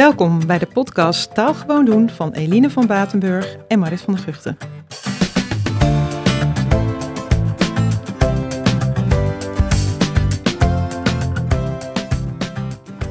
Welkom 0.00 0.46
bij 0.46 0.58
de 0.58 0.66
podcast 0.66 1.34
Taal 1.34 1.54
Gewoon 1.54 1.84
Doen 1.84 2.10
van 2.10 2.32
Eline 2.32 2.70
van 2.70 2.86
Batenburg 2.86 3.56
en 3.68 3.78
Marit 3.78 4.00
van 4.00 4.14
der 4.14 4.22
Guchten. 4.22 4.58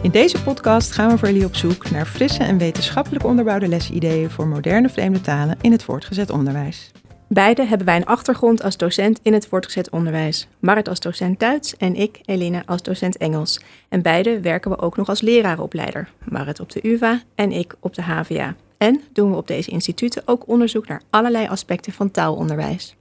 In 0.01 0.11
deze 0.11 0.43
podcast 0.43 0.91
gaan 0.91 1.09
we 1.09 1.17
voor 1.17 1.27
jullie 1.27 1.45
op 1.45 1.55
zoek 1.55 1.91
naar 1.91 2.05
frisse 2.05 2.43
en 2.43 2.57
wetenschappelijk 2.57 3.25
onderbouwde 3.25 3.67
lesideeën 3.67 4.29
voor 4.29 4.47
moderne 4.47 4.89
vreemde 4.89 5.21
talen 5.21 5.57
in 5.61 5.71
het 5.71 5.83
voortgezet 5.83 6.29
onderwijs. 6.29 6.91
Beide 7.31 7.65
hebben 7.65 7.87
wij 7.87 7.95
een 7.95 8.05
achtergrond 8.05 8.63
als 8.63 8.77
docent 8.77 9.19
in 9.23 9.33
het 9.33 9.47
voortgezet 9.47 9.89
onderwijs. 9.89 10.47
Marit 10.59 10.87
als 10.87 10.99
docent 10.99 11.39
Duits 11.39 11.77
en 11.77 11.95
ik, 11.95 12.19
Eline, 12.25 12.63
als 12.65 12.81
docent 12.81 13.17
Engels. 13.17 13.59
En 13.89 14.01
beide 14.01 14.39
werken 14.39 14.71
we 14.71 14.77
ook 14.77 14.97
nog 14.97 15.09
als 15.09 15.21
lerarenopleider. 15.21 16.11
Marit 16.29 16.59
op 16.59 16.71
de 16.71 16.87
UvA 16.87 17.21
en 17.35 17.51
ik 17.51 17.75
op 17.79 17.93
de 17.93 18.01
HVA. 18.01 18.55
En 18.77 19.01
doen 19.13 19.31
we 19.31 19.37
op 19.37 19.47
deze 19.47 19.71
instituten 19.71 20.21
ook 20.25 20.47
onderzoek 20.47 20.87
naar 20.87 21.01
allerlei 21.09 21.47
aspecten 21.47 21.93
van 21.93 22.11
taalonderwijs. 22.11 22.95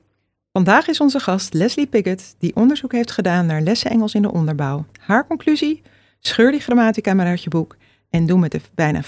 Vandaag 0.52 0.88
is 0.88 1.00
onze 1.00 1.20
gast 1.20 1.54
Leslie 1.54 1.86
Piggott, 1.86 2.34
die 2.38 2.56
onderzoek 2.56 2.92
heeft 2.92 3.10
gedaan 3.10 3.46
naar 3.46 3.60
lessen 3.60 3.90
Engels 3.90 4.14
in 4.14 4.22
de 4.22 4.32
onderbouw. 4.32 4.84
Haar 5.00 5.26
conclusie? 5.26 5.82
Scheur 6.20 6.50
die 6.50 6.60
grammatica 6.60 7.14
maar 7.14 7.26
uit 7.26 7.42
je 7.42 7.50
boek 7.50 7.76
en 8.10 8.26
doe 8.26 8.38
met 8.38 8.52
de 8.52 8.60
bijna 8.74 9.02
40% 9.04 9.06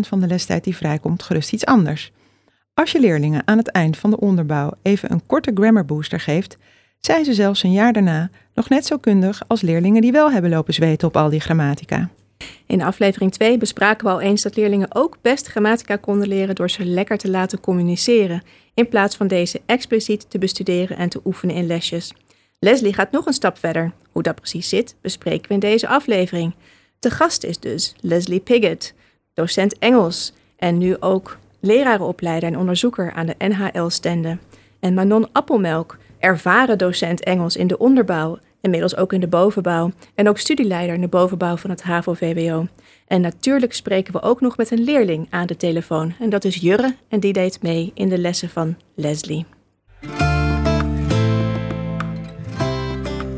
van 0.00 0.20
de 0.20 0.26
lestijd 0.26 0.64
die 0.64 0.76
vrijkomt 0.76 1.22
gerust 1.22 1.52
iets 1.52 1.66
anders. 1.66 2.12
Als 2.74 2.92
je 2.92 3.00
leerlingen 3.00 3.42
aan 3.46 3.58
het 3.58 3.68
eind 3.68 3.96
van 3.96 4.10
de 4.10 4.20
onderbouw 4.20 4.72
even 4.82 5.12
een 5.12 5.26
korte 5.26 5.50
grammar 5.54 5.84
booster 5.84 6.20
geeft, 6.20 6.56
zijn 7.00 7.24
ze 7.24 7.34
zelfs 7.34 7.62
een 7.62 7.72
jaar 7.72 7.92
daarna 7.92 8.30
nog 8.54 8.68
net 8.68 8.86
zo 8.86 8.98
kundig 8.98 9.42
als 9.46 9.60
leerlingen 9.60 10.02
die 10.02 10.12
wel 10.12 10.30
hebben 10.30 10.50
lopen 10.50 10.74
zweten 10.74 11.08
op 11.08 11.16
al 11.16 11.30
die 11.30 11.40
grammatica. 11.40 12.10
In 12.66 12.82
aflevering 12.82 13.32
2 13.32 13.58
bespraken 13.58 14.06
we 14.06 14.12
al 14.12 14.20
eens 14.20 14.42
dat 14.42 14.56
leerlingen 14.56 14.94
ook 14.94 15.18
best 15.22 15.46
grammatica 15.46 15.96
konden 15.96 16.28
leren 16.28 16.54
door 16.54 16.70
ze 16.70 16.84
lekker 16.84 17.18
te 17.18 17.30
laten 17.30 17.60
communiceren, 17.60 18.42
in 18.74 18.88
plaats 18.88 19.16
van 19.16 19.26
deze 19.26 19.60
expliciet 19.66 20.30
te 20.30 20.38
bestuderen 20.38 20.96
en 20.96 21.08
te 21.08 21.20
oefenen 21.24 21.54
in 21.54 21.66
lesjes. 21.66 22.12
Leslie 22.58 22.94
gaat 22.94 23.10
nog 23.10 23.26
een 23.26 23.32
stap 23.32 23.58
verder. 23.58 23.92
Hoe 24.12 24.22
dat 24.22 24.34
precies 24.34 24.68
zit, 24.68 24.96
bespreken 25.00 25.48
we 25.48 25.54
in 25.54 25.60
deze 25.60 25.88
aflevering. 25.88 26.54
De 26.98 27.10
gast 27.10 27.44
is 27.44 27.58
dus 27.58 27.94
Leslie 28.00 28.40
Piggott, 28.40 28.94
docent 29.34 29.78
Engels 29.78 30.32
en 30.56 30.78
nu 30.78 30.96
ook 31.00 31.38
lerarenopleider 31.64 32.48
en 32.48 32.58
onderzoeker 32.58 33.12
aan 33.12 33.26
de 33.26 33.34
NHL-stende. 33.38 34.38
En 34.80 34.94
Manon 34.94 35.28
Appelmelk, 35.32 35.98
ervaren 36.18 36.78
docent 36.78 37.22
Engels 37.22 37.56
in 37.56 37.66
de 37.66 37.78
onderbouw, 37.78 38.38
inmiddels 38.60 38.96
ook 38.96 39.12
in 39.12 39.20
de 39.20 39.28
bovenbouw 39.28 39.90
en 40.14 40.28
ook 40.28 40.38
studieleider 40.38 40.94
in 40.94 41.00
de 41.00 41.08
bovenbouw 41.08 41.56
van 41.56 41.70
het 41.70 41.82
HAVO-VWO. 41.82 42.66
En 43.06 43.20
natuurlijk 43.20 43.72
spreken 43.72 44.12
we 44.12 44.22
ook 44.22 44.40
nog 44.40 44.56
met 44.56 44.70
een 44.70 44.84
leerling 44.84 45.26
aan 45.30 45.46
de 45.46 45.56
telefoon 45.56 46.14
en 46.20 46.30
dat 46.30 46.44
is 46.44 46.56
Jurre 46.56 46.96
en 47.08 47.20
die 47.20 47.32
deed 47.32 47.62
mee 47.62 47.90
in 47.94 48.08
de 48.08 48.18
lessen 48.18 48.48
van 48.48 48.76
Leslie. 48.94 49.46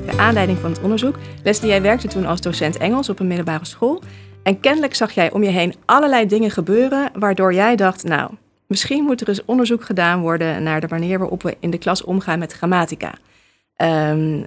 De 0.07 0.17
aanleiding 0.17 0.59
van 0.59 0.71
het 0.71 0.83
onderzoek. 0.83 1.19
Leslie, 1.43 1.71
jij 1.71 1.83
werkte 1.83 2.09
toen 2.09 2.27
als 2.27 2.41
docent 2.41 2.77
Engels 2.77 3.09
op 3.09 3.21
een 3.21 3.27
middelbare 3.27 3.65
school. 3.65 4.03
En 4.47 4.61
kennelijk 4.61 4.95
zag 4.95 5.13
jij 5.13 5.33
om 5.33 5.43
je 5.43 5.51
heen 5.51 5.75
allerlei 5.85 6.27
dingen 6.27 6.51
gebeuren, 6.51 7.11
waardoor 7.15 7.55
jij 7.55 7.77
dacht, 7.77 8.05
nou, 8.05 8.31
misschien 8.67 9.05
moet 9.05 9.21
er 9.21 9.29
eens 9.29 9.45
onderzoek 9.45 9.85
gedaan 9.85 10.21
worden 10.21 10.63
naar 10.63 10.81
de 10.81 10.87
manier 10.91 11.19
waarop 11.19 11.43
we 11.43 11.57
in 11.61 11.71
de 11.71 11.79
klas 11.79 12.05
omgaan 12.05 12.39
met 12.39 12.53
grammatica. 12.53 13.15
Um, 13.77 14.45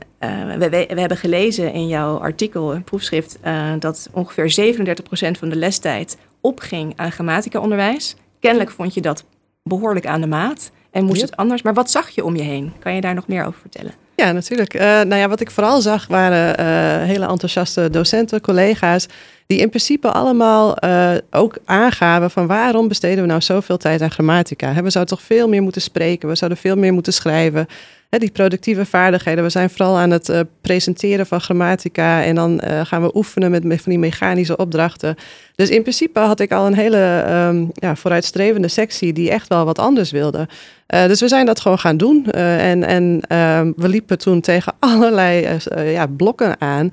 we, 0.60 0.70
we, 0.70 1.00
hebben 1.00 1.18
gelezen 1.18 1.74
in 1.74 1.88
jouw 1.88 2.18
artikel, 2.18 2.74
een 2.74 2.84
proefschrift, 2.84 3.38
uh, 3.46 3.72
dat 3.80 4.10
ongeveer 4.14 4.76
37% 4.76 5.40
van 5.40 5.50
de 5.50 5.56
lestijd 5.56 6.18
opging 6.42 6.94
aan 6.96 7.12
grammatica-onderwijs. 7.12 8.16
Kennelijk 8.40 8.72
vond 8.72 8.94
je 8.94 9.02
dat 9.02 9.24
behoorlijk 9.64 10.06
aan 10.06 10.22
de 10.22 10.28
maat 10.28 10.72
en 10.92 11.06
moest 11.06 11.22
het 11.22 11.36
anders. 11.36 11.62
Maar 11.62 11.74
wat 11.74 11.92
zag 11.92 12.10
je 12.10 12.24
om 12.24 12.36
je 12.36 12.44
heen? 12.44 12.74
Kan 12.80 12.96
je 12.96 13.02
daar 13.02 13.16
nog 13.16 13.28
meer 13.28 13.46
over 13.46 13.60
vertellen? 13.60 13.94
Ja, 14.16 14.32
natuurlijk. 14.32 14.74
Uh, 14.74 14.82
nou 14.82 15.16
ja, 15.16 15.28
wat 15.28 15.40
ik 15.40 15.52
vooral 15.52 15.82
zag 15.82 16.08
waren 16.08 17.06
hele 17.06 17.28
enthousiaste 17.28 17.90
docenten, 17.90 18.42
collega's, 18.42 19.08
die 19.50 19.60
in 19.60 19.70
principe 19.70 20.12
allemaal 20.12 20.76
uh, 20.86 21.12
ook 21.32 21.58
aangaven 21.66 22.32
van 22.32 22.48
waarom 22.48 22.88
besteden 22.88 23.22
we 23.22 23.30
nou 23.30 23.42
zoveel 23.42 23.78
tijd 23.78 24.02
aan 24.02 24.12
grammatica? 24.12 24.74
We 24.74 24.90
zouden 24.90 25.18
toch 25.18 25.26
veel 25.26 25.48
meer 25.48 25.62
moeten 25.62 25.82
spreken, 25.82 26.30
we 26.30 26.36
zouden 26.36 26.60
veel 26.60 26.76
meer 26.76 26.94
moeten 26.94 27.14
schrijven 27.14 27.68
die 28.10 28.32
productieve 28.32 28.86
vaardigheden. 28.86 29.44
We 29.44 29.50
zijn 29.50 29.70
vooral 29.70 29.98
aan 29.98 30.12
het 30.12 30.30
uh, 30.30 30.40
presenteren 30.62 31.26
van 31.26 31.42
grammatica 31.42 32.24
en 32.24 32.36
dan 32.36 32.62
uh, 32.64 32.82
gaan 32.86 33.02
we 33.02 33.16
oefenen 33.16 33.52
met, 33.52 33.82
van 33.82 33.92
die 33.92 34.00
mechanische 34.00 34.58
opdrachten. 34.58 35.16
Dus 35.56 35.70
in 35.70 35.82
principe 35.82 36.20
had 36.20 36.40
ik 36.40 36.52
al 36.52 36.66
een 36.66 36.76
hele 36.76 37.26
um, 37.32 37.70
ja, 37.74 37.96
vooruitstrevende 37.96 38.68
sectie 38.68 39.14
die 39.14 39.30
echt 39.30 39.48
wel 39.48 39.66
wat 39.66 39.80
anders 39.80 40.12
wilde. 40.12 40.48
Dus 40.88 41.20
we 41.20 41.28
zijn 41.28 41.46
dat 41.46 41.60
gewoon 41.60 41.80
gaan 41.80 41.98
doen. 41.98 42.26
en 42.32 42.84
en 42.84 43.22
ehm, 43.28 43.72
we 43.76 43.88
liepen 43.90 44.18
toen 44.18 44.42
tegen 44.42 44.74
allerlei 44.94 45.60
ja, 45.76 46.08
blokken 46.08 46.62
aan. 46.62 46.92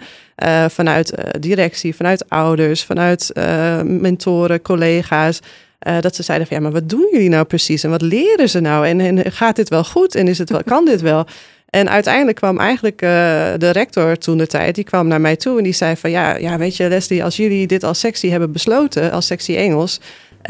vanuit 0.68 1.14
directie, 1.40 1.94
vanuit 1.94 2.28
ouders, 2.28 2.45
vanuit 2.84 3.30
mentoren, 3.84 4.62
collega's. 4.62 5.40
Uh, 5.88 6.00
dat 6.00 6.16
ze 6.16 6.22
zeiden 6.22 6.46
van 6.46 6.56
ja, 6.56 6.62
maar 6.62 6.72
wat 6.72 6.88
doen 6.88 7.08
jullie 7.12 7.28
nou 7.28 7.44
precies? 7.44 7.84
En 7.84 7.90
wat 7.90 8.02
leren 8.02 8.48
ze 8.48 8.60
nou? 8.60 8.86
En, 8.86 9.00
en 9.00 9.32
gaat 9.32 9.56
dit 9.56 9.68
wel 9.68 9.84
goed? 9.84 10.14
En 10.14 10.28
is 10.28 10.38
het 10.38 10.50
wel, 10.50 10.62
kan 10.64 10.84
dit 10.84 11.00
wel? 11.00 11.26
En 11.70 11.90
uiteindelijk 11.90 12.36
kwam 12.36 12.58
eigenlijk 12.58 13.02
uh, 13.02 13.08
de 13.58 13.70
rector 13.70 14.16
toen 14.16 14.38
de 14.38 14.46
tijd, 14.46 14.74
die 14.74 14.84
kwam 14.84 15.08
naar 15.08 15.20
mij 15.20 15.36
toe 15.36 15.58
en 15.58 15.64
die 15.64 15.72
zei 15.72 15.96
van 15.96 16.10
ja, 16.10 16.36
ja 16.36 16.58
weet 16.58 16.76
je 16.76 16.88
Leslie, 16.88 17.24
als 17.24 17.36
jullie 17.36 17.66
dit 17.66 17.84
als 17.84 18.00
sectie 18.00 18.30
hebben 18.30 18.52
besloten, 18.52 19.12
als 19.12 19.26
sectie 19.26 19.56
Engels, 19.56 20.00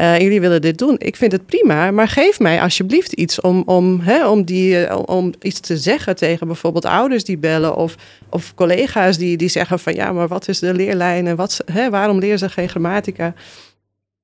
uh, 0.01 0.19
jullie 0.19 0.41
willen 0.41 0.61
dit 0.61 0.77
doen, 0.77 0.95
ik 0.97 1.15
vind 1.15 1.31
het 1.31 1.45
prima, 1.45 1.91
maar 1.91 2.07
geef 2.07 2.39
mij 2.39 2.61
alsjeblieft 2.61 3.13
iets 3.13 3.41
om, 3.41 3.63
om, 3.65 3.99
hè, 3.99 4.27
om, 4.27 4.43
die, 4.43 4.97
om 5.07 5.33
iets 5.41 5.59
te 5.59 5.77
zeggen 5.77 6.15
tegen 6.15 6.47
bijvoorbeeld 6.47 6.85
ouders 6.85 7.23
die 7.23 7.37
bellen 7.37 7.75
of, 7.75 7.95
of 8.29 8.53
collega's 8.55 9.17
die, 9.17 9.37
die 9.37 9.49
zeggen 9.49 9.79
van 9.79 9.93
ja, 9.93 10.11
maar 10.11 10.27
wat 10.27 10.47
is 10.47 10.59
de 10.59 10.73
leerlijn 10.73 11.27
en 11.27 11.35
wat, 11.35 11.61
hè, 11.71 11.89
waarom 11.89 12.19
leren 12.19 12.39
ze 12.39 12.49
geen 12.49 12.69
grammatica? 12.69 13.33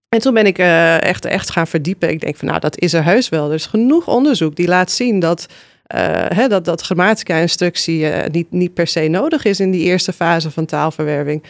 En 0.10 0.20
toen 0.20 0.34
ben 0.34 0.46
ik 0.46 0.60
uh, 0.60 1.02
echt, 1.02 1.26
echt 1.26 1.52
gaan 1.52 1.68
verdiepen. 1.68 2.10
Ik 2.10 2.20
denk 2.20 2.36
van 2.36 2.48
nou, 2.48 2.60
dat 2.60 2.80
is 2.80 2.94
er 2.94 3.04
heus 3.04 3.30
wel. 3.30 3.48
Er 3.48 3.54
is 3.54 3.66
genoeg 3.66 4.08
onderzoek 4.08 4.56
die 4.56 4.68
laat 4.68 4.92
zien 4.92 5.20
dat, 5.20 5.46
dat, 6.48 6.66
dat 6.66 6.82
grammatica-instructie 6.82 8.06
niet, 8.32 8.52
niet 8.52 8.74
per 8.74 8.88
se 8.88 9.08
nodig 9.08 9.46
is 9.46 9.60
in 9.60 9.72
die 9.72 9.84
eerste 9.84 10.14
fase 10.14 10.52
van 10.52 10.66
taalverwerving. 10.66 11.44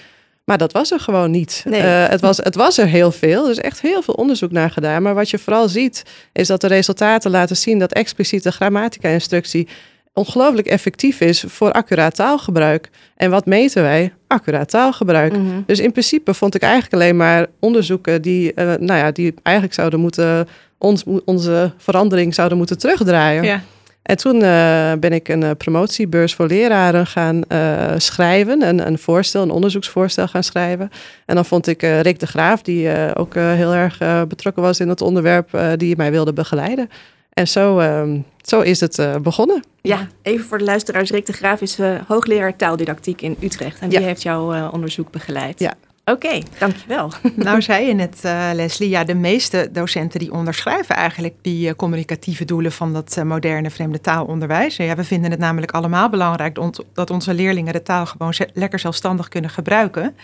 Maar 0.45 0.57
dat 0.57 0.71
was 0.71 0.91
er 0.91 0.99
gewoon 0.99 1.31
niet. 1.31 1.63
Nee. 1.67 1.81
het, 1.81 2.21
was, 2.21 2.37
het 2.37 2.55
was 2.55 2.77
er 2.77 2.87
heel 2.87 3.11
veel. 3.11 3.43
Er 3.45 3.51
is 3.51 3.59
echt 3.59 3.81
heel 3.81 4.01
veel 4.01 4.13
onderzoek 4.13 4.51
naar 4.51 4.71
gedaan. 4.71 5.01
Maar 5.01 5.13
wat 5.13 5.29
je 5.29 5.39
vooral 5.39 5.69
ziet, 5.69 6.03
is 6.33 6.47
dat 6.47 6.61
de 6.61 6.67
resultaten 6.67 7.31
laten 7.31 7.57
zien 7.57 7.79
dat 7.79 7.93
expliciete 7.93 8.51
grammatica-instructie 8.51 9.67
ongelooflijk 10.13 10.67
effectief 10.67 11.21
is 11.21 11.43
voor 11.47 11.71
accuraat 11.71 12.15
taalgebruik. 12.15 12.89
En 13.15 13.29
wat 13.29 13.45
meten 13.45 13.83
wij? 13.83 14.13
Accuraat 14.27 14.69
taalgebruik. 14.69 15.37
Mm 15.37 15.49
-hmm. 15.49 15.63
Dus 15.65 15.79
in 15.79 15.91
principe 15.91 16.33
vond 16.33 16.55
ik 16.55 16.61
eigenlijk 16.61 16.93
alleen 16.93 17.17
maar 17.17 17.47
onderzoeken 17.59 18.21
die, 18.21 18.51
uh, 18.55 18.65
nou 18.65 18.99
ja, 18.99 19.11
die 19.11 19.33
eigenlijk 19.43 19.75
zouden 19.75 19.99
moeten, 19.99 20.47
ons, 20.77 21.03
onze 21.25 21.73
verandering 21.77 22.33
zouden 22.33 22.57
moeten 22.57 22.77
terugdraaien. 22.77 23.43
Ja. 23.43 23.61
En 24.03 24.17
toen 24.17 24.35
uh, 24.35 24.93
ben 24.99 25.13
ik 25.13 25.27
een 25.27 25.41
uh, 25.41 25.51
promotiebeurs 25.57 26.33
voor 26.33 26.47
leraren 26.47 27.07
gaan 27.07 27.41
uh, 27.49 27.93
schrijven. 27.97 28.61
Een, 28.61 28.87
een 28.87 28.97
voorstel, 28.97 29.41
een 29.41 29.51
onderzoeksvoorstel 29.51 30.27
gaan 30.27 30.43
schrijven. 30.43 30.91
En 31.25 31.35
dan 31.35 31.45
vond 31.45 31.67
ik 31.67 31.81
Rick 31.81 32.19
de 32.19 32.27
Graaf, 32.27 32.61
die 32.61 33.15
ook 33.15 33.33
heel 33.33 33.73
erg 33.73 33.97
betrokken 34.27 34.63
was 34.63 34.79
in 34.79 34.89
het 34.89 35.01
onderwerp, 35.01 35.59
die 35.75 35.95
mij 35.95 36.11
wilde 36.11 36.33
begeleiden. 36.33 36.89
En 37.33 37.47
zo, 37.47 37.79
uh, 37.79 38.03
zo 38.41 38.61
is 38.61 38.79
het 38.79 39.07
begonnen. 39.21 39.63
Ja, 39.81 40.07
even 40.21 40.45
voor 40.45 40.57
de 40.57 40.63
luisteraars. 40.63 41.09
Rick 41.09 41.25
de 41.25 41.33
Graaf 41.33 41.61
is 41.61 41.79
hoogleraar 42.07 42.55
taaldidactiek 42.55 43.21
in 43.21 43.37
Utrecht. 43.39 43.79
En 43.79 43.89
die 43.89 43.99
heeft 43.99 44.21
jouw 44.21 44.69
onderzoek 44.69 45.11
begeleid. 45.11 45.59
Ja. 45.59 45.73
Oké, 46.05 46.25
okay, 46.25 46.43
dankjewel. 46.59 47.11
Nou 47.35 47.61
zei 47.61 47.87
je 47.87 47.93
net, 47.93 48.19
Leslie, 48.53 48.89
ja, 48.89 49.03
de 49.03 49.13
meeste 49.13 49.69
docenten 49.71 50.19
die 50.19 50.31
onderschrijven 50.31 50.95
eigenlijk 50.95 51.35
die 51.41 51.75
communicatieve 51.75 52.45
doelen 52.45 52.71
van 52.71 52.93
dat 52.93 53.21
moderne 53.25 53.69
vreemde 53.69 54.01
taalonderwijs. 54.01 54.75
Ja, 54.75 54.95
we 54.95 55.03
vinden 55.03 55.31
het 55.31 55.39
namelijk 55.39 55.71
allemaal 55.71 56.09
belangrijk 56.09 56.59
dat 56.93 57.09
onze 57.09 57.33
leerlingen 57.33 57.73
de 57.73 57.83
taal 57.83 58.05
gewoon 58.05 58.33
lekker 58.53 58.79
zelfstandig 58.79 59.27
kunnen 59.27 59.49
gebruiken. 59.49 60.15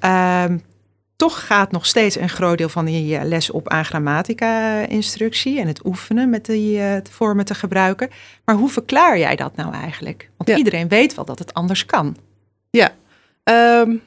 Ehm, 0.00 0.58
toch 1.16 1.46
gaat 1.46 1.70
nog 1.70 1.86
steeds 1.86 2.16
een 2.16 2.28
groot 2.28 2.58
deel 2.58 2.68
van 2.68 2.84
die 2.84 3.16
eh, 3.16 3.24
les 3.24 3.50
op 3.50 3.68
aan 3.68 3.84
grammatica-instructie 3.84 5.60
en 5.60 5.66
het 5.66 5.84
oefenen 5.84 6.30
met 6.30 6.46
die 6.46 6.78
uh, 6.78 6.96
vormen 7.10 7.44
te 7.44 7.54
gebruiken. 7.54 8.10
Maar 8.44 8.54
hoe 8.54 8.68
verklaar 8.68 9.18
jij 9.18 9.36
dat 9.36 9.56
nou 9.56 9.74
eigenlijk? 9.74 10.30
Want 10.36 10.50
ja. 10.50 10.56
iedereen 10.56 10.88
weet 10.88 11.14
wel 11.14 11.24
dat 11.24 11.38
het 11.38 11.54
anders 11.54 11.86
kan. 11.86 12.16
Ja, 12.70 12.92
um, 13.80 14.02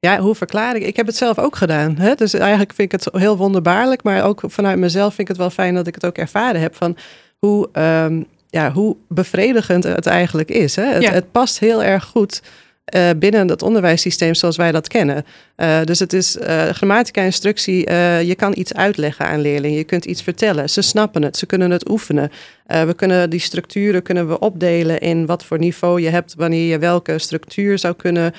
ja, 0.00 0.20
hoe 0.20 0.34
verklaar 0.34 0.76
ik? 0.76 0.82
Ik 0.82 0.96
heb 0.96 1.06
het 1.06 1.16
zelf 1.16 1.38
ook 1.38 1.56
gedaan. 1.56 1.96
Hè? 1.96 2.14
Dus 2.14 2.34
eigenlijk 2.34 2.72
vind 2.72 2.92
ik 2.92 3.00
het 3.00 3.14
heel 3.20 3.36
wonderbaarlijk, 3.36 4.02
maar 4.02 4.24
ook 4.24 4.42
vanuit 4.46 4.78
mezelf 4.78 5.14
vind 5.14 5.20
ik 5.20 5.28
het 5.28 5.36
wel 5.36 5.50
fijn 5.50 5.74
dat 5.74 5.86
ik 5.86 5.94
het 5.94 6.06
ook 6.06 6.18
ervaren 6.18 6.60
heb 6.60 6.74
van 6.74 6.96
hoe, 7.38 7.68
um, 7.72 8.26
ja, 8.48 8.72
hoe 8.72 8.96
bevredigend 9.08 9.84
het 9.84 10.06
eigenlijk 10.06 10.50
is. 10.50 10.76
Hè? 10.76 10.84
Het, 10.84 11.02
ja. 11.02 11.10
het 11.10 11.32
past 11.32 11.58
heel 11.58 11.82
erg 11.82 12.04
goed 12.04 12.42
uh, 12.94 13.10
binnen 13.16 13.48
het 13.48 13.62
onderwijssysteem 13.62 14.34
zoals 14.34 14.56
wij 14.56 14.72
dat 14.72 14.88
kennen. 14.88 15.24
Uh, 15.56 15.84
dus 15.84 15.98
het 15.98 16.12
is 16.12 16.36
uh, 16.36 16.68
grammatica-instructie. 16.68 17.90
je 18.26 18.34
kan 18.36 18.52
iets 18.56 18.74
uitleggen 18.74 19.26
aan 19.26 19.40
leerlingen. 19.40 19.76
Je 19.76 19.84
kunt 19.84 20.04
iets 20.04 20.22
vertellen. 20.22 20.70
Ze 20.70 20.82
snappen 20.82 21.22
het. 21.22 21.36
Ze 21.36 21.46
kunnen 21.46 21.70
het 21.70 21.90
oefenen. 21.90 22.30
we 22.66 22.94
kunnen 22.96 23.30
die 23.30 23.40
structuren 23.40 24.02
kunnen 24.02 24.28
we 24.28 24.38
opdelen 24.38 25.00
in 25.00 25.26
wat 25.26 25.44
voor 25.44 25.58
niveau 25.58 26.00
je 26.00 26.08
hebt, 26.08 26.34
wanneer 26.36 26.68
je 26.68 26.78
welke 26.78 27.18
structuur 27.18 27.78
zou 27.78 27.94
kunnen 27.94 28.32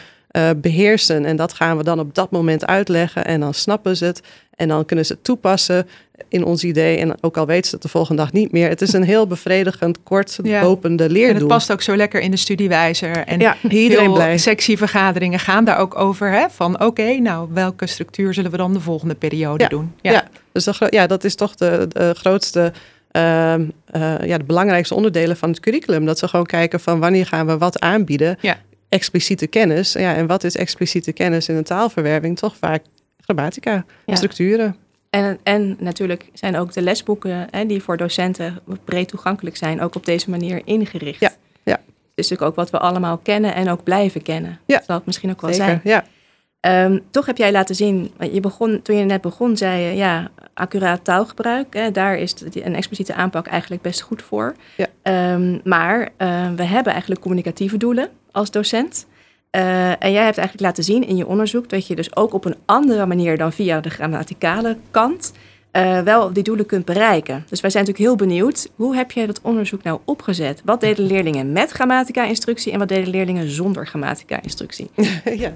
beheersen. 0.62 1.26
En 1.26 1.36
dat 1.36 1.54
gaan 1.54 1.78
we 1.78 1.84
dan 1.84 2.00
op 2.00 2.16
dat 2.16 2.32
moment 2.32 2.66
uitleggen. 2.66 3.26
En 3.26 3.40
dan 3.40 3.54
snappen 3.54 3.98
ze 3.98 4.06
het. 4.06 4.22
En 4.56 4.68
dan 4.68 4.86
kunnen 4.86 5.06
ze 5.06 5.14
het 5.14 5.24
toepassen 5.24 5.88
in 6.30 6.44
ons 6.46 6.64
idee. 6.64 6.98
En 6.98 7.16
ook 7.22 7.38
al 7.38 7.46
weten 7.46 7.70
ze 7.70 7.74
het 7.76 7.84
de 7.84 7.90
volgende 7.90 8.22
dag 8.22 8.32
niet 8.32 8.52
meer. 8.52 8.70
Het 8.70 8.82
is 8.82 8.94
een 8.94 9.04
heel 9.04 9.28
bevredigend, 9.28 10.04
kort 10.04 10.38
lopende 10.44 11.10
leerdoel. 11.10 11.36
En 11.36 11.40
het 11.40 11.48
past 11.48 11.72
ook 11.72 11.82
zo 11.82 11.96
lekker 11.96 12.22
in 12.22 12.32
de 12.32 12.38
studiewijzer. 12.38 13.18
En 13.18 13.40
ja, 13.40 13.56
iedereen 13.70 14.14
blij. 14.14 14.38
sectievergaderingen 14.38 15.40
gaan 15.40 15.66
daar 15.66 15.78
ook 15.78 15.96
over. 15.96 16.32
Hè? 16.32 16.46
Van 16.50 16.82
oké, 16.82 17.18
nou 17.20 17.50
welke 17.54 17.88
structuur 17.88 18.34
zullen 18.34 18.52
we 18.52 18.58
dan 18.58 18.74
de 18.74 18.80
volgende 18.80 19.16
periode 19.16 19.68
doen? 19.68 19.94
Ja, 20.02 20.12
ja. 20.12 20.28
Dus 20.52 20.64
de, 20.64 20.88
ja, 20.90 21.08
dat 21.08 21.24
is 21.24 21.36
toch 21.36 21.56
de, 21.56 21.86
de 21.90 22.14
grootste... 22.18 22.74
Uh, 23.18 23.54
uh, 23.54 23.64
ja, 24.24 24.38
de 24.38 24.44
belangrijkste 24.44 24.96
onderdelen 24.96 25.38
van 25.38 25.50
het 25.50 25.60
curriculum. 25.60 26.06
Dat 26.06 26.20
ze 26.20 26.28
gewoon 26.28 26.46
kijken 26.46 26.80
van 26.80 27.00
wanneer 27.00 27.26
gaan 27.26 27.48
we 27.48 27.58
wat 27.58 27.80
aanbieden. 27.80 28.38
Ja. 28.42 28.58
Expliciete 28.92 29.48
kennis. 29.48 29.94
Ja, 29.94 30.16
en 30.16 30.28
wat 30.28 30.44
is 30.44 30.56
expliciete 30.56 31.12
kennis 31.12 31.50
in 31.50 31.56
een 31.56 31.64
taalverwerving? 31.64 32.38
Toch 32.38 32.56
vaak 32.56 32.84
grammatica, 33.18 33.86
structuren. 34.06 34.76
En, 35.10 35.40
en 35.44 35.78
natuurlijk 35.80 36.30
zijn 36.34 36.58
ook 36.58 36.74
de 36.74 36.82
lesboeken 36.82 37.48
hè, 37.52 37.66
die 37.66 37.82
voor 37.82 37.98
docenten 37.98 38.60
breed 38.86 39.08
toegankelijk 39.08 39.56
zijn, 39.56 39.82
ook 39.82 39.96
op 39.96 40.06
deze 40.06 40.30
manier 40.30 40.62
ingericht. 40.66 41.20
Ja, 41.20 41.32
ja. 41.64 41.80
Dus 42.16 42.30
natuurlijk 42.30 42.42
ook 42.42 42.56
wat 42.56 42.70
we 42.70 42.80
allemaal 42.80 43.18
kennen 43.18 43.56
en 43.56 43.70
ook 43.70 43.84
blijven 43.84 44.22
kennen. 44.22 44.60
Ja. 44.66 44.76
Dat 44.76 44.86
zal 44.86 44.96
het 44.96 45.06
misschien 45.06 45.30
ook 45.30 45.42
wel 45.42 45.54
Zeker, 45.54 45.80
zijn. 45.84 46.04
Ja. 46.04 46.06
Um, 46.86 47.02
toch 47.12 47.26
heb 47.26 47.38
jij 47.38 47.52
laten 47.52 47.76
zien, 47.76 48.12
je 48.32 48.40
begon, 48.40 48.82
toen 48.82 48.96
je 48.96 49.04
net 49.04 49.22
begon, 49.22 49.58
zei 49.58 49.82
je 49.82 49.96
ja, 49.96 50.32
accuraat 50.54 51.04
taalgebruik. 51.04 51.74
Hè, 51.74 51.92
daar 51.92 52.18
is 52.18 52.36
een 52.54 52.76
expliciete 52.76 53.14
aanpak 53.14 53.48
eigenlijk 53.48 53.82
best 53.82 54.02
goed 54.02 54.22
voor. 54.22 54.56
Ja. 54.78 55.34
Um, 55.34 55.62
maar 55.64 56.00
uh, 56.00 56.08
we 56.56 56.64
hebben 56.64 56.92
eigenlijk 56.92 57.22
communicatieve 57.22 57.78
doelen 57.78 58.10
als 58.32 58.52
docent. 58.52 59.06
Uh, 59.56 59.90
en 59.90 60.12
jij 60.12 60.24
hebt 60.24 60.38
eigenlijk 60.38 60.60
laten 60.60 60.84
zien 60.84 61.08
in 61.08 61.16
je 61.16 61.28
onderzoek 61.28 61.70
dat 61.70 61.88
je 61.88 61.96
dus 61.96 62.16
ook 62.16 62.34
op 62.34 62.46
een 62.46 62.56
andere 62.66 63.06
manier 63.06 63.38
dan 63.38 63.54
via 63.54 63.80
de 63.80 63.90
grammaticale 63.90 64.78
kant 64.92 65.32
uh, 65.74 66.00
wel 66.00 66.34
die 66.34 66.44
doelen 66.44 66.66
kunt 66.66 66.86
bereiken. 66.86 67.46
Dus 67.50 67.62
wij 67.62 67.70
zijn 67.70 67.86
natuurlijk 67.86 68.10
heel 68.10 68.28
benieuwd, 68.28 68.70
hoe 68.76 68.96
heb 68.96 69.12
jij 69.12 69.26
dat 69.26 69.40
onderzoek 69.42 69.84
nou 69.84 70.00
opgezet? 70.06 70.62
Wat 70.66 70.82
deden 70.82 71.06
leerlingen 71.06 71.52
met 71.52 71.72
grammatica-instructie 71.72 72.72
en 72.72 72.80
wat 72.80 72.88
deden 72.88 73.10
leerlingen 73.10 73.50
zonder 73.50 73.88
grammatica-instructie? 73.88 74.90
ja. 75.44 75.54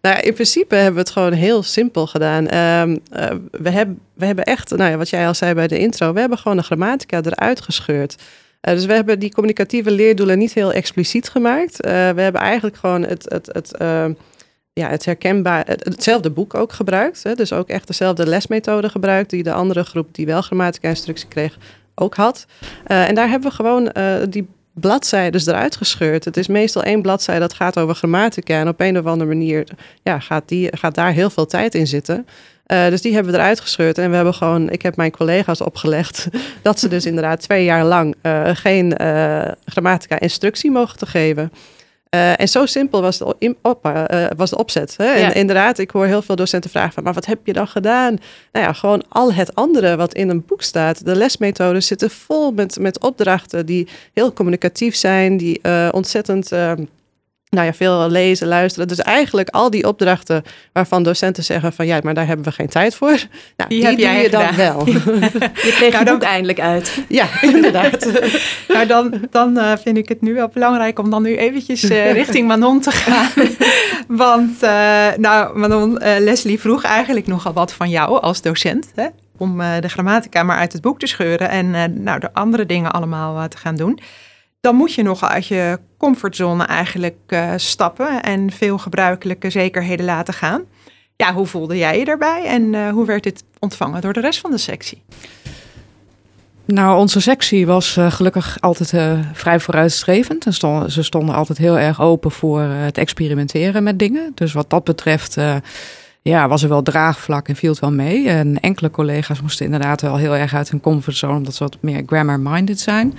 Nou, 0.00 0.20
in 0.20 0.34
principe 0.34 0.74
hebben 0.74 0.94
we 0.94 1.00
het 1.00 1.10
gewoon 1.10 1.32
heel 1.32 1.62
simpel 1.62 2.06
gedaan. 2.06 2.44
Uh, 2.44 2.86
uh, 2.86 3.38
we, 3.50 3.70
hebben, 3.70 4.00
we 4.14 4.26
hebben 4.26 4.44
echt, 4.44 4.70
nou 4.70 4.90
ja, 4.90 4.96
wat 4.96 5.10
jij 5.10 5.26
al 5.26 5.34
zei 5.34 5.54
bij 5.54 5.66
de 5.66 5.78
intro, 5.78 6.12
we 6.12 6.20
hebben 6.20 6.38
gewoon 6.38 6.56
de 6.56 6.62
grammatica 6.62 7.20
eruit 7.22 7.60
gescheurd. 7.60 8.16
Uh, 8.68 8.74
dus 8.74 8.86
we 8.86 8.92
hebben 8.92 9.18
die 9.18 9.32
communicatieve 9.32 9.90
leerdoelen 9.90 10.38
niet 10.38 10.52
heel 10.52 10.72
expliciet 10.72 11.28
gemaakt. 11.28 11.86
Uh, 11.86 11.90
we 11.90 12.20
hebben 12.20 12.40
eigenlijk 12.40 12.76
gewoon 12.76 13.02
het, 13.02 13.26
het, 13.28 13.48
het, 13.52 13.74
uh, 13.82 14.04
ja, 14.72 14.88
het 14.88 15.04
herkenbaar, 15.04 15.66
het, 15.66 15.84
hetzelfde 15.84 16.30
boek 16.30 16.54
ook 16.54 16.72
gebruikt. 16.72 17.22
Hè? 17.22 17.34
Dus 17.34 17.52
ook 17.52 17.68
echt 17.68 17.86
dezelfde 17.86 18.26
lesmethode 18.26 18.88
gebruikt 18.88 19.30
die 19.30 19.42
de 19.42 19.52
andere 19.52 19.84
groep 19.84 20.14
die 20.14 20.26
wel 20.26 20.42
grammatica-instructie 20.42 21.28
kreeg 21.28 21.58
ook 21.94 22.14
had. 22.14 22.46
en 22.84 23.14
daar 23.14 23.28
hebben 23.28 23.48
we 23.48 23.54
gewoon 23.54 23.92
die 24.30 24.48
bladzijden 24.72 25.40
eruit 25.46 25.76
gescheurd. 25.76 26.24
Het 26.24 26.36
is 26.36 26.46
meestal 26.46 26.82
één 26.82 27.02
bladzijde 27.02 27.40
dat 27.40 27.52
gaat 27.52 27.78
over 27.78 27.94
grammatica. 27.94 28.60
En 28.60 28.68
op 28.68 28.80
een 28.80 28.98
of 28.98 29.04
andere 29.04 29.30
manier 29.30 29.66
ja, 30.02 30.20
gaat, 30.20 30.48
die, 30.48 30.76
gaat 30.76 30.94
daar 30.94 31.12
heel 31.12 31.30
veel 31.30 31.46
tijd 31.46 31.74
in 31.74 31.86
zitten. 31.86 32.26
Uh, 32.72 32.88
dus 32.88 33.02
die 33.02 33.14
hebben 33.14 33.32
we 33.32 33.38
eruit 33.38 33.60
gescheurd. 33.60 33.98
En 33.98 34.10
we 34.10 34.16
hebben 34.16 34.34
gewoon, 34.34 34.70
ik 34.70 34.82
heb 34.82 34.96
mijn 34.96 35.10
collega's 35.10 35.60
opgelegd 35.60 36.28
dat 36.62 36.78
ze 36.80 36.88
dus 36.88 37.06
inderdaad 37.06 37.40
twee 37.40 37.64
jaar 37.64 37.84
lang 37.84 38.14
uh, 38.22 38.50
geen 38.52 38.94
uh, 39.02 39.42
grammatica-instructie 39.64 40.70
mogen 40.70 40.98
te 40.98 41.06
geven. 41.06 41.52
en 42.10 42.48
zo 42.48 42.66
simpel 42.66 43.02
was 43.02 43.18
de, 43.18 43.56
op, 43.62 44.06
was 44.36 44.50
de 44.50 44.56
opzet. 44.56 44.94
Hè? 44.96 45.04
En 45.04 45.34
inderdaad, 45.34 45.78
ik 45.78 45.90
hoor 45.90 46.06
heel 46.06 46.22
veel 46.22 46.36
docenten 46.36 46.70
vragen 46.70 46.92
van, 46.92 47.02
maar 47.02 47.12
wat 47.12 47.26
heb 47.26 47.38
je 47.44 47.52
dan 47.52 47.68
gedaan? 47.68 48.18
Nou 48.52 48.66
ja, 48.66 48.72
gewoon 48.72 49.02
al 49.08 49.32
het 49.32 49.54
andere 49.54 49.96
wat 49.96 50.14
in 50.14 50.28
een 50.28 50.44
boek 50.46 50.62
staat. 50.62 51.04
De 51.04 51.16
lesmethoden 51.16 51.82
zitten 51.82 52.10
vol 52.10 52.50
met, 52.50 52.78
met 52.78 53.00
opdrachten 53.00 53.66
die 53.66 53.88
heel 54.12 54.32
communicatief 54.32 54.96
zijn, 54.96 55.36
die 55.36 55.60
ontzettend 55.92 56.52
nou 57.50 57.66
ja, 57.66 57.72
veel 57.72 58.10
lezen, 58.10 58.48
luisteren. 58.48 58.88
Dus 58.88 58.98
eigenlijk 58.98 59.48
al 59.48 59.70
die 59.70 59.86
opdrachten 59.86 60.42
waarvan 60.72 61.02
docenten 61.02 61.44
zeggen 61.44 61.72
van 61.72 61.86
ja, 61.86 62.00
maar 62.02 62.14
daar 62.14 62.26
hebben 62.26 62.44
we 62.44 62.52
geen 62.52 62.68
tijd 62.68 62.94
voor. 62.94 63.18
Nou, 63.56 63.70
die, 63.70 63.86
die 63.86 63.96
doe 63.96 64.14
je 64.14 64.30
dan 64.30 64.56
wel. 64.56 64.86
je 65.66 65.72
kreeg 65.74 65.92
nou, 65.92 66.04
dan, 66.04 66.22
eindelijk 66.22 66.60
uit. 66.60 66.98
Ja, 67.08 67.26
inderdaad. 67.40 68.08
nou, 68.68 68.86
dan, 68.86 69.20
dan 69.30 69.58
uh, 69.58 69.72
vind 69.82 69.96
ik 69.96 70.08
het 70.08 70.20
nu 70.20 70.34
wel 70.34 70.48
belangrijk 70.48 70.98
om 70.98 71.10
dan 71.10 71.22
nu 71.22 71.36
eventjes 71.36 71.84
uh, 71.84 72.12
richting 72.12 72.48
Manon 72.48 72.80
te 72.80 72.90
gaan. 72.90 73.28
Want 74.08 74.62
uh, 74.62 75.06
nou, 75.16 75.58
Manon, 75.58 75.98
Leslie 75.98 76.60
vroeg 76.60 76.82
eigenlijk 76.82 77.26
nogal 77.26 77.52
wat 77.52 77.72
van 77.72 77.88
jou 77.90 78.20
als 78.20 78.42
docent. 78.42 78.92
Hè? 78.94 79.06
Om 79.36 79.58
de 79.58 79.88
grammatica 79.88 80.42
maar 80.42 80.58
uit 80.58 80.72
het 80.72 80.82
boek 80.82 80.98
te 80.98 81.06
scheuren 81.06 81.48
en 81.48 82.02
nou, 82.02 82.20
de 82.20 82.32
andere 82.32 82.66
dingen 82.66 82.90
allemaal 82.90 83.48
te 83.48 83.56
gaan 83.56 83.76
doen 83.76 83.98
dan 84.60 84.74
moet 84.74 84.94
je 84.94 85.02
nog 85.02 85.24
uit 85.24 85.46
je 85.46 85.78
comfortzone 85.98 86.64
eigenlijk 86.64 87.16
uh, 87.28 87.52
stappen 87.56 88.22
en 88.22 88.50
veel 88.50 88.78
gebruikelijke 88.78 89.50
zekerheden 89.50 90.04
laten 90.04 90.34
gaan. 90.34 90.62
Ja, 91.16 91.34
hoe 91.34 91.46
voelde 91.46 91.76
jij 91.76 91.98
je 91.98 92.04
daarbij 92.04 92.44
en 92.44 92.72
uh, 92.72 92.88
hoe 92.88 93.06
werd 93.06 93.22
dit 93.22 93.44
ontvangen 93.58 94.00
door 94.00 94.12
de 94.12 94.20
rest 94.20 94.40
van 94.40 94.50
de 94.50 94.58
sectie? 94.58 95.02
Nou, 96.64 96.98
onze 96.98 97.20
sectie 97.20 97.66
was 97.66 97.96
uh, 97.96 98.12
gelukkig 98.12 98.56
altijd 98.60 98.94
vrij 99.32 99.60
vooruitstrevend. 99.60 100.46
En 100.46 100.54
stonden, 100.54 100.90
ze 100.90 101.02
stonden 101.02 101.34
altijd 101.34 101.58
heel 101.58 101.78
erg 101.78 102.00
open 102.00 102.30
voor 102.30 102.60
het 102.60 102.98
experimenteren 102.98 103.82
met 103.82 103.98
dingen. 103.98 104.32
Dus 104.34 104.52
wat 104.52 104.70
dat 104.70 104.84
betreft 104.84 105.36
ja, 106.22 106.48
was 106.48 106.62
er 106.62 106.68
wel 106.68 106.82
draagvlak 106.82 107.48
en 107.48 107.56
viel 107.56 107.70
het 107.70 107.80
wel 107.80 107.92
mee. 107.92 108.28
En 108.28 108.60
enkele 108.60 108.90
collega's 108.90 109.40
moesten 109.40 109.64
inderdaad 109.64 110.00
wel 110.00 110.16
heel 110.16 110.36
erg 110.36 110.54
uit 110.54 110.70
hun 110.70 110.80
comfortzone, 110.80 111.36
omdat 111.36 111.54
ze 111.54 111.62
wat 111.62 111.76
meer 111.80 112.02
grammar-minded 112.06 112.80
zijn. 112.80 113.14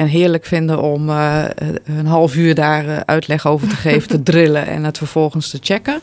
En 0.00 0.06
heerlijk 0.06 0.44
vinden 0.44 0.82
om 0.82 1.08
uh, 1.08 1.44
een 1.84 2.06
half 2.06 2.36
uur 2.36 2.54
daar 2.54 2.86
uh, 2.86 3.00
uitleg 3.00 3.46
over 3.46 3.68
te 3.68 3.76
geven, 3.76 4.08
te 4.08 4.22
drillen 4.32 4.66
en 4.66 4.84
het 4.84 4.98
vervolgens 4.98 5.50
te 5.50 5.58
checken. 5.62 6.00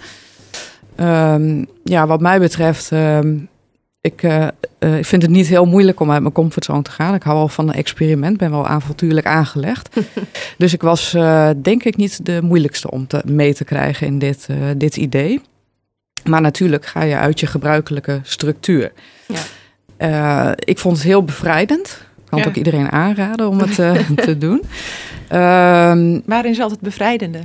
Um, 1.00 1.68
ja, 1.84 2.08
wat 2.08 2.22
mij 2.22 2.40
betreft, 2.40 2.92
um, 2.92 3.50
ik, 4.02 4.24
uh, 4.24 4.48
ik 4.80 5.06
vind 5.06 5.22
het 5.22 5.32
niet 5.32 5.48
heel 5.48 5.66
moeilijk 5.66 6.00
om 6.00 6.12
uit 6.12 6.22
mijn 6.22 6.34
comfortzone 6.34 6.82
te 6.82 6.92
gaan. 6.92 7.14
Ik 7.14 7.24
hou 7.24 7.38
wel 7.38 7.48
van 7.48 7.68
een 7.68 7.74
experiment, 7.74 8.38
ben 8.38 8.52
wel 8.52 8.68
avontuurlijk 8.68 9.26
aangelegd. 9.26 9.90
dus 10.58 10.74
ik 10.74 10.82
was 10.82 11.12
denk 11.62 11.84
ik 11.84 11.96
niet 11.96 12.26
de 12.26 12.40
moeilijkste 12.42 12.92
om 12.92 13.08
te, 13.08 13.22
mee 13.26 13.54
te 13.54 13.64
krijgen 13.64 14.08
in 14.08 14.20
dit, 14.20 14.48
dit 14.78 14.98
idee. 14.98 15.42
Maar 16.24 16.42
natuurlijk 16.42 16.86
ga 16.86 17.04
je 17.04 17.16
uit 17.16 17.40
je 17.40 17.48
gebruikelijke 17.48 18.20
structuur. 18.24 18.92
Ja. 19.98 20.56
ik 20.56 20.80
vond 20.80 20.98
het 20.98 21.06
heel 21.06 21.24
bevrijdend 21.24 22.07
kan 22.30 22.40
het 22.40 22.48
ook 22.48 22.56
iedereen 22.56 22.92
aanraden 22.92 23.50
om 23.50 23.60
het 23.60 23.78
uh, 23.78 24.10
te 24.16 24.38
doen. 24.38 24.64
Um, 25.32 26.22
Waarin 26.26 26.56
zat 26.56 26.72
het 26.72 26.80
bevrijdende? 26.80 27.40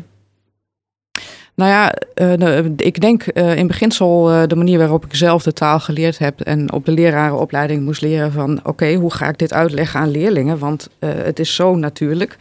Nou 1.55 1.71
ja, 1.71 1.95
uh, 2.15 2.65
ik 2.77 3.01
denk 3.01 3.25
uh, 3.35 3.57
in 3.57 3.67
beginsel 3.67 4.25
de 4.47 4.57
manier 4.57 4.79
waarop 4.79 5.05
ik 5.05 5.15
zelf 5.15 5.43
de 5.43 5.53
taal 5.53 5.81
geleerd 5.81 6.19
heb 6.19 6.41
en 6.41 6.73
op 6.73 6.85
de 6.85 6.93
lerarenopleiding 6.93 7.83
moest 7.83 8.01
leren 8.01 8.33
van 8.33 8.61
oké, 8.63 8.95
hoe 8.95 9.13
ga 9.13 9.29
ik 9.29 9.39
dit 9.39 9.53
uitleggen 9.53 10.01
aan 10.01 10.11
leerlingen? 10.11 10.59
Want 10.59 10.89
het 10.99 11.39
is 11.39 11.55
zo 11.55 11.77
natuurlijk. 11.77 12.37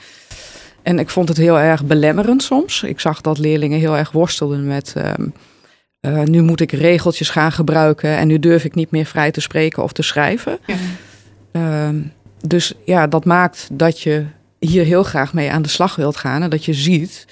En 0.81 0.99
ik 0.99 1.09
vond 1.09 1.27
het 1.27 1.37
heel 1.37 1.59
erg 1.59 1.83
belemmerend 1.83 2.43
soms. 2.43 2.83
Ik 2.83 2.99
zag 2.99 3.21
dat 3.21 3.37
leerlingen 3.37 3.79
heel 3.79 3.97
erg 3.97 4.11
worstelden 4.11 4.67
met 4.67 4.93
ehm, 4.95 6.31
nu 6.31 6.41
moet 6.41 6.61
ik 6.61 6.71
regeltjes 6.71 7.29
gaan 7.29 7.51
gebruiken 7.51 8.17
en 8.17 8.27
nu 8.27 8.39
durf 8.39 8.63
ik 8.63 8.75
niet 8.75 8.91
meer 8.91 9.05
vrij 9.05 9.31
te 9.31 9.41
spreken 9.41 9.83
of 9.83 9.93
te 9.93 10.01
schrijven. 10.01 10.59
Ja. 10.65 10.75
Ehm, 11.51 12.01
dus 12.47 12.73
ja, 12.85 13.07
dat 13.07 13.25
maakt 13.25 13.69
dat 13.71 14.01
je 14.01 14.25
hier 14.59 14.83
heel 14.83 15.03
graag 15.03 15.33
mee 15.33 15.51
aan 15.51 15.61
de 15.61 15.69
slag 15.69 15.95
wilt 15.95 16.17
gaan. 16.17 16.41
En 16.41 16.49
dat 16.49 16.65
je 16.65 16.73
ziet 16.73 17.27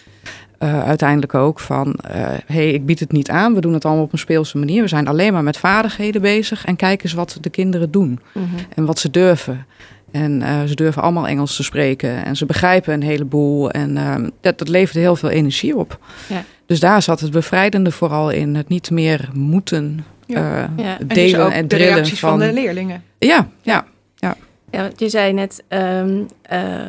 uh, 0.59 0.83
uiteindelijk 0.83 1.35
ook 1.35 1.59
van, 1.59 1.99
hé, 2.07 2.31
uh, 2.31 2.37
hey, 2.45 2.71
ik 2.71 2.85
bied 2.85 2.99
het 2.99 3.11
niet 3.11 3.29
aan. 3.29 3.53
We 3.53 3.61
doen 3.61 3.73
het 3.73 3.85
allemaal 3.85 4.03
op 4.03 4.11
een 4.13 4.19
speelse 4.19 4.57
manier. 4.57 4.81
We 4.81 4.87
zijn 4.87 5.07
alleen 5.07 5.33
maar 5.33 5.43
met 5.43 5.57
vaardigheden 5.57 6.21
bezig. 6.21 6.65
En 6.65 6.75
kijk 6.75 7.03
eens 7.03 7.13
wat 7.13 7.37
de 7.41 7.49
kinderen 7.49 7.91
doen. 7.91 8.09
Mm 8.09 8.19
-hmm. 8.33 8.65
En 8.75 8.85
wat 8.85 8.99
ze 8.99 9.11
durven. 9.11 9.65
En 10.11 10.41
uh, 10.41 10.63
ze 10.63 10.75
durven 10.75 11.01
allemaal 11.01 11.27
Engels 11.27 11.55
te 11.55 11.63
spreken. 11.63 12.25
En 12.25 12.35
ze 12.35 12.45
begrijpen 12.45 12.93
een 12.93 13.03
heleboel. 13.03 13.71
En 13.71 13.97
ehm, 13.97 14.29
dat, 14.41 14.57
dat 14.57 14.67
levert 14.67 14.97
heel 14.97 15.15
veel 15.15 15.29
energie 15.29 15.75
op. 15.77 15.99
Ja. 16.27 16.43
Dus 16.65 16.79
daar 16.79 17.01
zat 17.01 17.19
het 17.19 17.31
bevrijdende 17.31 17.91
vooral 17.91 18.29
in. 18.29 18.55
Het 18.55 18.67
niet 18.67 18.91
meer 18.91 19.29
moeten 19.33 20.05
ja. 20.25 20.69
ja. 20.77 20.97
delen 21.05 21.41
en, 21.41 21.47
dus 21.47 21.53
en 21.53 21.67
drillen. 21.67 21.67
De 21.67 21.93
reacties 21.93 22.19
van, 22.19 22.29
van 22.29 22.39
de 22.39 22.53
leerlingen. 22.53 23.03
Ja, 23.19 23.47
ja. 23.61 23.85
Ja. 24.71 24.89
Je 24.95 25.09
zei 25.09 25.33
net, 25.33 25.63
um, 25.69 26.27
uh, 26.51 26.87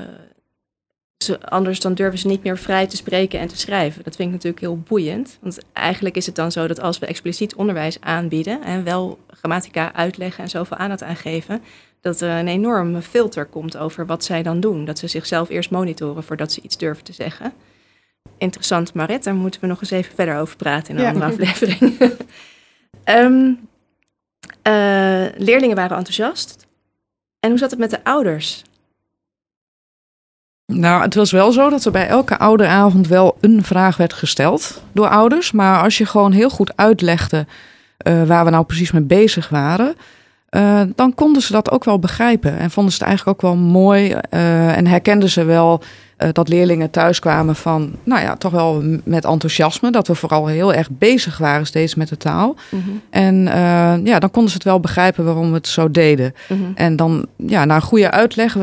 Dus 1.16 1.40
anders 1.40 1.80
dan 1.80 1.94
durven 1.94 2.18
ze 2.18 2.26
niet 2.26 2.42
meer 2.42 2.58
vrij 2.58 2.86
te 2.86 2.96
spreken 2.96 3.40
en 3.40 3.48
te 3.48 3.58
schrijven. 3.58 4.04
Dat 4.04 4.16
vind 4.16 4.28
ik 4.28 4.34
natuurlijk 4.34 4.62
heel 4.62 4.78
boeiend. 4.78 5.38
Want 5.40 5.58
eigenlijk 5.72 6.16
is 6.16 6.26
het 6.26 6.34
dan 6.34 6.52
zo 6.52 6.66
dat 6.66 6.80
als 6.80 6.98
we 6.98 7.06
expliciet 7.06 7.54
onderwijs 7.54 8.00
aanbieden 8.00 8.62
en 8.62 8.84
wel 8.84 9.18
grammatica 9.26 9.92
uitleggen 9.94 10.44
en 10.44 10.50
zoveel 10.50 10.76
aandacht 10.76 11.02
aangeven, 11.02 11.62
dat 12.00 12.20
er 12.20 12.38
een 12.38 12.48
enorme 12.48 13.02
filter 13.02 13.46
komt 13.46 13.76
over 13.76 14.06
wat 14.06 14.24
zij 14.24 14.42
dan 14.42 14.60
doen. 14.60 14.84
Dat 14.84 14.98
ze 14.98 15.06
zichzelf 15.06 15.48
eerst 15.48 15.70
monitoren 15.70 16.24
voordat 16.24 16.52
ze 16.52 16.60
iets 16.60 16.76
durven 16.76 17.04
te 17.04 17.12
zeggen. 17.12 17.52
Interessant, 18.38 18.94
Marit. 18.94 19.24
Daar 19.24 19.34
moeten 19.34 19.60
we 19.60 19.66
nog 19.66 19.80
eens 19.80 19.90
even 19.90 20.14
verder 20.14 20.36
over 20.36 20.56
praten 20.56 20.96
in 20.96 21.04
een 21.04 21.14
andere 21.14 21.26
aflevering. 21.26 22.00
um, 23.04 23.68
leerlingen 25.46 25.76
waren 25.76 25.96
enthousiast. 25.96 26.68
En 27.40 27.50
hoe 27.50 27.58
zat 27.58 27.70
het 27.70 27.80
met 27.80 27.90
de 27.90 28.04
ouders? 28.04 28.62
Nou, 30.66 31.02
het 31.02 31.14
was 31.14 31.30
wel 31.30 31.52
zo 31.52 31.70
dat 31.70 31.84
er 31.84 31.92
bij 31.92 32.06
elke 32.06 32.38
ouderavond 32.38 33.08
wel 33.08 33.36
een 33.40 33.64
vraag 33.64 33.96
werd 33.96 34.12
gesteld 34.12 34.82
door 34.92 35.08
ouders. 35.08 35.52
Maar 35.52 35.82
als 35.82 35.98
je 35.98 36.06
gewoon 36.06 36.32
heel 36.32 36.50
goed 36.50 36.76
uitlegde 36.76 37.46
uh, 38.06 38.22
waar 38.22 38.44
we 38.44 38.50
nou 38.50 38.64
precies 38.64 38.90
mee 38.90 39.02
bezig 39.02 39.48
waren, 39.48 39.94
uh, 40.50 40.82
dan 40.94 41.14
konden 41.14 41.42
ze 41.42 41.52
dat 41.52 41.70
ook 41.70 41.84
wel 41.84 41.98
begrijpen. 41.98 42.58
En 42.58 42.70
vonden 42.70 42.92
ze 42.92 42.98
het 42.98 43.08
eigenlijk 43.08 43.36
ook 43.36 43.50
wel 43.50 43.60
mooi. 43.60 44.16
Uh, 44.30 44.76
en 44.76 44.86
herkenden 44.86 45.28
ze 45.28 45.44
wel 45.44 45.82
dat 46.32 46.48
leerlingen 46.48 46.90
thuis 46.90 47.18
kwamen 47.18 47.56
van, 47.56 47.92
nou 48.04 48.22
ja, 48.22 48.36
toch 48.36 48.52
wel 48.52 48.82
met 49.04 49.24
enthousiasme. 49.24 49.90
Dat 49.90 50.06
we 50.06 50.14
vooral 50.14 50.46
heel 50.46 50.74
erg 50.74 50.88
bezig 50.90 51.38
waren 51.38 51.66
steeds 51.66 51.94
met 51.94 52.08
de 52.08 52.16
taal. 52.16 52.56
Mm 52.70 52.82
-hmm. 52.82 53.00
En 53.10 53.34
ja, 54.04 54.18
dan 54.18 54.30
konden 54.30 54.50
ze 54.50 54.56
het 54.56 54.66
wel 54.66 54.80
begrijpen 54.80 55.24
waarom 55.24 55.48
we 55.48 55.54
het 55.54 55.68
zo 55.68 55.90
deden. 55.90 56.34
Mm 56.48 56.56
-hmm. 56.56 56.72
En 56.74 56.96
dan, 56.96 57.26
ja, 57.36 57.64
na 57.64 57.74
een 57.74 57.82
goede 57.82 58.10
uitleg 58.10 58.56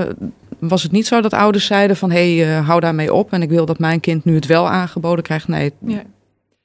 was 0.60 0.84
het 0.84 0.92
niet 0.92 1.08
zo 1.08 1.22
dat 1.22 1.34
ouders 1.34 1.66
zeiden 1.66 1.98
van 1.98 2.12
hé, 2.12 2.38
hey, 2.38 2.58
uh, 2.58 2.68
hou 2.68 2.80
daarmee 2.80 3.14
op 3.14 3.34
en 3.34 3.42
ik 3.42 3.50
wil 3.50 3.66
dat 3.66 3.80
mijn 3.80 4.00
kind 4.00 4.26
nu 4.26 4.36
het 4.36 4.46
wel 4.46 4.70
aangeboden 4.70 5.24
krijgt. 5.24 5.48
Nee, 5.48 5.74
ja, 5.86 6.04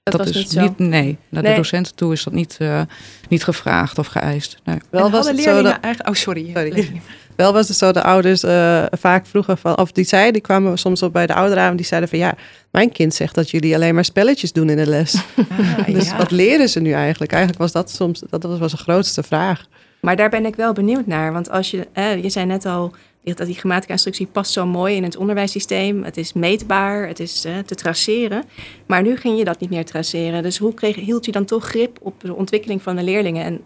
dat, 0.03 0.17
dat 0.17 0.29
is 0.29 0.35
niet, 0.35 0.61
niet, 0.61 0.79
nee, 0.79 1.19
naar 1.29 1.43
nee. 1.43 1.53
de 1.53 1.57
docenten 1.57 1.95
toe 1.95 2.13
is 2.13 2.25
dat 2.25 2.33
niet, 2.33 2.59
uh, 2.63 2.81
niet 3.29 3.45
gevraagd 3.45 3.99
of 3.99 4.07
geëist. 4.07 4.59
Nee. 4.65 4.79
Wel 4.91 5.11
was 5.11 5.29
het 5.29 5.41
zo 5.41 5.63
dat, 5.63 5.73
eigenlijk, 5.81 6.09
oh 6.09 6.15
sorry, 6.15 6.51
sorry. 6.55 6.93
Wel 7.37 7.53
was 7.53 7.69
het 7.69 7.77
zo 7.77 7.93
de 7.93 8.03
ouders 8.03 8.45
uh, 8.45 8.85
vaak 8.91 9.27
vroegen 9.27 9.59
van, 9.59 9.79
of 9.79 9.93
die 9.93 10.05
zeiden, 10.05 10.33
die 10.33 10.43
kwamen 10.43 10.79
soms 10.79 11.03
op 11.03 11.13
bij 11.13 11.27
de 11.27 11.35
ouderavond, 11.35 11.77
die 11.77 11.87
zeiden 11.87 12.09
van 12.09 12.19
ja, 12.19 12.35
mijn 12.71 12.93
kind 12.93 13.15
zegt 13.15 13.35
dat 13.35 13.51
jullie 13.51 13.75
alleen 13.75 13.95
maar 13.95 14.05
spelletjes 14.05 14.53
doen 14.53 14.71
in 14.71 14.77
de 14.77 14.87
les. 14.87 15.15
Ah, 15.53 15.87
dus 15.95 16.09
ja. 16.09 16.17
wat 16.17 16.31
leren 16.31 16.69
ze 16.69 16.81
nu 16.81 16.93
eigenlijk? 16.93 17.33
Eigenlijk 17.33 17.63
was 17.63 17.73
dat 17.73 17.91
soms, 17.91 18.23
dat 18.31 18.59
was 18.59 18.71
de 18.71 18.77
grootste 18.77 19.23
vraag. 19.23 19.67
Maar 20.01 20.17
daar 20.17 20.31
ben 20.31 20.47
ik 20.47 20.57
wel 20.57 20.73
benieuwd 20.73 21.07
naar, 21.07 21.33
want 21.33 21.51
als 21.51 21.71
je, 21.71 21.89
eh, 21.93 22.23
je 22.23 22.31
zei 22.31 22.47
net 22.47 22.67
al, 22.67 22.93
dat 23.23 23.47
die 23.47 23.55
grammatica-instructie 23.55 24.27
past 24.27 24.53
zo 24.53 24.67
mooi 24.67 24.97
in 24.97 25.03
het 25.03 25.17
onderwijssysteem. 25.17 26.05
Het 26.05 26.17
is 26.17 26.33
meetbaar, 26.33 27.07
het 27.07 27.21
is 27.21 27.41
te 27.41 27.75
traceren. 27.75 28.45
Maar 28.87 29.03
nu 29.03 29.17
ging 29.17 29.39
je 29.39 29.45
dat 29.45 29.61
niet 29.61 29.71
meer 29.71 29.85
traceren. 29.85 30.43
Dus 30.43 30.59
hoe 30.59 30.75
kreeg, 30.75 30.97
hield 30.97 31.25
je 31.25 31.33
dan 31.33 31.45
toch 31.45 31.65
grip 31.65 31.99
op 32.01 32.21
de 32.21 32.35
ontwikkeling 32.35 32.83
van 32.83 32.97
de 32.97 33.03
leerlingen? 33.03 33.45
En 33.45 33.61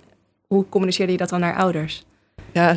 hoe 0.47 0.69
communiceerde 0.69 1.13
je 1.13 1.19
dat 1.19 1.29
dan 1.29 1.41
naar 1.41 1.57
ouders? 1.57 2.05
Ja, 2.57 2.75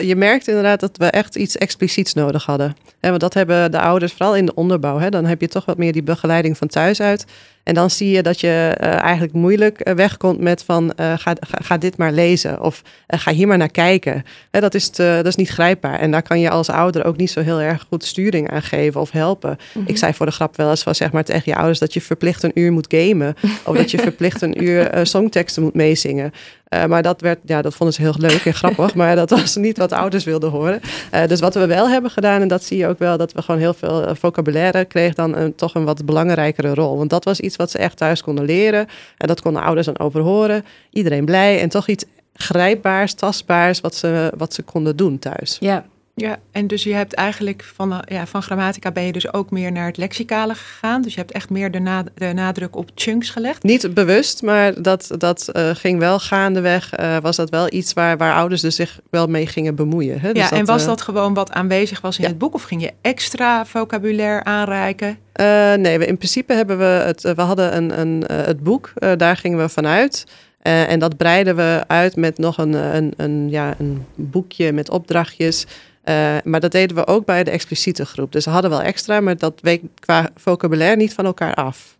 je 0.00 0.16
merkt 0.16 0.48
inderdaad 0.48 0.80
dat 0.80 0.96
we 0.96 1.06
echt 1.06 1.36
iets 1.36 1.56
expliciets 1.56 2.14
nodig 2.14 2.44
hadden. 2.44 2.76
He, 3.00 3.08
want 3.08 3.20
dat 3.20 3.34
hebben 3.34 3.70
de 3.70 3.80
ouders, 3.80 4.12
vooral 4.12 4.36
in 4.36 4.46
de 4.46 4.54
onderbouw. 4.54 4.98
He, 4.98 5.08
dan 5.08 5.24
heb 5.24 5.40
je 5.40 5.48
toch 5.48 5.64
wat 5.64 5.78
meer 5.78 5.92
die 5.92 6.02
begeleiding 6.02 6.56
van 6.56 6.68
thuis 6.68 7.00
uit. 7.00 7.24
En 7.68 7.74
dan 7.74 7.90
zie 7.90 8.10
je 8.10 8.22
dat 8.22 8.40
je 8.40 8.76
uh, 8.80 9.02
eigenlijk 9.02 9.32
moeilijk 9.32 9.88
uh, 9.88 9.94
wegkomt 9.94 10.40
met 10.40 10.62
van 10.64 10.92
uh, 11.00 11.12
ga, 11.16 11.34
ga, 11.40 11.78
dit 11.78 11.96
maar 11.96 12.12
lezen 12.12 12.62
of 12.62 12.82
ga 13.06 13.32
hier 13.32 13.46
maar 13.46 13.58
naar 13.58 13.70
kijken. 13.70 14.24
He, 14.50 14.60
dat, 14.60 14.74
is 14.74 14.88
te, 14.88 15.12
dat 15.16 15.26
is 15.26 15.36
niet 15.36 15.48
grijpbaar. 15.48 15.98
En 15.98 16.10
daar 16.10 16.22
kan 16.22 16.40
je 16.40 16.50
als 16.50 16.70
ouder 16.70 17.04
ook 17.04 17.16
niet 17.16 17.30
zo 17.30 17.40
heel 17.40 17.60
erg 17.60 17.84
goed 17.88 18.04
sturing 18.04 18.50
aan 18.50 18.62
geven 18.62 19.00
of 19.00 19.10
helpen. 19.10 19.50
Mm 19.50 19.56
-hmm. 19.72 19.82
Ik 19.86 19.98
zei 19.98 20.14
voor 20.14 20.26
de 20.26 20.32
grap 20.32 20.56
wel 20.56 20.70
eens 20.70 20.82
van 20.82 20.94
zeg 20.94 21.12
maar 21.12 21.24
tegen 21.24 21.42
je 21.44 21.56
ouders 21.56 21.78
dat 21.78 21.94
je 21.94 22.00
verplicht 22.00 22.42
een 22.42 22.58
uur 22.58 22.72
moet 22.72 22.94
gamen. 22.94 23.34
of 23.64 23.76
dat 23.76 23.90
je 23.90 23.98
verplicht 23.98 24.42
een 24.42 24.64
uur 24.64 25.00
songteksten 25.02 25.62
moet 25.62 25.74
meezingen. 25.74 26.32
Uh, 26.74 26.84
maar 26.84 27.02
dat, 27.02 27.20
werd, 27.20 27.38
ja, 27.44 27.62
dat 27.62 27.74
vonden 27.74 27.94
ze 27.94 28.02
heel 28.02 28.14
leuk 28.18 28.44
en 28.44 28.54
grappig. 28.54 28.94
maar 28.94 29.16
dat 29.16 29.30
was 29.30 29.56
niet 29.56 29.78
wat 29.78 29.92
ouders 29.92 30.24
wilden 30.24 30.50
horen. 30.50 30.80
Uh, 31.14 31.26
dus 31.26 31.40
wat 31.40 31.54
we 31.54 31.66
wel 31.66 31.88
hebben 31.88 32.10
gedaan, 32.10 32.40
en 32.40 32.48
dat 32.48 32.64
zie 32.64 32.78
je 32.78 32.86
ook 32.86 32.98
wel, 32.98 33.16
dat 33.16 33.32
we 33.32 33.42
gewoon 33.42 33.60
heel 33.60 33.74
veel 33.74 34.14
vocabulaire 34.14 34.84
kregen 34.84 35.14
dan 35.14 35.36
een, 35.36 35.54
toch 35.54 35.74
een 35.74 35.84
wat 35.84 36.04
belangrijkere 36.04 36.74
rol. 36.74 36.96
Want 36.96 37.10
dat 37.10 37.24
was 37.24 37.40
iets 37.40 37.56
wat 37.58 37.70
ze 37.70 37.78
echt 37.78 37.96
thuis 37.96 38.22
konden 38.22 38.44
leren. 38.44 38.86
En 39.18 39.26
dat 39.26 39.40
konden 39.40 39.62
ouders 39.62 39.86
dan 39.86 39.98
overhoren. 39.98 40.64
Iedereen 40.90 41.24
blij 41.24 41.60
en 41.60 41.68
toch 41.68 41.88
iets 41.88 42.04
grijpbaars, 42.34 43.14
tastbaars 43.14 43.80
wat 43.80 43.94
ze, 43.94 44.32
wat 44.36 44.54
ze 44.54 44.62
konden 44.62 44.96
doen 44.96 45.18
thuis. 45.18 45.56
Ja, 45.60 45.84
ja, 46.20 46.38
en 46.52 46.66
dus 46.66 46.82
je 46.82 46.94
hebt 46.94 47.14
eigenlijk 47.14 47.70
van, 47.74 48.04
ja, 48.08 48.26
van 48.26 48.42
grammatica 48.42 48.90
ben 48.90 49.02
je 49.02 49.12
dus 49.12 49.32
ook 49.32 49.50
meer 49.50 49.72
naar 49.72 49.86
het 49.86 49.96
lexicale 49.96 50.54
gegaan. 50.54 51.02
Dus 51.02 51.14
je 51.14 51.20
hebt 51.20 51.32
echt 51.32 51.50
meer 51.50 51.70
de, 51.70 51.78
na, 51.78 52.04
de 52.14 52.32
nadruk 52.32 52.76
op 52.76 52.90
chunks 52.94 53.30
gelegd. 53.30 53.62
Niet 53.62 53.94
bewust, 53.94 54.42
maar 54.42 54.82
dat, 54.82 55.10
dat 55.18 55.48
uh, 55.52 55.70
ging 55.74 55.98
wel 55.98 56.18
gaandeweg. 56.18 56.98
Uh, 56.98 57.16
was 57.18 57.36
dat 57.36 57.50
wel 57.50 57.72
iets 57.72 57.92
waar, 57.92 58.16
waar 58.16 58.34
ouders 58.34 58.60
dus 58.60 58.76
zich 58.76 59.00
wel 59.10 59.26
mee 59.26 59.46
gingen 59.46 59.74
bemoeien. 59.74 60.20
Hè? 60.20 60.32
Dus 60.32 60.42
ja, 60.42 60.48
dat, 60.48 60.58
en 60.58 60.64
was 60.64 60.84
dat 60.84 61.02
gewoon 61.02 61.34
wat 61.34 61.52
aanwezig 61.52 62.00
was 62.00 62.16
in 62.16 62.22
ja. 62.22 62.28
het 62.28 62.38
boek? 62.38 62.54
Of 62.54 62.62
ging 62.62 62.82
je 62.82 62.92
extra 63.00 63.66
vocabulaire 63.66 64.44
aanreiken? 64.44 65.18
Uh, 65.40 65.74
nee, 65.74 65.98
we, 65.98 66.06
in 66.06 66.16
principe 66.16 66.52
hebben 66.52 66.78
we 66.78 66.84
het. 66.84 67.22
we 67.22 67.42
hadden 67.42 67.76
een, 67.76 68.00
een, 68.00 68.24
het 68.32 68.62
boek, 68.62 68.92
daar 69.16 69.36
gingen 69.36 69.58
we 69.58 69.68
vanuit. 69.68 70.24
Uh, 70.62 70.90
en 70.90 70.98
dat 70.98 71.16
breiden 71.16 71.56
we 71.56 71.84
uit 71.86 72.16
met 72.16 72.38
nog 72.38 72.58
een, 72.58 72.72
een, 72.72 73.12
een, 73.16 73.50
ja, 73.50 73.74
een 73.78 74.06
boekje 74.14 74.72
met 74.72 74.90
opdrachtjes. 74.90 75.66
Uh, 76.08 76.36
maar 76.44 76.60
dat 76.60 76.72
deden 76.72 76.96
we 76.96 77.06
ook 77.06 77.24
bij 77.24 77.44
de 77.44 77.50
expliciete 77.50 78.06
groep. 78.06 78.32
Dus 78.32 78.44
we 78.44 78.50
hadden 78.50 78.70
wel 78.70 78.82
extra, 78.82 79.20
maar 79.20 79.36
dat 79.36 79.60
week 79.60 79.82
qua 79.94 80.28
vocabulaire 80.34 80.96
niet 80.96 81.14
van 81.14 81.24
elkaar 81.24 81.54
af. 81.54 81.96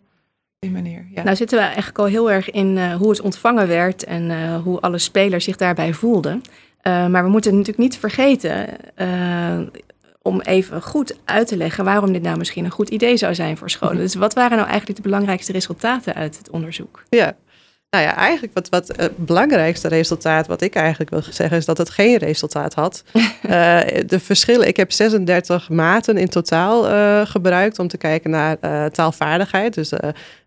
Die 0.59 0.71
manier, 0.71 1.07
ja. 1.13 1.23
Nou 1.23 1.35
zitten 1.35 1.57
we 1.57 1.63
eigenlijk 1.63 1.99
al 1.99 2.05
heel 2.05 2.31
erg 2.31 2.51
in 2.51 2.77
uh, 2.77 2.95
hoe 2.95 3.09
het 3.09 3.21
ontvangen 3.21 3.67
werd 3.67 4.03
en 4.03 4.29
uh, 4.29 4.55
hoe 4.55 4.79
alle 4.79 4.97
spelers 4.97 5.43
zich 5.43 5.55
daarbij 5.55 5.93
voelden. 5.93 6.41
maar 6.83 7.23
we 7.23 7.29
moeten 7.29 7.51
natuurlijk 7.51 7.77
niet 7.77 7.97
vergeten 7.97 8.67
om 10.21 10.41
even 10.41 10.81
goed 10.81 11.17
uit 11.25 11.47
te 11.47 11.57
leggen 11.57 11.83
waarom 11.83 12.13
dit 12.13 12.21
nou 12.21 12.37
misschien 12.37 12.65
een 12.65 12.71
goed 12.71 12.89
idee 12.89 13.17
zou 13.17 13.35
zijn 13.35 13.57
voor 13.57 13.69
scholen. 13.69 13.97
Dus 13.97 14.15
wat 14.15 14.33
waren 14.33 14.57
nou 14.57 14.69
eigenlijk 14.69 14.97
de 15.03 15.09
belangrijkste 15.09 15.51
resultaten 15.51 16.13
uit 16.13 16.37
het 16.37 16.49
onderzoek? 16.49 17.03
Ja, 17.09 17.35
nou 17.89 18.03
ja, 18.03 18.15
eigenlijk 18.15 18.53
wat, 18.53 18.69
wat 18.69 18.97
het 18.97 19.17
belangrijkste 19.17 19.87
resultaat, 19.87 20.47
wat 20.47 20.61
ik 20.61 20.75
eigenlijk 20.75 21.09
wil 21.09 21.21
zeggen, 21.29 21.57
is 21.57 21.65
dat 21.65 21.77
het 21.77 21.89
geen 21.89 22.17
resultaat 22.17 22.73
had. 22.73 23.03
uh, 23.13 23.21
de 24.05 24.19
verschillen, 24.19 24.67
ik 24.67 24.77
heb 24.77 24.91
36 24.91 25.69
maten 25.69 26.17
in 26.17 26.27
totaal 26.27 26.89
uh, 26.89 27.25
gebruikt 27.25 27.79
om 27.79 27.87
te 27.87 27.97
kijken 27.97 28.29
naar 28.29 28.57
uh, 28.61 28.85
taalvaardigheid. 28.85 29.73
Dus 29.73 29.91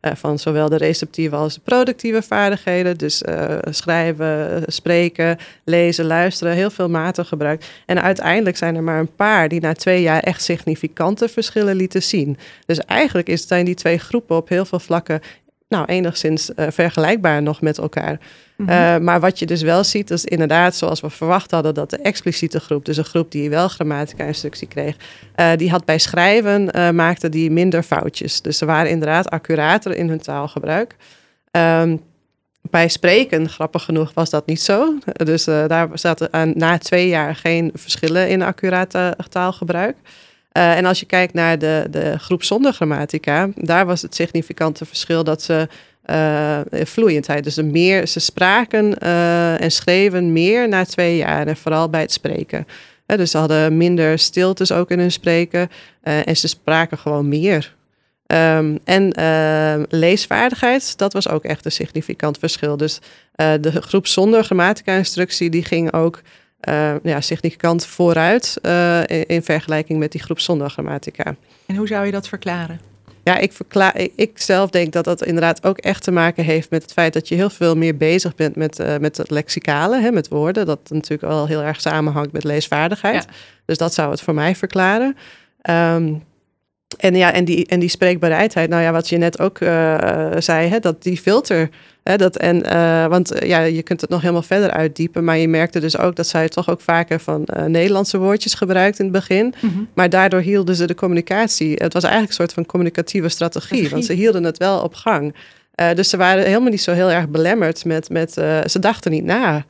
van 0.00 0.38
zowel 0.38 0.68
de 0.68 0.76
receptieve 0.76 1.36
als 1.36 1.54
de 1.54 1.60
productieve 1.60 2.22
vaardigheden. 2.22 2.98
Dus 2.98 3.22
schrijven, 3.70 4.62
spreken, 4.66 5.38
lezen, 5.64 6.04
luisteren, 6.04 6.52
heel 6.52 6.70
veel 6.70 6.88
maten 6.88 7.26
gebruikt. 7.26 7.66
En 7.86 8.02
uiteindelijk 8.02 8.56
zijn 8.56 8.76
er 8.76 8.82
maar 8.82 8.98
een 8.98 9.14
paar 9.14 9.48
die 9.48 9.60
na 9.60 9.72
twee 9.72 10.02
jaar 10.02 10.20
echt 10.20 10.42
significante 10.42 11.28
verschillen 11.28 11.76
lieten 11.76 12.02
zien. 12.02 12.38
Dus 12.66 12.78
eigenlijk 12.78 13.28
is, 13.28 13.46
zijn 13.46 13.64
die 13.64 13.74
twee 13.74 13.98
groepen 13.98 14.36
op 14.36 14.48
heel 14.48 14.64
veel 14.64 14.80
vlakken 14.80 15.20
nou, 15.72 15.86
enigszins 15.86 16.50
uh, 16.56 16.66
vergelijkbaar 16.70 17.42
nog 17.42 17.60
met 17.60 17.78
elkaar. 17.78 18.18
Mm 18.56 18.68
-hmm. 18.68 18.76
uh, 18.76 18.98
maar 18.98 19.20
wat 19.20 19.38
je 19.38 19.46
dus 19.46 19.62
wel 19.62 19.84
ziet, 19.84 20.10
is 20.10 20.24
inderdaad 20.24 20.74
zoals 20.74 21.00
we 21.00 21.10
verwacht 21.10 21.50
hadden, 21.50 21.74
dat 21.74 21.90
de 21.90 21.96
expliciete 21.96 22.60
groep, 22.60 22.84
dus 22.84 22.96
een 22.96 23.04
groep 23.04 23.30
die 23.30 23.50
wel 23.50 23.68
grammatica-instructie 23.68 24.68
kreeg, 24.68 24.96
uh, 25.36 25.50
die 25.56 25.70
had 25.70 25.84
bij 25.84 25.98
schrijven, 25.98 26.94
maakte 26.94 27.28
die 27.28 27.50
minder 27.50 27.82
foutjes. 27.82 28.40
Dus 28.40 28.58
ze 28.58 28.64
waren 28.64 28.90
inderdaad 28.90 29.30
accurater 29.30 29.96
in 29.96 30.08
hun 30.08 30.20
taalgebruik. 30.20 30.96
Um, 31.50 32.00
bij 32.70 32.88
spreken, 32.88 33.48
grappig 33.48 33.84
genoeg, 33.84 34.14
was 34.14 34.30
dat 34.30 34.46
niet 34.46 34.60
zo. 34.60 34.98
Dus 35.12 35.44
daar 35.44 35.88
zaten 35.94 36.32
aan, 36.32 36.52
na 36.56 36.78
twee 36.78 37.08
jaar 37.08 37.34
geen 37.34 37.70
verschillen 37.74 38.28
in 38.28 38.42
accurate 38.42 39.16
taalgebruik. 39.28 39.96
Uh, 40.52 40.76
en 40.76 40.84
als 40.84 41.00
je 41.00 41.06
kijkt 41.06 41.34
naar 41.34 41.58
de, 41.58 41.86
de 41.90 42.18
groep 42.18 42.42
zonder 42.42 42.72
grammatica, 42.72 43.48
daar 43.54 43.86
was 43.86 44.02
het 44.02 44.14
significante 44.14 44.84
verschil 44.84 45.24
dat 45.24 45.42
ze 45.42 45.68
uh, 46.10 46.58
vloeiendheid, 46.84 47.44
dus 47.44 47.56
meer, 47.56 48.06
ze 48.06 48.20
spraken 48.20 48.96
uh, 49.02 49.60
en 49.60 49.70
schreven 49.70 50.32
meer 50.32 50.68
na 50.68 50.84
twee 50.84 51.16
jaar 51.16 51.46
en 51.46 51.56
vooral 51.56 51.88
bij 51.90 52.00
het 52.00 52.12
spreken. 52.12 52.66
dus 53.06 53.30
ze 53.30 53.38
hadden 53.38 53.76
minder 53.76 54.18
stiltes 54.18 54.72
ook 54.72 54.90
in 54.90 54.98
hun 54.98 55.12
spreken 55.12 55.70
en 56.02 56.36
ze 56.36 56.48
spraken 56.48 56.98
gewoon 56.98 57.28
meer. 57.28 57.74
Um, 58.26 58.78
en 58.84 59.12
leesvaardigheid, 59.88 60.98
dat 60.98 61.12
was 61.12 61.28
ook 61.28 61.44
echt 61.44 61.64
een 61.64 61.72
significant 61.72 62.38
verschil. 62.38 62.76
Dus 62.76 62.98
de 63.36 63.82
groep 63.82 64.06
zonder 64.06 64.44
grammatica-instructie, 64.44 65.50
die 65.50 65.64
ging 65.64 65.92
ook 65.92 66.22
uh, 66.68 66.94
ja, 67.02 67.20
significant 67.20 67.86
vooruit 67.86 68.58
uh, 68.62 69.00
in, 69.00 69.26
in, 69.26 69.42
vergelijking 69.42 69.98
met 69.98 70.12
die 70.12 70.22
groep 70.22 70.40
zonder 70.40 70.70
grammatica. 70.70 71.34
En 71.66 71.76
hoe 71.76 71.86
zou 71.86 72.06
je 72.06 72.12
dat 72.12 72.28
verklaren? 72.28 72.80
Ja, 73.24 73.38
ik, 73.38 73.52
verklaar, 73.52 73.98
ik, 73.98 74.12
ik, 74.16 74.38
zelf 74.38 74.70
denk 74.70 74.92
dat 74.92 75.04
dat 75.04 75.24
inderdaad 75.24 75.64
ook 75.64 75.78
echt 75.78 76.02
te 76.02 76.10
maken 76.10 76.44
heeft 76.44 76.70
met 76.70 76.82
het 76.82 76.92
feit 76.92 77.12
dat 77.12 77.28
je 77.28 77.34
heel 77.34 77.50
veel 77.50 77.76
meer 77.76 77.96
bezig 77.96 78.34
bent 78.34 78.56
met, 78.56 78.80
uh, 78.80 78.96
met 78.96 79.16
het 79.16 79.30
lexicale, 79.30 80.00
hè, 80.00 80.10
met 80.10 80.28
woorden. 80.28 80.66
Dat 80.66 80.80
natuurlijk 80.88 81.32
wel 81.32 81.46
heel 81.46 81.62
erg 81.62 81.80
samenhangt 81.80 82.32
met 82.32 82.44
leesvaardigheid. 82.44 83.24
Ja. 83.24 83.34
Dus 83.64 83.78
dat 83.78 83.94
zou 83.94 84.10
het 84.10 84.20
voor 84.20 84.34
mij 84.34 84.56
verklaren. 84.56 85.16
Ehm, 85.60 86.14
en, 86.96 87.14
ja, 87.14 87.32
en, 87.32 87.44
die, 87.44 87.66
en 87.66 87.80
die 87.80 87.88
spreekbereidheid, 87.88 88.68
nou 88.68 88.82
ja, 88.82 88.92
wat 88.92 89.08
je 89.08 89.16
net 89.16 89.40
ook 89.40 89.60
uh, 89.60 89.98
zei, 90.38 90.68
hè, 90.68 90.78
dat 90.78 91.02
die 91.02 91.16
filter. 91.16 91.68
Hè, 92.02 92.16
dat, 92.16 92.36
en, 92.36 92.66
uh, 92.66 93.06
want 93.06 93.32
ja, 93.44 93.60
je 93.60 93.82
kunt 93.82 94.00
het 94.00 94.10
nog 94.10 94.20
helemaal 94.20 94.42
verder 94.42 94.70
uitdiepen, 94.70 95.24
maar 95.24 95.38
je 95.38 95.48
merkte 95.48 95.80
dus 95.80 95.98
ook 95.98 96.16
dat 96.16 96.26
zij 96.26 96.48
toch 96.48 96.70
ook 96.70 96.80
vaker 96.80 97.20
van 97.20 97.48
Nederlandse 97.66 98.18
woordjes 98.18 98.54
gebruikt 98.54 98.98
in 98.98 99.04
het 99.04 99.14
begin. 99.14 99.54
Mm 99.60 99.70
-hmm. 99.70 99.88
Maar 99.94 100.10
daardoor 100.10 100.40
hielden 100.40 100.74
ze 100.74 100.86
de 100.86 100.94
communicatie. 100.94 101.74
Het 101.74 101.92
was 101.92 102.02
eigenlijk 102.02 102.32
een 102.32 102.38
soort 102.38 102.52
van 102.52 102.66
communicatieve 102.66 103.28
strategie, 103.28 103.66
strategie. 103.66 103.90
want 103.90 104.04
ze 104.04 104.12
hielden 104.12 104.44
het 104.44 104.58
wel 104.58 104.80
op 104.80 104.94
gang. 104.94 105.34
dus 105.94 106.08
ze 106.08 106.16
waren 106.16 106.44
helemaal 106.44 106.70
niet 106.70 106.82
zo 106.82 106.92
heel 106.92 107.10
erg 107.10 107.28
belemmerd 107.28 107.84
met, 107.84 108.10
met 108.10 108.32
ze 108.66 108.78
dachten 108.80 109.10
niet 109.10 109.24
na. 109.24 109.64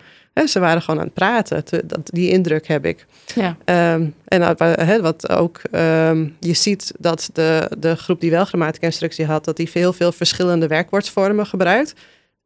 Ze 0.47 0.61
waren 0.61 0.83
gewoon 0.83 1.01
aan 1.01 1.07
het 1.07 1.15
praten. 1.15 1.65
Te, 1.65 1.83
dat, 1.87 2.01
die 2.05 2.31
indruk 2.31 2.67
heb 2.67 2.87
ik. 2.87 3.07
Ja. 3.35 3.57
Um, 3.95 4.15
en 4.25 4.57
he, 4.87 5.01
wat 5.01 5.29
ook, 5.29 5.61
um, 5.73 6.37
je 6.39 6.55
ziet 6.55 6.93
dat 6.99 7.31
de, 7.33 7.71
de 7.79 7.97
groep 7.97 8.21
die 8.21 8.31
wel 8.31 8.45
grammatica-instructie 8.45 9.27
had, 9.27 9.45
dat 9.45 9.57
die 9.57 9.71
veel, 9.71 9.93
veel 9.93 10.13
verschillende 10.13 10.67
werkwoordsvormen 10.67 11.47
gebruikt. 11.47 11.95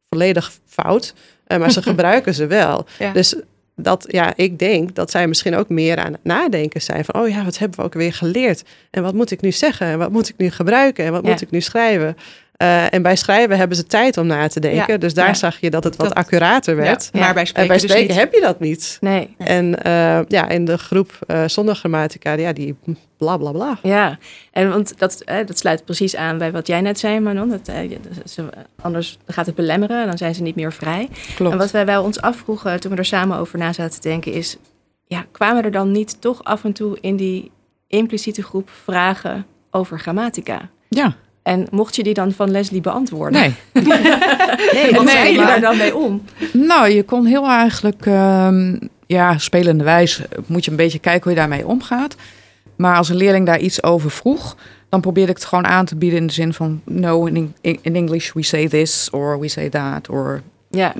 Volledig 0.09 0.51
fout, 0.65 1.13
uh, 1.47 1.57
maar 1.57 1.71
ze 1.71 1.81
gebruiken 1.91 2.33
ze 2.33 2.47
wel. 2.47 2.85
Ja. 2.99 3.11
Dus 3.13 3.35
dat, 3.75 4.05
ja, 4.07 4.33
ik 4.35 4.59
denk 4.59 4.95
dat 4.95 5.11
zij 5.11 5.27
misschien 5.27 5.55
ook 5.55 5.69
meer 5.69 5.97
aan 5.97 6.11
het 6.11 6.23
nadenken 6.23 6.81
zijn 6.81 7.05
van, 7.05 7.21
oh 7.21 7.29
ja, 7.29 7.43
wat 7.43 7.57
hebben 7.57 7.79
we 7.79 7.85
ook 7.85 7.93
weer 7.93 8.13
geleerd? 8.13 8.63
En 8.89 9.03
wat 9.03 9.13
moet 9.13 9.31
ik 9.31 9.41
nu 9.41 9.51
zeggen? 9.51 9.87
En 9.87 9.97
wat 9.97 10.11
moet 10.11 10.29
ik 10.29 10.37
nu 10.37 10.49
gebruiken? 10.49 11.05
En 11.05 11.11
wat 11.11 11.23
ja. 11.23 11.29
moet 11.29 11.41
ik 11.41 11.51
nu 11.51 11.61
schrijven? 11.61 12.17
Uh, 12.63 12.93
en 12.93 13.01
bij 13.01 13.15
schrijven 13.15 13.57
hebben 13.57 13.77
ze 13.77 13.83
tijd 13.83 14.17
om 14.17 14.27
na 14.27 14.47
te 14.47 14.59
denken. 14.59 14.93
Ja, 14.93 14.97
dus 14.97 15.13
daar 15.13 15.27
ja. 15.27 15.33
zag 15.33 15.59
je 15.59 15.69
dat 15.69 15.83
het 15.83 15.95
wat 15.95 16.07
dat, 16.07 16.17
accurater 16.17 16.75
werd. 16.75 17.09
Ja, 17.13 17.19
maar 17.19 17.33
bij 17.33 17.45
spreken, 17.45 17.69
bij 17.69 17.79
spreken 17.79 18.07
dus 18.07 18.17
heb 18.17 18.33
je 18.33 18.41
dat 18.41 18.59
niet. 18.59 18.97
Nee. 19.01 19.35
En 19.37 19.65
uh, 19.65 20.19
ja, 20.27 20.49
in 20.49 20.65
de 20.65 20.77
groep 20.77 21.19
uh, 21.27 21.43
zonder 21.45 21.75
grammatica, 21.75 22.33
ja, 22.33 22.53
die 22.53 22.75
bla 23.17 23.37
bla 23.37 23.51
bla. 23.51 23.79
Ja, 23.83 24.17
en 24.51 24.69
want 24.69 24.99
dat, 24.99 25.23
dat 25.25 25.57
sluit 25.57 25.85
precies 25.85 26.15
aan 26.15 26.37
bij 26.37 26.51
wat 26.51 26.67
jij 26.67 26.81
net 26.81 26.99
zei, 26.99 27.19
Manon. 27.19 27.49
Dat, 27.49 27.71
ze, 28.25 28.43
anders 28.81 29.17
gaat 29.25 29.45
het 29.45 29.55
belemmeren 29.55 30.01
en 30.01 30.07
dan 30.07 30.17
zijn 30.17 30.35
ze 30.35 30.41
niet 30.41 30.55
meer 30.55 30.73
vrij. 30.73 31.09
Klopt. 31.35 31.51
En 31.51 31.57
wat 31.57 31.71
wij 31.71 31.85
wel 31.85 32.03
ons 32.03 32.21
afvroegen 32.21 32.79
toen 32.79 32.91
we 32.91 32.97
er 32.97 33.05
samen 33.05 33.37
over 33.37 33.59
na 33.59 33.73
zaten 33.73 34.01
te 34.01 34.09
denken 34.09 34.31
is... 34.31 34.57
Ja, 35.09 35.25
kwamen 35.31 35.63
er 35.63 35.71
dan 35.71 35.91
niet 35.91 36.21
toch 36.21 36.43
af 36.43 36.63
en 36.63 36.73
toe 36.73 36.97
in 37.01 37.15
die 37.15 37.51
impliciete 37.87 38.43
groep 38.43 38.69
vragen 38.83 39.45
over 39.71 39.99
grammatica? 39.99 40.69
Ja. 40.87 41.15
En 41.47 41.67
mocht 41.71 41.95
je 41.95 42.03
die 42.03 42.13
dan 42.13 42.31
van 42.31 42.51
Leslie 42.51 42.81
beantwoorden? 42.81 43.39
Nee. 43.41 43.53
nee, 44.73 44.91
wat 44.91 45.03
nee, 45.03 45.15
zei 45.15 45.31
je 45.31 45.37
daar 45.37 45.61
dan 45.61 45.77
mee 45.77 45.95
om? 45.95 46.23
Nou, 46.53 46.89
je 46.89 47.03
kon 47.03 47.25
heel 47.25 47.47
eigenlijk, 47.47 48.05
um, 48.05 48.79
ja, 49.05 49.37
spelende 49.37 49.83
wijs 49.83 50.21
moet 50.45 50.65
je 50.65 50.71
een 50.71 50.77
beetje 50.77 50.99
kijken 50.99 51.23
hoe 51.23 51.31
je 51.31 51.37
daarmee 51.37 51.67
omgaat. 51.67 52.15
Maar 52.75 52.97
als 52.97 53.09
een 53.09 53.15
leerling 53.15 53.45
daar 53.45 53.59
iets 53.59 53.83
over 53.83 54.11
vroeg, 54.11 54.57
dan 54.89 55.01
probeerde 55.01 55.31
ik 55.31 55.37
het 55.37 55.45
gewoon 55.45 55.65
aan 55.67 55.85
te 55.85 55.95
bieden 55.95 56.19
in 56.19 56.27
de 56.27 56.33
zin 56.33 56.53
van, 56.53 56.81
no, 56.85 57.25
in, 57.25 57.55
in 57.61 57.95
English 57.95 58.31
we 58.33 58.43
say 58.43 58.67
this, 58.67 59.09
or 59.09 59.39
we 59.39 59.47
say 59.47 59.69
that, 59.69 60.09
or... 60.09 60.41
Ja, 60.69 60.93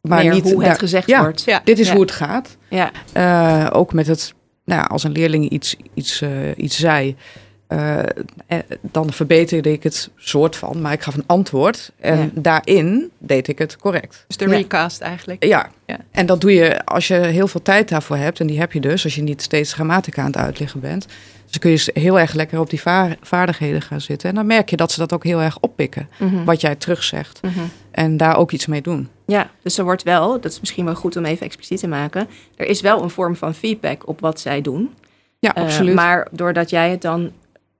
maar 0.00 0.22
Meer 0.22 0.32
niet 0.32 0.52
hoe 0.52 0.64
het 0.64 0.78
gezegd 0.78 1.08
ja, 1.08 1.20
wordt. 1.20 1.42
Ja, 1.44 1.60
dit 1.64 1.78
is 1.78 1.86
ja. 1.86 1.92
hoe 1.92 2.02
het 2.02 2.10
gaat. 2.10 2.56
Ja. 2.68 2.90
Uh, 3.16 3.66
ook 3.72 3.92
met 3.92 4.06
het, 4.06 4.34
nou, 4.64 4.88
als 4.88 5.04
een 5.04 5.12
leerling 5.12 5.48
iets, 5.48 5.76
iets, 5.94 6.22
uh, 6.22 6.30
iets 6.56 6.78
zei, 6.78 7.16
uh, 7.72 7.98
dan 8.80 9.12
verbeterde 9.12 9.72
ik 9.72 9.82
het 9.82 10.10
soort 10.16 10.56
van, 10.56 10.80
maar 10.80 10.92
ik 10.92 11.02
gaf 11.02 11.14
een 11.14 11.26
antwoord. 11.26 11.92
En 12.00 12.18
ja. 12.18 12.30
daarin 12.34 13.10
deed 13.18 13.48
ik 13.48 13.58
het 13.58 13.76
correct. 13.76 14.24
Dus 14.26 14.36
de 14.36 14.46
recast 14.46 15.00
ja. 15.00 15.06
eigenlijk. 15.06 15.44
Ja. 15.44 15.70
ja. 15.86 15.98
en 16.10 16.26
dat 16.26 16.40
doe 16.40 16.54
je 16.54 16.84
als 16.84 17.08
je 17.08 17.14
heel 17.14 17.48
veel 17.48 17.62
tijd 17.62 17.88
daarvoor 17.88 18.16
hebt. 18.16 18.40
En 18.40 18.46
die 18.46 18.58
heb 18.58 18.72
je 18.72 18.80
dus 18.80 19.04
als 19.04 19.14
je 19.14 19.22
niet 19.22 19.42
steeds 19.42 19.72
grammatica 19.72 20.20
aan 20.20 20.26
het 20.26 20.36
uitleggen 20.36 20.80
bent. 20.80 21.06
Dus 21.46 21.58
kun 21.58 21.70
je 21.70 22.00
heel 22.00 22.18
erg 22.18 22.32
lekker 22.32 22.60
op 22.60 22.70
die 22.70 22.82
vaardigheden 23.20 23.82
gaan 23.82 24.00
zitten. 24.00 24.28
En 24.28 24.34
dan 24.34 24.46
merk 24.46 24.70
je 24.70 24.76
dat 24.76 24.92
ze 24.92 24.98
dat 24.98 25.12
ook 25.12 25.24
heel 25.24 25.40
erg 25.40 25.58
oppikken. 25.60 26.08
Mm 26.18 26.28
-hmm. 26.28 26.44
Wat 26.44 26.60
jij 26.60 26.74
terugzegt. 26.74 27.40
Mm 27.42 27.50
-hmm. 27.50 27.70
En 27.90 28.16
daar 28.16 28.36
ook 28.36 28.52
iets 28.52 28.66
mee 28.66 28.82
doen. 28.82 29.08
Ja, 29.26 29.50
dus 29.62 29.78
er 29.78 29.84
wordt 29.84 30.02
wel, 30.02 30.40
dat 30.40 30.52
is 30.52 30.60
misschien 30.60 30.84
wel 30.84 30.94
goed 30.94 31.16
om 31.16 31.24
even 31.24 31.46
expliciet 31.46 31.80
te 31.80 31.88
maken. 31.88 32.28
Er 32.56 32.66
is 32.66 32.80
wel 32.80 33.02
een 33.02 33.10
vorm 33.10 33.36
van 33.36 33.54
feedback 33.54 34.08
op 34.08 34.20
wat 34.20 34.40
zij 34.40 34.60
doen. 34.60 34.94
Ja, 35.38 35.50
absoluut. 35.50 35.90
Uh, 35.90 35.96
maar 35.96 36.28
doordat 36.30 36.70
jij 36.70 36.90
het 36.90 37.02
dan 37.02 37.32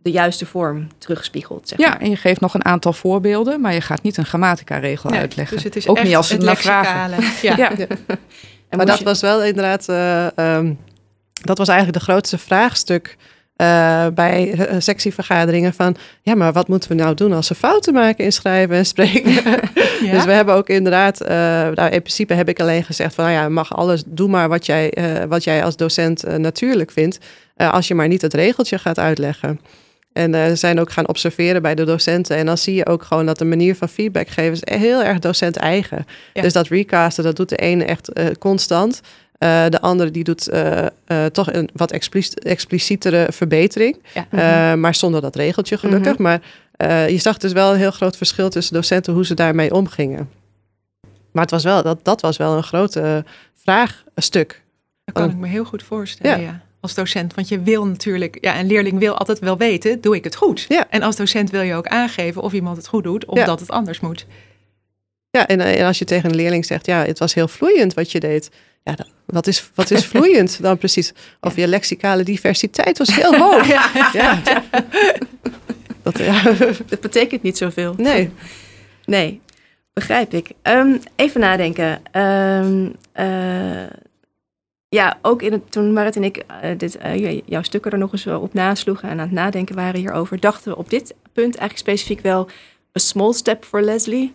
de 0.02 0.10
juiste 0.10 0.46
vorm 0.46 0.88
terugspiegelt. 0.98 1.68
Zeg 1.68 1.78
ja, 1.78 1.88
maar. 1.88 2.00
en 2.00 2.10
je 2.10 2.16
geeft 2.16 2.40
nog 2.40 2.54
een 2.54 2.64
aantal 2.64 2.92
voorbeelden, 2.92 3.60
maar 3.60 3.74
je 3.74 3.80
gaat 3.80 4.02
niet 4.02 4.16
een 4.16 4.26
grammatica-regel 4.26 5.10
nee, 5.10 5.20
uitleggen. 5.20 5.56
Dus 5.56 5.64
het 5.64 5.76
is 5.76 5.88
ook 5.88 6.02
niet 6.02 6.16
als 6.16 6.28
ze 6.28 6.34
het 6.34 6.42
naar 6.42 6.56
vragen. 6.56 7.24
Ja. 7.42 7.56
ja. 7.62 7.72
ja. 7.76 7.86
maar 8.76 8.86
dat 8.86 8.98
je... 8.98 9.04
was 9.04 9.20
wel 9.20 9.44
inderdaad, 9.44 9.88
uh, 9.88 10.56
um, 10.56 10.78
dat 11.42 11.58
was 11.58 11.68
eigenlijk 11.68 11.98
de 11.98 12.04
grootste 12.04 12.38
vraagstuk 12.38 13.16
uh, 13.60 14.06
bij 14.14 14.52
uh, 14.54 14.74
sectievergaderingen 14.78 15.74
van, 15.74 15.96
ja, 16.22 16.34
maar 16.34 16.52
wat 16.52 16.68
moeten 16.68 16.88
we 16.88 16.94
nou 16.94 17.14
doen 17.14 17.32
als 17.32 17.48
we 17.48 17.54
fouten 17.54 17.94
maken 17.94 18.24
in 18.24 18.32
schrijven 18.32 18.76
en 18.76 18.86
spreken? 18.86 19.32
ja. 20.04 20.12
Dus 20.12 20.24
we 20.24 20.32
hebben 20.32 20.54
ook 20.54 20.68
inderdaad, 20.68 21.22
uh, 21.22 21.28
nou, 21.28 21.90
in 21.90 22.02
principe 22.02 22.34
heb 22.34 22.48
ik 22.48 22.60
alleen 22.60 22.84
gezegd 22.84 23.14
van, 23.14 23.24
nou 23.24 23.36
ja, 23.36 23.48
mag 23.48 23.76
alles, 23.76 24.02
doe 24.06 24.28
maar 24.28 24.48
wat 24.48 24.66
jij, 24.66 24.94
wat 25.28 25.44
jij 25.44 25.64
als 25.64 25.76
docent 25.76 26.38
natuurlijk 26.38 26.90
vindt, 26.90 27.18
als 27.56 27.88
je 27.88 27.94
maar 27.94 28.08
niet 28.08 28.22
het 28.22 28.34
regeltje 28.34 28.78
gaat 28.78 28.98
uitleggen. 28.98 29.60
En 30.12 30.34
uh, 30.34 30.44
zijn 30.52 30.80
ook 30.80 30.92
gaan 30.92 31.08
observeren 31.08 31.62
bij 31.62 31.74
de 31.74 31.84
docenten. 31.84 32.36
En 32.36 32.46
dan 32.46 32.58
zie 32.58 32.74
je 32.74 32.86
ook 32.86 33.02
gewoon 33.02 33.26
dat 33.26 33.38
de 33.38 33.44
manier 33.44 33.76
van 33.76 33.88
feedback 33.88 34.28
geven 34.28 34.52
is 34.52 34.78
heel 34.78 35.02
erg 35.02 35.18
docent 35.18 35.56
eigen. 35.56 36.06
Ja. 36.32 36.42
Dus 36.42 36.52
dat 36.52 36.68
recasten, 36.68 37.24
dat 37.24 37.36
doet 37.36 37.48
de 37.48 37.56
ene 37.56 37.84
echt 37.84 38.18
uh, 38.18 38.26
constant. 38.38 39.00
Uh, 39.38 39.66
de 39.68 39.80
andere 39.80 40.10
die 40.10 40.24
doet 40.24 40.50
toch 41.32 41.52
een 41.52 41.68
wat 41.72 41.90
explic 41.90 42.26
explicietere 42.26 43.26
verbetering. 43.32 44.02
Ja. 44.14 44.26
Mm 44.30 44.38
-hmm. 44.38 44.80
maar 44.80 44.94
zonder 44.94 45.20
dat 45.20 45.36
regeltje 45.36 45.78
gelukkig. 45.78 46.18
Mm 46.18 46.26
-hmm. 46.26 46.40
Maar 46.76 47.10
je 47.10 47.18
zag 47.18 47.38
dus 47.38 47.52
wel 47.52 47.72
een 47.72 47.78
heel 47.78 47.90
groot 47.90 48.16
verschil 48.16 48.50
tussen 48.50 48.74
docenten 48.74 49.12
hoe 49.12 49.26
ze 49.26 49.34
daarmee 49.34 49.74
omgingen. 49.74 50.30
Maar 51.32 51.42
het 51.42 51.50
was 51.50 51.64
wel, 51.64 51.82
dat, 51.82 52.04
dat 52.04 52.20
was 52.20 52.36
wel 52.36 52.56
een 52.56 52.62
grote 52.62 53.24
vraagstuk. 53.54 54.62
Dat 55.04 55.14
kan 55.14 55.30
ik 55.30 55.36
me 55.36 55.46
heel 55.46 55.64
goed 55.64 55.82
voorstellen, 55.82 56.40
ja. 56.40 56.46
ja 56.46 56.60
als 56.80 56.94
docent. 56.94 57.34
Want 57.34 57.48
je 57.48 57.62
wil 57.62 57.86
natuurlijk, 57.86 58.38
ja, 58.40 58.58
een 58.58 58.66
leerling 58.66 58.98
wil 58.98 59.16
altijd 59.16 59.38
wel 59.38 59.56
weten, 59.56 60.00
doe 60.00 60.16
ik 60.16 60.24
het 60.24 60.34
goed? 60.34 60.64
Ja. 60.68 60.86
En 60.90 61.02
als 61.02 61.16
docent 61.16 61.50
wil 61.50 61.62
je 61.62 61.74
ook 61.74 61.86
aangeven 61.86 62.42
of 62.42 62.52
iemand 62.52 62.76
het 62.76 62.86
goed 62.86 63.04
doet 63.04 63.24
of 63.24 63.38
ja. 63.38 63.44
dat 63.44 63.60
het 63.60 63.70
anders 63.70 64.00
moet. 64.00 64.26
Ja, 65.30 65.46
en, 65.46 65.60
en 65.60 65.86
als 65.86 65.98
je 65.98 66.04
tegen 66.04 66.30
een 66.30 66.36
leerling 66.36 66.64
zegt, 66.64 66.86
ja, 66.86 67.04
het 67.04 67.18
was 67.18 67.34
heel 67.34 67.48
vloeiend 67.48 67.94
wat 67.94 68.12
je 68.12 68.20
deed. 68.20 68.50
Ja, 68.84 68.94
dan, 68.94 69.06
wat 69.26 69.46
is, 69.46 69.70
wat 69.74 69.90
is 69.90 70.06
vloeiend 70.12 70.62
dan 70.62 70.78
precies? 70.78 71.12
Of 71.40 71.56
je 71.56 71.68
lexicale 71.68 72.22
diversiteit 72.22 72.98
was 72.98 73.14
heel 73.14 73.36
hoog. 73.36 73.66
ja. 73.76 74.10
ja. 74.12 74.42
Dat, 76.02 76.18
ja. 76.18 76.42
dat 76.86 77.00
betekent 77.00 77.42
niet 77.42 77.58
zoveel. 77.58 77.94
Nee. 77.96 78.30
Nee, 79.04 79.40
begrijp 79.92 80.34
ik. 80.34 80.50
Um, 80.62 81.00
even 81.16 81.40
nadenken. 81.40 82.00
Um, 82.12 82.96
uh, 83.14 83.82
ja, 84.90 85.18
ook 85.22 85.42
in 85.42 85.52
het, 85.52 85.72
toen 85.72 85.92
Marit 85.92 86.16
en 86.16 86.24
ik 86.24 86.36
uh, 86.36 86.78
dit, 86.78 86.98
uh, 87.04 87.40
jouw 87.46 87.62
stukken 87.62 87.90
er 87.90 87.98
nog 87.98 88.12
eens 88.12 88.26
op 88.26 88.54
nasloegen 88.54 89.08
en 89.08 89.20
aan 89.20 89.26
het 89.26 89.30
nadenken 89.30 89.74
waren 89.74 90.00
hierover, 90.00 90.40
dachten 90.40 90.72
we 90.72 90.78
op 90.78 90.90
dit 90.90 91.14
punt 91.32 91.56
eigenlijk 91.56 91.78
specifiek 91.78 92.20
wel 92.20 92.48
a 92.96 92.98
small 92.98 93.32
step 93.32 93.64
for 93.64 93.82
Leslie 93.82 94.34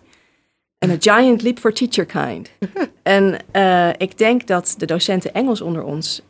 en 0.78 0.90
a 0.90 0.96
giant 1.00 1.42
leap 1.42 1.60
for 1.60 1.74
teacher 1.74 2.06
kind. 2.06 2.52
en 3.04 3.38
uh, 3.54 3.90
ik 3.98 4.18
denk 4.18 4.48
dat 4.48 4.76
de 4.78 4.86
docenten 4.86 5.34
Engels 5.34 5.62
onder 5.62 5.84
ons 5.84 6.22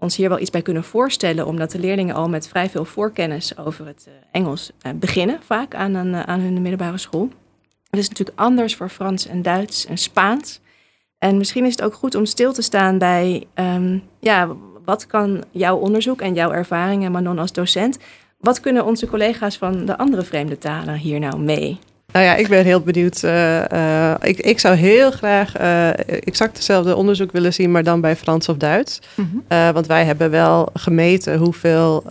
ons 0.00 0.16
hier 0.16 0.28
wel 0.28 0.38
iets 0.38 0.50
bij 0.50 0.62
kunnen 0.62 0.84
voorstellen, 0.84 1.46
omdat 1.46 1.70
de 1.70 1.78
leerlingen 1.78 2.14
al 2.14 2.28
met 2.28 2.48
vrij 2.48 2.70
veel 2.70 2.84
voorkennis 2.84 3.56
over 3.56 3.86
het 3.86 4.08
Engels 4.30 4.70
beginnen, 4.94 5.38
vaak 5.42 5.74
aan, 5.74 6.14
aan 6.14 6.40
hun 6.40 6.62
middelbare 6.62 6.98
school. 6.98 7.28
Het 7.90 8.00
is 8.00 8.08
natuurlijk 8.08 8.38
anders 8.38 8.76
voor 8.76 8.88
Frans 8.88 9.26
en 9.26 9.42
Duits 9.42 9.86
en 9.86 9.98
Spaans. 9.98 10.60
En 11.18 11.36
misschien 11.36 11.64
is 11.64 11.70
het 11.70 11.82
ook 11.82 11.94
goed 11.94 12.14
om 12.14 12.24
stil 12.26 12.52
te 12.52 12.62
staan 12.62 12.98
bij, 12.98 13.44
um, 13.54 14.02
ja, 14.20 14.48
wat 14.84 15.06
kan 15.06 15.44
jouw 15.50 15.76
onderzoek 15.76 16.20
en 16.20 16.34
jouw 16.34 16.52
ervaringen, 16.52 17.12
Manon 17.12 17.38
als 17.38 17.52
docent, 17.52 17.98
wat 18.40 18.60
kunnen 18.60 18.84
onze 18.84 19.06
collega's 19.06 19.56
van 19.56 19.84
de 19.84 19.98
andere 19.98 20.22
vreemde 20.22 20.58
talen 20.58 20.94
hier 20.94 21.18
nou 21.18 21.38
mee? 21.38 21.78
Nou 22.12 22.24
ja, 22.24 22.34
ik 22.34 22.48
ben 22.48 22.64
heel 22.64 22.80
benieuwd. 22.80 23.22
Uh, 23.22 23.64
uh, 23.64 24.14
ik, 24.20 24.38
ik 24.38 24.58
zou 24.60 24.74
heel 24.74 25.10
graag 25.10 25.60
uh, 25.60 25.88
exact 26.08 26.56
hetzelfde 26.56 26.96
onderzoek 26.96 27.32
willen 27.32 27.52
zien, 27.52 27.70
maar 27.70 27.82
dan 27.82 28.00
bij 28.00 28.16
Frans 28.16 28.48
of 28.48 28.56
Duits. 28.56 29.00
Mm 29.14 29.44
-hmm. 29.48 29.72
want 29.72 29.86
wij 29.86 30.04
hebben 30.04 30.30
wel 30.30 30.68
gemeten 30.74 31.38
hoeveel 31.38 32.04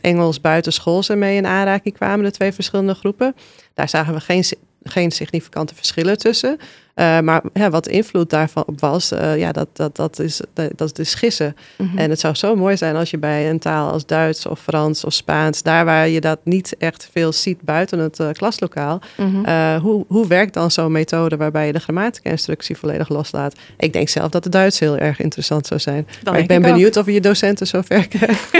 Engels 0.00 0.40
buitenschool 0.40 1.02
er 1.08 1.18
mee 1.18 1.36
in 1.36 1.46
aanraking 1.46 1.94
kwamen, 1.94 2.24
de 2.24 2.30
twee 2.30 2.52
verschillende 2.52 2.94
groepen. 2.94 3.34
Daar 3.74 3.88
zagen 3.88 4.14
we 4.14 4.20
geen, 4.20 4.44
geen 4.82 5.10
significante 5.10 5.74
verschillen 5.74 6.18
tussen. 6.18 6.58
Uh, 6.98 7.20
maar 7.20 7.42
ja, 7.52 7.70
wat 7.70 7.88
invloed 7.88 8.30
daarvan 8.30 8.62
op 8.66 8.80
was, 8.80 9.12
uh, 9.12 9.38
ja, 9.38 9.52
dat, 9.52 9.68
dat, 9.72 9.96
dat, 9.96 10.18
is, 10.18 10.40
dat, 10.54 10.70
dat 10.76 10.98
is 10.98 11.14
gissen. 11.14 11.56
Mhm. 11.76 11.98
En 11.98 12.10
het 12.10 12.20
zou 12.20 12.34
zo 12.34 12.56
mooi 12.56 12.76
zijn 12.76 12.96
als 12.96 13.10
je 13.10 13.18
bij 13.18 13.50
een 13.50 13.58
taal 13.58 13.90
als 13.90 14.06
Duits 14.06 14.46
of 14.46 14.60
Frans 14.60 15.04
of 15.04 15.12
Spaans, 15.12 15.62
daar 15.62 15.84
waar 15.84 16.08
je 16.08 16.20
dat 16.20 16.38
niet 16.44 16.74
echt 16.78 17.08
veel 17.12 17.32
ziet 17.32 17.62
buiten 17.62 17.98
het 17.98 18.18
uh, 18.18 18.28
klaslokaal, 18.32 19.00
Mhm. 19.16 19.78
hoe, 19.80 20.04
hoe 20.08 20.26
werkt 20.26 20.54
dan 20.54 20.70
zo'n 20.70 20.92
methode 20.92 21.36
waarbij 21.36 21.66
je 21.66 21.72
de 21.72 21.80
grammatica-instructie 21.80 22.76
volledig 22.76 23.08
loslaat? 23.08 23.54
Ik 23.76 23.92
denk 23.92 24.08
zelf 24.08 24.28
dat 24.30 24.44
het 24.44 24.52
Duits 24.52 24.78
heel 24.78 24.96
erg 24.96 25.20
interessant 25.20 25.66
zou 25.66 25.80
zijn. 25.80 26.06
Dan 26.22 26.32
maar 26.32 26.42
ik 26.42 26.48
ben 26.48 26.62
benieuwd 26.62 26.96
of 26.96 27.06
je 27.06 27.12
je 27.12 27.20
docenten 27.20 27.66
zo 27.66 27.80
ver 27.84 28.08
krijgt. 28.18 28.52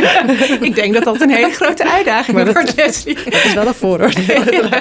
ik 0.61 0.75
denk 0.75 0.95
dat 0.95 1.05
dat 1.05 1.21
een 1.21 1.31
hele 1.31 1.51
grote 1.51 1.91
uitdaging 1.91 2.37
Maar 2.37 2.53
wordt, 2.53 2.75
Leslie. 2.77 3.15
Dat 3.25 3.45
is 3.45 3.55
wel 3.55 3.67
een 3.67 3.75
vooroordeel. 3.75 4.43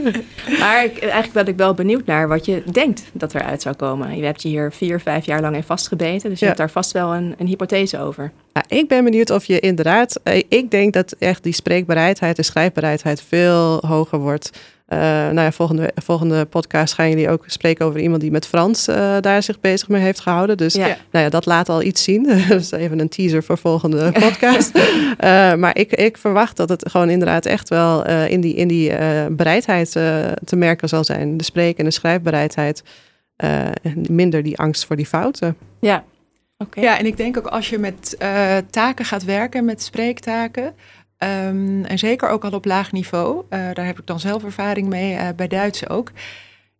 Maar 0.60 0.84
ik, 0.84 0.98
eigenlijk 0.98 1.32
ben 1.32 1.46
ik 1.46 1.56
wel 1.56 1.74
benieuwd 1.74 1.99
naar 2.06 2.28
wat 2.28 2.44
je 2.44 2.62
denkt 2.72 3.02
dat 3.12 3.34
eruit 3.34 3.62
zou 3.62 3.74
komen. 3.74 4.16
Je 4.16 4.24
hebt 4.24 4.42
je 4.42 4.48
hier 4.48 4.72
vier, 4.72 5.00
vijf 5.00 5.26
jaar 5.26 5.40
lang 5.40 5.56
in 5.56 5.62
vastgebeten. 5.62 6.30
Dus 6.30 6.38
je 6.38 6.44
Ja. 6.44 6.46
hebt 6.46 6.56
daar 6.58 6.70
vast 6.70 6.92
wel 6.92 7.14
een, 7.14 7.34
een 7.38 7.46
hypothese 7.46 7.98
over. 8.00 8.32
Ja, 8.52 8.62
ik 8.68 8.88
ben 8.88 9.04
benieuwd 9.04 9.30
of 9.30 9.44
je 9.44 9.60
inderdaad. 9.60 10.20
eh, 10.22 10.42
Ik 10.48 10.70
denk 10.70 10.92
dat 10.92 11.12
echt 11.18 11.42
die 11.42 11.52
spreekbaarheid 11.52 12.18
en 12.20 12.44
schrijfbaarheid 12.44 13.02
veel 13.22 13.82
hoger 13.86 14.18
wordt. 14.18 14.50
Eh, 14.90 14.98
nou 14.98 15.40
ja, 15.40 15.52
volgende, 15.52 15.90
volgende 15.94 16.44
podcast 16.44 16.94
gaan 16.94 17.08
jullie 17.08 17.28
ook 17.28 17.44
spreken 17.46 17.86
over 17.86 18.00
iemand 18.00 18.20
die 18.20 18.30
met 18.30 18.46
Frans 18.46 18.88
eh, 18.88 19.16
daar 19.20 19.42
zich 19.42 19.60
bezig 19.60 19.88
mee 19.88 20.02
heeft 20.02 20.20
gehouden. 20.20 20.56
Dus 20.56 20.74
Ja. 20.74 20.86
nou 21.10 21.24
ja, 21.24 21.28
dat 21.30 21.46
laat 21.46 21.68
al 21.68 21.82
iets 21.82 22.02
zien. 22.02 22.22
dus 22.48 22.70
even 22.70 22.98
een 23.00 23.08
teaser 23.08 23.42
voor 23.42 23.58
volgende 23.58 24.12
podcast. 24.28 24.70
Eh, 25.18 25.54
maar 25.54 25.76
ik, 25.78 25.92
ik 25.92 26.18
verwacht 26.18 26.56
dat 26.56 26.68
het 26.68 26.90
gewoon 26.90 27.10
inderdaad 27.10 27.46
echt 27.46 27.68
wel 27.68 28.04
eh, 28.04 28.30
in 28.30 28.40
die, 28.40 28.54
in 28.54 28.68
die 28.68 28.90
eh, 28.92 29.26
bereidheid 29.30 29.96
eh, 29.96 30.26
te 30.44 30.56
merken 30.56 30.88
zal 30.88 31.04
zijn. 31.04 31.36
De 31.36 31.44
spreek- 31.44 31.78
en 31.78 31.84
de 31.84 31.90
schrijfbereidheid. 31.90 32.82
eh, 33.36 33.66
en 33.66 34.04
minder 34.10 34.42
die 34.42 34.58
angst 34.58 34.84
voor 34.86 34.96
die 34.96 35.06
fouten. 35.06 35.56
Ja, 35.80 36.04
oké. 36.58 36.80
Ja, 36.80 36.98
en 36.98 37.06
ik 37.06 37.16
denk 37.16 37.38
ook 37.38 37.46
als 37.46 37.68
je 37.70 37.78
met 37.78 38.16
eh, 38.18 38.56
taken 38.70 39.04
gaat 39.04 39.24
werken, 39.24 39.64
met 39.64 39.82
spreektaken, 39.82 40.74
ehm, 41.20 41.84
en 41.84 41.98
zeker 41.98 42.28
ook 42.28 42.44
al 42.44 42.50
op 42.50 42.64
laag 42.64 42.92
niveau, 42.92 43.44
eh, 43.48 43.60
daar 43.72 43.86
heb 43.86 43.98
ik 43.98 44.06
dan 44.06 44.20
zelf 44.20 44.44
ervaring 44.44 44.88
mee, 44.88 45.14
eh, 45.14 45.28
bij 45.36 45.48
Duits 45.48 45.88
ook. 45.88 46.10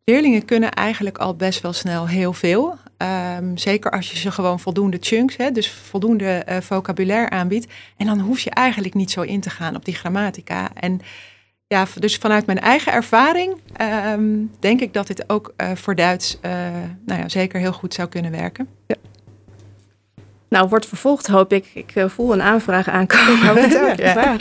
Leerlingen 0.04 0.44
kunnen 0.44 0.72
eigenlijk 0.72 1.18
al 1.18 1.36
best 1.36 1.60
wel 1.60 1.72
snel 1.72 2.08
heel 2.08 2.32
veel. 2.32 2.76
Ehm, 2.96 3.56
zeker 3.56 3.90
als 3.90 4.10
je 4.10 4.16
ze 4.16 4.30
gewoon 4.30 4.60
voldoende 4.60 4.96
chunks, 5.00 5.36
hè, 5.36 5.50
dus 5.50 5.70
voldoende 5.70 6.24
eh, 6.28 6.60
vocabulaire 6.60 7.30
aanbiedt. 7.30 7.72
En 7.96 8.06
dan 8.06 8.20
hoef 8.20 8.40
je 8.40 8.50
eigenlijk 8.50 8.94
niet 8.94 9.10
zo 9.10 9.20
in 9.20 9.40
te 9.40 9.50
gaan 9.50 9.76
op 9.76 9.84
die 9.84 9.94
grammatica. 9.94 10.70
En 10.74 11.00
ja, 11.66 11.86
dus 11.94 12.16
vanuit 12.16 12.46
mijn 12.46 12.60
eigen 12.60 12.92
ervaring 12.92 13.60
ehm, 13.76 14.44
denk 14.60 14.80
ik 14.80 14.92
dat 14.92 15.06
dit 15.06 15.30
ook 15.30 15.54
voor 15.74 15.94
Duits 15.94 16.38
nou 17.06 17.20
ja, 17.20 17.28
zeker 17.28 17.60
heel 17.60 17.72
goed 17.72 17.94
zou 17.94 18.08
kunnen 18.08 18.30
werken. 18.30 18.68
Nou, 20.50 20.68
wordt 20.68 20.86
vervolgd 20.86 21.26
hoop 21.26 21.52
ik. 21.52 21.70
Ik 21.74 21.92
eh, 21.94 22.08
voel 22.08 22.32
een 22.32 22.42
aanvraag 22.42 22.88
aankomen. 22.88 23.68
Ja. 23.96 24.36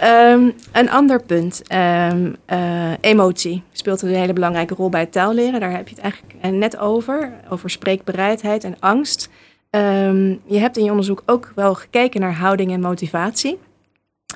Ehm, 0.00 0.50
een 0.72 0.90
ander 0.90 1.22
punt. 1.22 1.62
ehm, 1.66 2.32
eh, 2.46 2.92
emotie 3.00 3.62
speelt 3.72 4.02
een 4.02 4.14
hele 4.14 4.32
belangrijke 4.32 4.74
rol 4.74 4.88
bij 4.88 5.00
het 5.00 5.12
taalleren. 5.12 5.60
Daar 5.60 5.70
heb 5.70 5.88
je 5.88 5.94
het 5.94 6.04
eigenlijk 6.04 6.34
eh, 6.40 6.50
net 6.50 6.78
over. 6.78 7.32
Over 7.48 7.70
spreekbereidheid 7.70 8.64
en 8.64 8.76
angst. 8.80 9.28
Ehm, 9.70 10.28
je 10.28 10.58
hebt 10.58 10.76
in 10.76 10.84
je 10.84 10.90
onderzoek 10.90 11.22
ook 11.26 11.52
wel 11.54 11.74
gekeken 11.74 12.20
naar 12.20 12.34
houding 12.34 12.72
en 12.72 12.80
motivatie. 12.80 13.58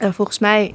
Volgens 0.01 0.39
mij 0.39 0.75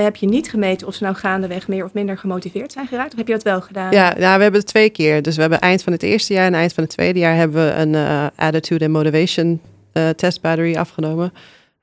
heb 0.00 0.16
je 0.16 0.26
niet 0.26 0.50
gemeten 0.50 0.86
of 0.86 0.94
ze 0.94 1.02
nou 1.02 1.14
gaandeweg 1.14 1.68
meer 1.68 1.84
of 1.84 1.92
minder 1.92 2.18
gemotiveerd 2.18 2.72
zijn 2.72 2.86
geraakt. 2.86 3.12
Of 3.12 3.18
heb 3.18 3.26
je 3.26 3.32
dat 3.32 3.42
wel 3.42 3.60
gedaan? 3.60 3.92
Ja, 3.92 4.14
nou, 4.18 4.36
we 4.36 4.42
hebben 4.42 4.60
het 4.60 4.66
twee 4.66 4.90
keer. 4.90 5.22
Dus 5.22 5.34
we 5.34 5.40
hebben 5.40 5.60
eind 5.60 5.82
van 5.82 5.92
het 5.92 6.02
eerste 6.02 6.32
jaar 6.32 6.46
en 6.46 6.54
eind 6.54 6.72
van 6.72 6.82
het 6.82 6.92
tweede 6.92 7.18
jaar 7.18 7.36
hebben 7.36 7.66
we 7.66 7.72
een 7.72 7.94
eh, 7.94 8.26
attitude 8.36 8.84
and 8.84 8.92
motivation 8.92 9.60
eh, 9.92 10.08
test 10.08 10.40
battery 10.40 10.76
afgenomen. 10.76 11.32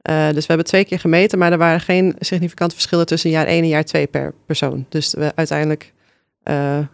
Eh, 0.01 0.27
dus 0.27 0.39
we 0.39 0.45
hebben 0.47 0.65
twee 0.65 0.85
keer 0.85 0.99
gemeten, 0.99 1.39
maar 1.39 1.51
er 1.51 1.57
waren 1.57 1.79
geen 1.79 2.15
significante 2.19 2.75
verschillen 2.75 3.05
tussen 3.05 3.29
jaar 3.29 3.45
1 3.45 3.61
en 3.61 3.67
jaar 3.67 3.85
2 3.85 4.07
per 4.07 4.33
persoon. 4.45 4.85
Dus 4.89 5.15
uiteindelijk 5.35 5.93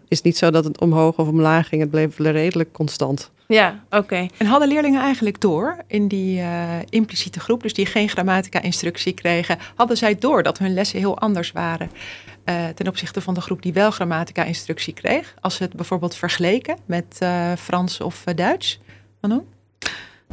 is 0.08 0.18
het 0.18 0.24
niet 0.24 0.38
zo 0.38 0.52
dat 0.52 0.64
het 0.64 0.80
omhoog 0.80 1.18
of 1.18 1.28
omlaag 1.28 1.68
ging. 1.68 1.82
Het 1.82 1.90
bleef 1.90 2.18
redelijk 2.18 2.72
constant. 2.72 3.32
Ja, 3.48 3.84
oké. 3.90 4.28
En 4.38 4.46
hadden 4.46 4.68
leerlingen 4.68 5.02
eigenlijk 5.02 5.42
door 5.42 5.78
in 5.88 6.08
die 6.08 6.40
eh, 6.40 6.80
impliciete 6.90 7.40
groep, 7.40 7.62
dus 7.62 7.74
die 7.74 7.86
geen 7.86 8.10
grammatica-instructie 8.10 9.14
kregen, 9.14 9.58
hadden 9.76 9.98
zij 9.98 10.16
door 10.16 10.44
dat 10.44 10.58
hun 10.58 10.74
lessen 10.74 11.00
heel 11.00 11.20
anders 11.20 11.52
waren 11.52 11.90
eh, 12.46 12.68
ten 12.68 12.88
opzichte 12.88 13.22
van 13.22 13.34
de 13.34 13.42
groep 13.42 13.62
die 13.62 13.74
wel 13.74 13.92
grammatica-instructie 13.92 14.94
kreeg? 14.94 15.34
Als 15.42 15.56
ze 15.56 15.64
het 15.64 15.76
bijvoorbeeld 15.76 16.16
vergeleken 16.16 16.78
met 16.86 17.16
eh, 17.20 17.52
Frans 17.58 18.02
of 18.02 18.26
eh, 18.26 18.36
Duits? 18.36 18.80
Manon? 19.22 19.44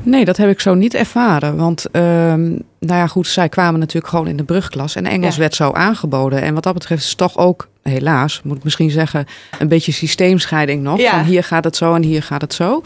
Nee, 0.03 0.25
dat 0.25 0.37
heb 0.37 0.51
ik 0.51 0.61
zo 0.61 0.75
niet 0.75 0.94
ervaren. 0.94 1.57
Want, 1.57 1.90
ehm, 1.90 2.59
nou 2.87 2.99
ja, 2.99 3.07
goed, 3.07 3.27
zij 3.27 3.49
kwamen 3.49 3.81
natuurlijk 3.81 4.09
gewoon 4.12 4.27
in 4.27 4.37
de 4.37 4.45
brugklas. 4.45 4.97
En 4.97 5.07
Engels 5.07 5.35
Ja. 5.35 5.40
werd 5.40 5.55
zo 5.55 5.71
aangeboden. 5.71 6.42
En 6.42 6.55
wat 6.55 6.62
dat 6.62 6.75
betreft 6.75 7.03
is 7.03 7.09
het 7.09 7.18
toch 7.18 7.37
ook, 7.37 7.68
helaas, 7.83 8.40
moet 8.45 8.57
ik 8.57 8.64
misschien 8.64 8.90
zeggen, 8.90 9.27
een 9.59 9.68
beetje 9.68 9.92
systeemscheiding 9.92 10.83
nog. 10.83 10.99
Ja. 11.01 11.11
Van 11.11 11.25
hier 11.25 11.45
gaat 11.45 11.64
het 11.64 11.77
zo 11.77 11.95
en 11.95 12.03
hier 12.03 12.23
gaat 12.23 12.40
het 12.40 12.55
zo. 12.55 12.83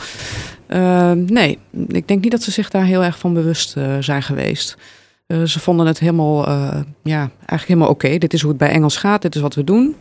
Ehm, 0.66 1.24
nee, 1.24 1.59
ik 1.88 2.09
denk 2.09 2.22
niet 2.22 2.30
dat 2.30 2.42
ze 2.42 2.50
zich 2.50 2.70
daar 2.70 2.85
heel 2.85 3.04
erg 3.04 3.18
van 3.18 3.35
bewust 3.35 3.76
eh, 3.76 3.96
zijn 4.00 4.22
geweest. 4.22 4.76
Eh, 5.26 5.42
ze 5.42 5.61
vonden 5.61 5.87
het 5.87 5.98
helemaal, 5.98 6.46
eh, 6.46 6.80
ja, 7.02 7.18
eigenlijk 7.38 7.66
helemaal 7.68 7.88
oké. 7.88 8.18
Dit 8.18 8.32
is 8.32 8.40
hoe 8.40 8.50
het 8.50 8.59
bij 8.59 8.70
Engels 8.70 8.96
gaat, 8.96 9.22
dit 9.22 9.35
is 9.35 9.40
wat 9.40 9.54
we 9.54 9.64
doen. 9.64 9.96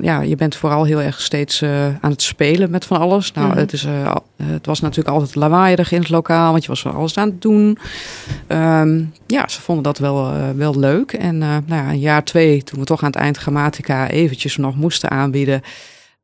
Ja, 0.00 0.20
je 0.20 0.36
bent 0.36 0.56
vooral 0.56 0.84
heel 0.84 1.00
erg 1.02 1.20
steeds 1.20 1.62
eh, 1.62 1.86
aan 2.00 2.10
het 2.10 2.22
spelen 2.22 2.70
met 2.70 2.84
van 2.84 2.98
alles. 2.98 3.32
Nou, 3.32 3.48
Mhm. 3.48 3.58
het, 3.58 3.72
is, 3.72 3.84
eh, 3.84 4.14
het 4.42 4.66
was 4.66 4.80
natuurlijk 4.80 5.08
altijd 5.16 5.34
lawaaierig 5.34 5.92
in 5.92 6.00
het 6.00 6.08
lokaal, 6.08 6.50
want 6.50 6.62
je 6.62 6.68
was 6.68 6.80
van 6.80 6.94
alles 6.94 7.16
aan 7.16 7.28
het 7.28 7.42
doen. 7.42 7.78
Ehm, 8.46 9.04
ja, 9.26 9.48
ze 9.48 9.60
vonden 9.60 9.84
dat 9.84 9.98
wel, 9.98 10.26
eh, 10.32 10.50
wel 10.56 10.78
leuk. 10.78 11.12
En 11.12 11.38
nou 11.38 11.62
ja, 11.68 11.88
een 11.88 11.98
jaar 11.98 12.24
twee, 12.24 12.62
toen 12.62 12.78
we 12.78 12.84
toch 12.84 13.00
aan 13.02 13.10
het 13.10 13.16
eind 13.20 13.36
grammatica 13.36 14.08
eventjes 14.08 14.56
nog 14.56 14.76
moesten 14.76 15.10
aanbieden, 15.10 15.62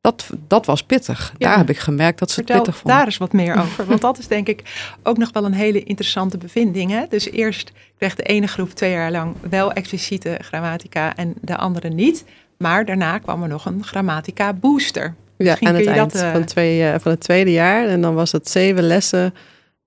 dat, 0.01 0.29
dat 0.47 0.65
was 0.65 0.83
pittig. 0.83 1.33
Ja. 1.37 1.47
Daar 1.47 1.57
heb 1.57 1.69
ik 1.69 1.77
gemerkt 1.77 2.19
dat 2.19 2.31
ze 2.31 2.39
het 2.39 2.51
pittig 2.51 2.77
vonden. 2.77 2.97
daar 2.97 3.05
eens 3.05 3.17
wat 3.17 3.33
meer 3.33 3.57
over. 3.61 3.85
Want 3.85 4.01
dat 4.01 4.17
is 4.17 4.27
denk 4.27 4.47
ik 4.47 4.61
ook 5.03 5.17
nog 5.17 5.29
wel 5.31 5.45
een 5.45 5.53
hele 5.53 5.83
interessante 5.83 6.37
bevinding. 6.37 6.91
Hè? 6.91 7.03
Dus 7.09 7.31
eerst 7.31 7.71
kreeg 7.97 8.15
de 8.15 8.23
ene 8.23 8.47
groep 8.47 8.69
twee 8.71 8.91
jaar 8.91 9.11
lang 9.11 9.35
wel 9.49 9.71
expliciete 9.71 10.37
grammatica 10.41 11.15
en 11.15 11.33
de 11.41 11.57
andere 11.57 11.89
niet. 11.89 12.25
Maar 12.57 12.85
daarna 12.85 13.17
kwam 13.17 13.41
er 13.43 13.47
nog 13.49 13.65
een 13.65 13.83
grammatica 13.83 14.53
booster. 14.53 15.03
Ja, 15.37 15.45
Misschien 15.49 15.67
aan 15.67 15.75
het 15.75 15.85
eind 15.85 16.11
dat, 16.13 16.21
eh, 16.21 16.31
van, 16.31 16.45
twee, 16.45 16.83
eh, 16.83 16.99
van 16.99 17.11
het 17.11 17.19
tweede 17.19 17.51
jaar. 17.51 17.87
En 17.87 18.01
dan 18.01 18.15
was 18.15 18.31
het 18.31 18.49
zeven 18.49 18.83
lessen, 18.83 19.33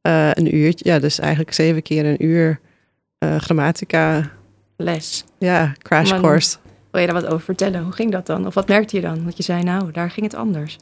eh, 0.00 0.30
een 0.32 0.54
uurtje. 0.56 0.88
Ja, 0.90 0.98
dus 0.98 1.18
eigenlijk 1.18 1.52
zeven 1.52 1.82
keer 1.82 2.04
een 2.06 2.24
uur 2.24 2.60
eh, 3.18 3.36
grammatica. 3.36 4.30
Les. 4.76 5.24
Ja, 5.38 5.72
crash 5.78 6.10
Maar- 6.10 6.20
course. 6.20 6.56
Wil 6.90 7.00
je 7.00 7.06
daar 7.06 7.22
wat 7.22 7.26
over 7.30 7.44
vertellen? 7.44 7.82
Hoe 7.82 7.92
ging 7.92 8.12
dat 8.12 8.26
dan? 8.26 8.46
Of 8.46 8.54
wat 8.54 8.68
merkte 8.68 8.96
je 8.96 9.02
dan? 9.02 9.22
Want 9.22 9.36
je 9.36 9.42
zei, 9.42 9.62
nou, 9.62 9.90
daar 9.92 10.10
ging 10.10 10.26
het 10.26 10.34
anders. 10.34 10.76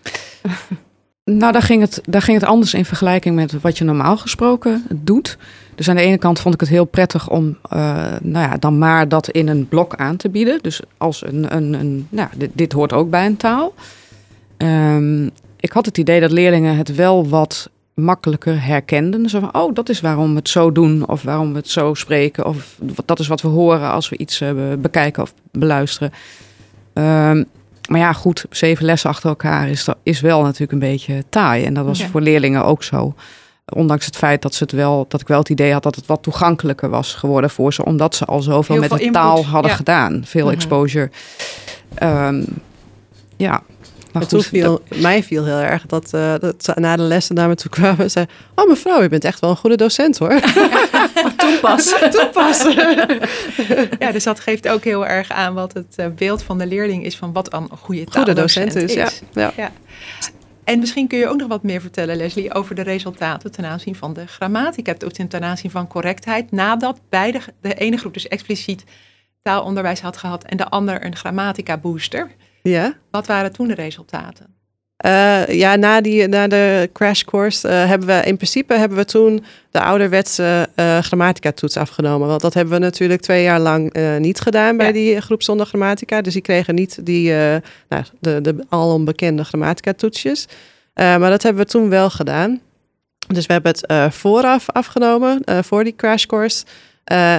Nou, 1.30 1.52
daar 1.52 1.62
ging, 1.62 1.80
het, 1.80 2.00
daar 2.04 2.22
ging 2.22 2.40
het 2.40 2.48
anders 2.48 2.74
in 2.74 2.84
vergelijking 2.84 3.34
met 3.34 3.60
wat 3.60 3.78
je 3.78 3.84
normaal 3.84 4.16
gesproken 4.16 4.84
doet. 4.94 5.38
Dus 5.74 5.88
aan 5.88 5.96
de 5.96 6.02
ene 6.02 6.18
kant 6.18 6.40
vond 6.40 6.54
ik 6.54 6.60
het 6.60 6.68
heel 6.68 6.84
prettig 6.84 7.30
om 7.30 7.58
eh, 7.70 7.78
nou 8.22 8.48
ja, 8.50 8.56
dan 8.56 8.78
maar 8.78 9.08
dat 9.08 9.28
in 9.28 9.48
een 9.48 9.68
blok 9.68 9.94
aan 9.94 10.16
te 10.16 10.28
bieden. 10.28 10.58
Dus 10.62 10.80
als 10.96 11.26
een, 11.26 11.56
een, 11.56 11.72
een 11.72 12.06
nou, 12.08 12.28
dit, 12.36 12.50
dit 12.52 12.72
hoort 12.72 12.92
ook 12.92 13.10
bij 13.10 13.26
een 13.26 13.36
taal. 13.36 13.74
Ehm, 14.56 15.26
ik 15.60 15.72
had 15.72 15.86
het 15.86 15.98
idee 15.98 16.20
dat 16.20 16.30
leerlingen 16.30 16.76
het 16.76 16.94
wel 16.94 17.28
wat 17.28 17.70
makkelijker 17.94 18.64
herkenden. 18.64 19.28
Zo 19.28 19.40
van, 19.40 19.54
oh, 19.54 19.74
dat 19.74 19.88
is 19.88 20.00
waarom 20.00 20.30
we 20.30 20.36
het 20.36 20.48
zo 20.48 20.72
doen. 20.72 21.08
Of 21.08 21.22
waarom 21.22 21.50
we 21.50 21.56
het 21.56 21.68
zo 21.68 21.94
spreken. 21.94 22.46
Of 22.46 22.78
dat 23.04 23.18
is 23.18 23.26
wat 23.26 23.40
we 23.42 23.48
horen 23.48 23.90
als 23.90 24.08
we 24.08 24.16
iets 24.16 24.40
eh, 24.40 24.52
be- 24.52 24.78
bekijken 24.80 25.22
of 25.22 25.34
beluisteren. 25.52 26.12
Ehm, 26.92 27.44
maar 27.88 28.00
ja, 28.00 28.12
goed, 28.12 28.44
zeven 28.50 28.84
lessen 28.84 29.10
achter 29.10 29.28
elkaar 29.28 29.68
is, 29.68 29.88
is 30.02 30.20
wel 30.20 30.42
natuurlijk 30.42 30.72
een 30.72 30.78
beetje 30.78 31.24
taai. 31.28 31.64
En 31.64 31.74
dat 31.74 31.84
was 31.84 32.04
voor 32.04 32.20
leerlingen 32.20 32.64
ook 32.64 32.82
zo. 32.82 33.14
Ondanks 33.74 34.06
het 34.06 34.16
feit 34.16 34.42
dat, 34.42 34.54
ze 34.54 34.62
het 34.62 34.72
wel, 34.72 35.06
dat 35.08 35.20
ik 35.20 35.28
wel 35.28 35.38
het 35.38 35.48
idee 35.48 35.72
had 35.72 35.82
dat 35.82 35.94
het 35.94 36.06
wat 36.06 36.22
toegankelijker 36.22 36.88
was 36.90 37.14
geworden 37.14 37.50
voor 37.50 37.72
ze. 37.72 37.84
Omdat 37.84 38.14
ze 38.14 38.24
al 38.24 38.42
zoveel 38.42 38.74
Heel 38.74 38.88
met 38.88 38.98
de 38.98 39.04
input, 39.04 39.14
taal 39.22 39.44
hadden 39.44 39.70
ja. 39.70 39.76
gedaan. 39.76 40.22
Veel 40.24 40.44
Mhm. 40.44 40.54
exposure. 40.54 41.10
Ehm, 41.94 42.42
ja, 43.36 43.62
maar 44.18 44.28
En 44.28 44.28
toen 44.28 44.42
viel, 44.42 44.82
mij 44.94 45.22
viel 45.22 45.44
heel 45.44 45.58
erg 45.58 45.86
dat, 45.86 46.12
eh, 46.12 46.34
dat 46.40 46.64
ze 46.64 46.72
na 46.74 46.96
de 46.96 47.02
lessen 47.02 47.34
naar 47.34 47.48
me 47.48 47.54
toe 47.54 47.70
kwamen 47.70 47.98
en 47.98 48.10
zei... 48.10 48.26
Oh 48.54 48.68
mevrouw, 48.68 49.02
u 49.02 49.08
bent 49.08 49.24
echt 49.24 49.40
wel 49.40 49.50
een 49.50 49.56
goede 49.56 49.76
docent 49.76 50.18
hoor. 50.18 50.40
Toen 51.36 51.60
pas. 51.60 51.94
Ja, 53.98 54.12
dus 54.12 54.24
dat 54.24 54.40
geeft 54.40 54.68
ook 54.68 54.84
heel 54.84 55.06
erg 55.06 55.30
aan 55.30 55.54
wat 55.54 55.72
het 55.72 55.94
eh, 55.96 56.06
beeld 56.16 56.42
van 56.42 56.58
de 56.58 56.66
leerling 56.66 57.04
is 57.04 57.16
van 57.16 57.32
wat 57.32 57.52
een 57.52 57.68
goede 57.78 58.04
Goede 58.10 58.32
docent 58.32 58.74
is, 58.74 58.92
ja. 58.92 59.08
ja. 59.32 59.52
Ja. 59.56 59.72
En 60.64 60.78
misschien 60.78 61.06
kun 61.06 61.18
je 61.18 61.28
ook 61.28 61.38
nog 61.38 61.48
wat 61.48 61.62
meer 61.62 61.80
vertellen, 61.80 62.16
Leslie, 62.16 62.54
over 62.54 62.74
de 62.74 62.82
resultaten 62.82 63.50
ten 63.52 63.64
aanzien 63.64 63.94
van 63.94 64.12
de 64.12 64.26
grammatica, 64.26 64.94
ten 65.28 65.44
aanzien 65.44 65.70
van 65.70 65.86
correctheid, 65.86 66.52
nadat 66.52 67.00
beide, 67.08 67.40
de 67.60 67.74
ene 67.74 67.96
groep 67.96 68.14
dus 68.14 68.28
expliciet 68.28 68.84
taalonderwijs 69.42 70.00
had 70.00 70.16
gehad 70.16 70.44
en 70.44 70.56
de 70.56 70.68
ander 70.68 71.04
een 71.04 71.16
grammatica 71.16 71.76
booster. 71.76 72.30
Ja. 72.70 72.94
Wat 73.10 73.26
waren 73.26 73.52
toen 73.52 73.68
de 73.68 73.74
resultaten? 73.74 74.54
Uh, 75.06 75.46
ja, 75.46 75.76
na, 75.76 76.00
die, 76.00 76.28
na 76.28 76.48
de 76.48 76.90
crash 76.92 77.22
course 77.22 77.68
uh, 77.68 77.86
hebben 77.88 78.08
we 78.08 78.22
in 78.24 78.36
principe 78.36 78.74
hebben 78.74 78.98
we 78.98 79.04
toen 79.04 79.44
de 79.70 79.80
ouderwetse 79.80 80.68
uh, 80.76 80.98
grammatica-toets 80.98 81.76
afgenomen. 81.76 82.28
Want 82.28 82.40
dat 82.40 82.54
hebben 82.54 82.74
we 82.74 82.80
natuurlijk 82.80 83.20
twee 83.20 83.42
jaar 83.42 83.60
lang 83.60 83.94
niet 84.18 84.40
gedaan 84.40 84.76
bij 84.76 84.86
ja. 84.86 84.92
die 84.92 85.20
groep 85.20 85.42
zonder 85.42 85.66
grammatica. 85.66 86.20
Dus 86.20 86.32
die 86.32 86.42
kregen 86.42 86.74
niet 86.74 87.06
die, 87.06 87.30
nou, 87.88 88.04
de, 88.20 88.40
de 88.40 88.64
alom 88.68 89.04
bekende 89.04 89.44
grammatica-toetsjes. 89.44 90.46
maar 90.94 91.30
dat 91.30 91.42
hebben 91.42 91.62
we 91.62 91.70
toen 91.70 91.88
wel 91.88 92.10
gedaan. 92.10 92.60
Dus 93.26 93.46
we 93.46 93.52
hebben 93.52 93.74
het 93.76 94.14
vooraf 94.14 94.70
afgenomen, 94.70 95.42
voor 95.64 95.84
die 95.84 95.96
crash 95.96 96.24
course. 96.24 96.64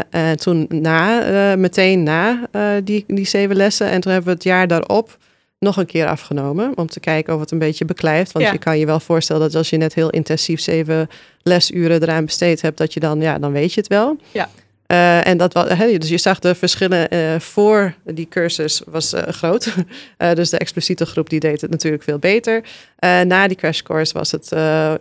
En 0.10 0.38
toen 0.38 0.66
na, 0.70 1.56
meteen 1.56 2.04
na 2.04 2.48
die, 2.84 3.04
die 3.08 3.26
zeven 3.26 3.56
lessen. 3.56 3.90
En 3.90 4.02
toen 4.02 4.12
hebben 4.12 4.30
we 4.30 4.36
het 4.36 4.46
jaar 4.46 4.68
daarop 4.68 5.18
nog 5.60 5.78
een 5.78 5.86
keer 5.86 6.08
afgenomen. 6.08 6.78
Om 6.78 6.88
te 6.88 7.00
kijken 7.00 7.34
of 7.34 7.40
het 7.40 7.52
een 7.52 7.60
beetje 7.60 7.86
beklijft. 7.86 8.32
Want 8.32 8.50
je 8.50 8.58
kan 8.58 8.80
je 8.80 8.86
wel 8.86 9.00
voorstellen 9.00 9.42
dat 9.42 9.56
als 9.56 9.70
je 9.70 9.78
net 9.78 9.94
heel 9.94 10.10
intensief 10.10 10.60
zeven 10.60 11.10
lesuren 11.42 12.02
eraan 12.02 12.26
besteed 12.26 12.62
hebt, 12.62 12.78
dat 12.78 12.94
je 12.94 13.00
dan, 13.00 13.22
ja, 13.22 13.40
dan 13.40 13.52
weet 13.52 13.74
je 13.74 13.80
het 13.80 13.90
wel. 13.90 14.18
Ja. 14.32 14.50
Uh, 14.88 15.28
en 15.28 15.38
dat 15.38 15.54
was, 15.54 15.68
dus 15.78 16.10
je 16.10 16.18
zag 16.18 16.40
de 16.40 16.56
verschillen 16.56 17.14
uh, 17.14 17.40
voor 17.40 17.94
die 18.04 18.28
cursus 18.28 18.82
was 18.86 19.14
uh, 19.14 19.22
groot. 19.22 19.74
dus 20.34 20.50
de 20.50 20.58
expliciete 20.58 21.06
groep 21.06 21.30
die 21.30 21.40
deed 21.40 21.62
het 21.62 21.72
natuurlijk 21.72 22.04
veel 22.04 22.20
beter. 22.20 22.64
na 23.00 23.48
die 23.48 23.58
crash 23.58 23.82
course 23.82 24.14
was 24.14 24.32
het 24.32 24.50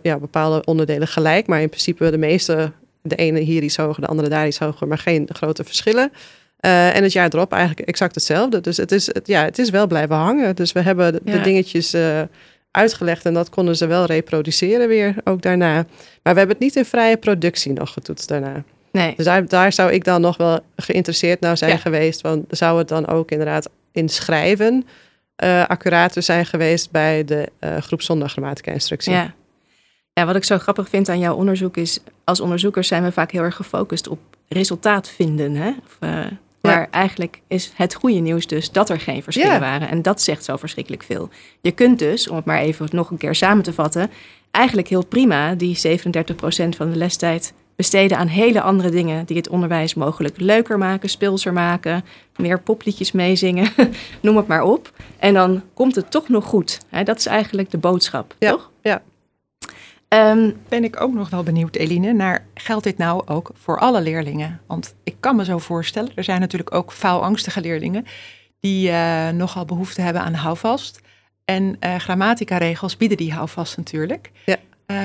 ja, 0.01 0.17
bepaalde 0.19 0.63
onderdelen 0.65 1.07
gelijk. 1.07 1.47
Maar 1.47 1.61
in 1.61 1.69
principe 1.69 2.11
de 2.11 2.17
meeste, 2.17 2.71
de 3.07 3.15
ene 3.15 3.39
hier 3.39 3.63
iets 3.63 3.77
hoger, 3.77 4.01
de 4.01 4.07
andere 4.07 4.29
daar 4.29 4.47
iets 4.47 4.59
hoger, 4.59 4.87
maar 4.87 4.97
geen 4.97 5.29
grote 5.33 5.63
verschillen. 5.63 6.11
Uh, 6.61 6.95
en 6.95 7.03
het 7.03 7.11
jaar 7.11 7.29
erop 7.33 7.51
eigenlijk 7.51 7.87
exact 7.87 8.15
hetzelfde. 8.15 8.61
Dus 8.61 8.77
het 8.77 8.91
is, 8.91 9.05
het, 9.05 9.27
ja, 9.27 9.43
het 9.43 9.59
is 9.59 9.69
wel 9.69 9.87
blijven 9.87 10.15
hangen. 10.15 10.55
Dus 10.55 10.71
we 10.71 10.81
hebben 10.81 11.13
de, 11.13 11.21
de 11.23 11.41
dingetjes 11.41 11.93
uh, 11.93 12.21
uitgelegd 12.71 13.25
en 13.25 13.33
dat 13.33 13.49
konden 13.49 13.75
ze 13.75 13.87
wel 13.87 14.05
reproduceren 14.05 14.87
weer 14.87 15.15
ook 15.23 15.41
daarna. 15.41 15.73
Maar 16.23 16.33
we 16.33 16.39
hebben 16.39 16.49
het 16.49 16.59
niet 16.59 16.75
in 16.75 16.85
vrije 16.85 17.17
productie 17.17 17.73
nog 17.73 17.93
getoetst 17.93 18.27
daarna. 18.27 18.63
Nee. 18.91 19.13
Dus 19.15 19.25
daar, 19.25 19.47
daar 19.47 19.73
zou 19.73 19.91
ik 19.91 20.03
dan 20.03 20.21
nog 20.21 20.37
wel 20.37 20.59
geïnteresseerd 20.75 21.39
naar 21.39 21.57
zijn 21.57 21.79
geweest. 21.79 22.21
Want 22.21 22.45
zou 22.49 22.77
het 22.77 22.87
dan 22.87 23.07
ook 23.07 23.31
inderdaad 23.31 23.69
in 23.91 24.09
schrijven 24.09 24.85
uh, 25.43 25.65
accurater 25.65 26.23
zijn 26.23 26.45
geweest 26.45 26.91
bij 26.91 27.25
de 27.25 27.49
groep 27.79 28.01
zonder 28.01 28.29
grammatica 28.29 28.71
instructie? 28.71 29.13
Ja. 29.13 29.33
Ja, 30.17 30.25
wat 30.25 30.35
ik 30.35 30.43
zo 30.43 30.57
grappig 30.57 30.89
vind 30.89 31.09
aan 31.09 31.19
jouw 31.19 31.35
onderzoek 31.35 31.77
is, 31.77 31.99
als 32.23 32.39
onderzoekers 32.39 32.87
zijn 32.87 33.03
we 33.03 33.11
vaak 33.11 33.31
heel 33.31 33.41
erg 33.41 33.55
gefocust 33.55 34.07
op 34.07 34.19
resultaat 34.47 35.09
vinden. 35.09 35.55
Hè? 35.55 35.71
Of, 35.85 35.97
maar 36.61 36.87
eigenlijk 36.91 37.41
is 37.47 37.71
het 37.75 37.93
goede 37.93 38.19
nieuws 38.19 38.47
dus 38.47 38.71
dat 38.71 38.89
er 38.89 38.99
geen 38.99 39.23
verschillen 39.23 39.59
waren. 39.59 39.89
En 39.89 40.01
dat 40.01 40.21
zegt 40.21 40.43
zo 40.43 40.55
verschrikkelijk 40.55 41.03
veel. 41.03 41.29
Je 41.61 41.71
kunt 41.71 41.99
dus, 41.99 42.27
om 42.27 42.35
het 42.35 42.45
maar 42.45 42.59
even 42.59 42.87
nog 42.91 43.09
een 43.09 43.17
keer 43.17 43.35
samen 43.35 43.63
te 43.63 43.73
vatten, 43.73 44.09
eigenlijk 44.51 44.87
heel 44.87 45.05
prima 45.05 45.55
die 45.55 45.77
37% 45.77 45.79
van 46.77 46.89
de 46.91 46.97
lestijd 46.97 47.53
besteden 47.75 48.17
aan 48.17 48.27
hele 48.27 48.61
andere 48.61 48.89
dingen 48.89 49.25
die 49.25 49.37
het 49.37 49.49
onderwijs 49.49 49.93
mogelijk 49.93 50.39
leuker 50.39 50.77
maken, 50.77 51.09
speelser 51.09 51.53
maken, 51.53 52.03
meer 52.35 52.59
popliedjes 52.59 53.11
meezingen, 53.11 53.71
noem 54.21 54.37
het 54.37 54.47
maar 54.47 54.63
op. 54.63 54.91
En 55.19 55.33
dan 55.33 55.63
komt 55.73 55.95
het 55.95 56.11
toch 56.11 56.29
nog 56.29 56.45
goed. 56.45 56.79
Dat 57.03 57.17
is 57.17 57.25
eigenlijk 57.25 57.71
de 57.71 57.77
boodschap, 57.77 58.35
ja. 58.39 58.51
toch? 58.51 58.71
Ja. 58.81 59.01
Um, 60.09 60.57
ben 60.69 60.83
ik 60.83 61.01
ook 61.01 61.13
nog 61.13 61.29
wel 61.29 61.43
benieuwd, 61.43 61.75
Eline, 61.75 62.13
naar 62.13 62.45
geldt 62.53 62.83
dit 62.83 62.97
nou 62.97 63.27
ook 63.27 63.51
voor 63.53 63.79
alle 63.79 64.01
leerlingen? 64.01 64.61
Want 64.67 64.95
ik 65.03 65.15
kan 65.19 65.35
me 65.35 65.45
zo 65.45 65.57
voorstellen, 65.57 66.11
er 66.15 66.23
zijn 66.23 66.39
natuurlijk 66.39 66.75
ook 66.75 66.91
faalangstige 66.91 67.61
leerlingen 67.61 68.05
die 68.59 68.89
uh, 68.89 69.29
nogal 69.29 69.65
behoefte 69.65 70.01
hebben 70.01 70.21
aan 70.21 70.33
houvast. 70.33 70.99
En 71.45 71.77
uh, 71.79 71.95
grammatica-regels 71.95 72.97
bieden 72.97 73.17
die 73.17 73.33
houvast 73.33 73.77
natuurlijk. 73.77 74.31
Ja. 74.45 74.57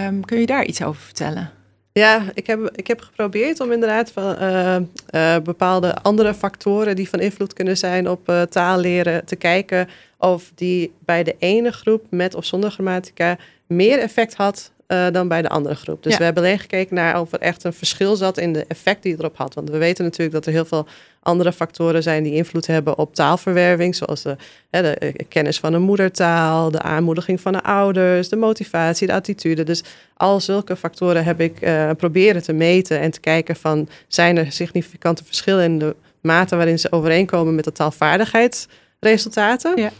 Um, 0.07 0.25
kun 0.25 0.41
je 0.41 0.47
daar 0.47 0.65
iets 0.65 0.83
over 0.83 1.03
vertellen? 1.03 1.51
Ja, 1.93 2.23
ik 2.35 2.47
heb, 2.47 2.71
ik 2.75 2.87
heb 2.87 3.01
geprobeerd 3.01 3.61
om 3.61 3.73
inderdaad 3.73 4.13
van 4.13 4.37
uh, 4.43 4.77
uh, 5.11 5.39
bepaalde 5.39 5.95
andere 5.95 6.35
factoren 6.35 6.97
die 6.97 7.09
van 7.09 7.21
invloed 7.21 7.53
kunnen 7.53 7.77
zijn 7.77 8.09
op 8.09 8.29
uh, 8.29 8.43
taalleren 8.43 9.25
te 9.25 9.37
kijken 9.37 9.89
of 10.19 10.53
die 10.55 10.93
bij 11.05 11.23
de 11.23 11.37
ene 11.39 11.73
groep 11.73 12.07
met 12.11 12.35
of 12.35 12.45
zonder 12.45 12.71
grammatica 12.71 13.37
meer 13.67 13.99
effect 13.99 14.35
had 14.35 14.73
uh, 14.93 15.07
dan 15.13 15.29
bij 15.29 15.43
de 15.43 15.49
andere 15.49 15.75
groep. 15.75 16.03
Dus 16.03 16.13
Ja. 16.13 16.19
we 16.19 16.25
hebben 16.25 16.43
alleen 16.43 16.59
gekeken 16.59 16.95
naar 16.95 17.21
of 17.21 17.33
er 17.33 17.41
echt 17.41 17.65
een 17.65 17.73
verschil 17.73 18.17
zat 18.17 18.39
in 18.39 18.53
de 18.53 18.65
effect 18.69 19.03
die 19.03 19.13
het 19.13 19.21
erop 19.21 19.37
had. 19.37 19.55
Want 19.55 19.71
we 19.71 19.79
weten 19.79 20.05
natuurlijk 20.05 20.33
dat 20.33 20.47
er 20.47 20.53
heel 20.53 20.65
veel 20.65 20.87
andere 21.23 21.53
factoren 21.53 22.03
zijn 22.03 22.23
die 22.23 22.35
invloed 22.35 22.67
hebben 22.67 22.99
op 22.99 23.15
taalverwerving, 23.15 23.95
zoals 23.95 24.23
de, 24.23 24.37
hè, 24.71 24.83
de 24.83 24.95
eh, 24.95 25.13
kennis 25.29 25.59
van 25.59 25.73
een 25.73 25.83
moedertaal, 25.83 26.71
de 26.71 26.83
aanmoediging 26.83 27.41
van 27.41 27.53
de 27.53 27.63
ouders, 27.63 28.29
de 28.29 28.37
motivatie, 28.37 29.07
de 29.07 29.13
attitude. 29.13 29.63
Dus 29.63 29.83
al 30.17 30.41
zulke 30.41 30.77
factoren 30.77 31.25
heb 31.25 31.41
ik 31.41 31.61
eh, 31.61 31.91
proberen 31.97 32.43
te 32.43 32.53
meten 32.53 33.01
en 33.01 33.11
te 33.11 33.21
kijken 33.21 33.57
van 33.57 33.89
zijn 34.09 34.37
er 34.37 34.53
significante 34.53 35.25
verschillen 35.25 35.65
in 35.65 35.79
de 35.79 35.97
mate 36.21 36.57
waarin 36.57 36.79
ze 36.79 36.93
overeenkomen 36.93 37.55
met 37.55 37.65
de 37.65 37.73
taalvaardigheidsresultaten. 37.73 39.77
Ja. 39.77 39.91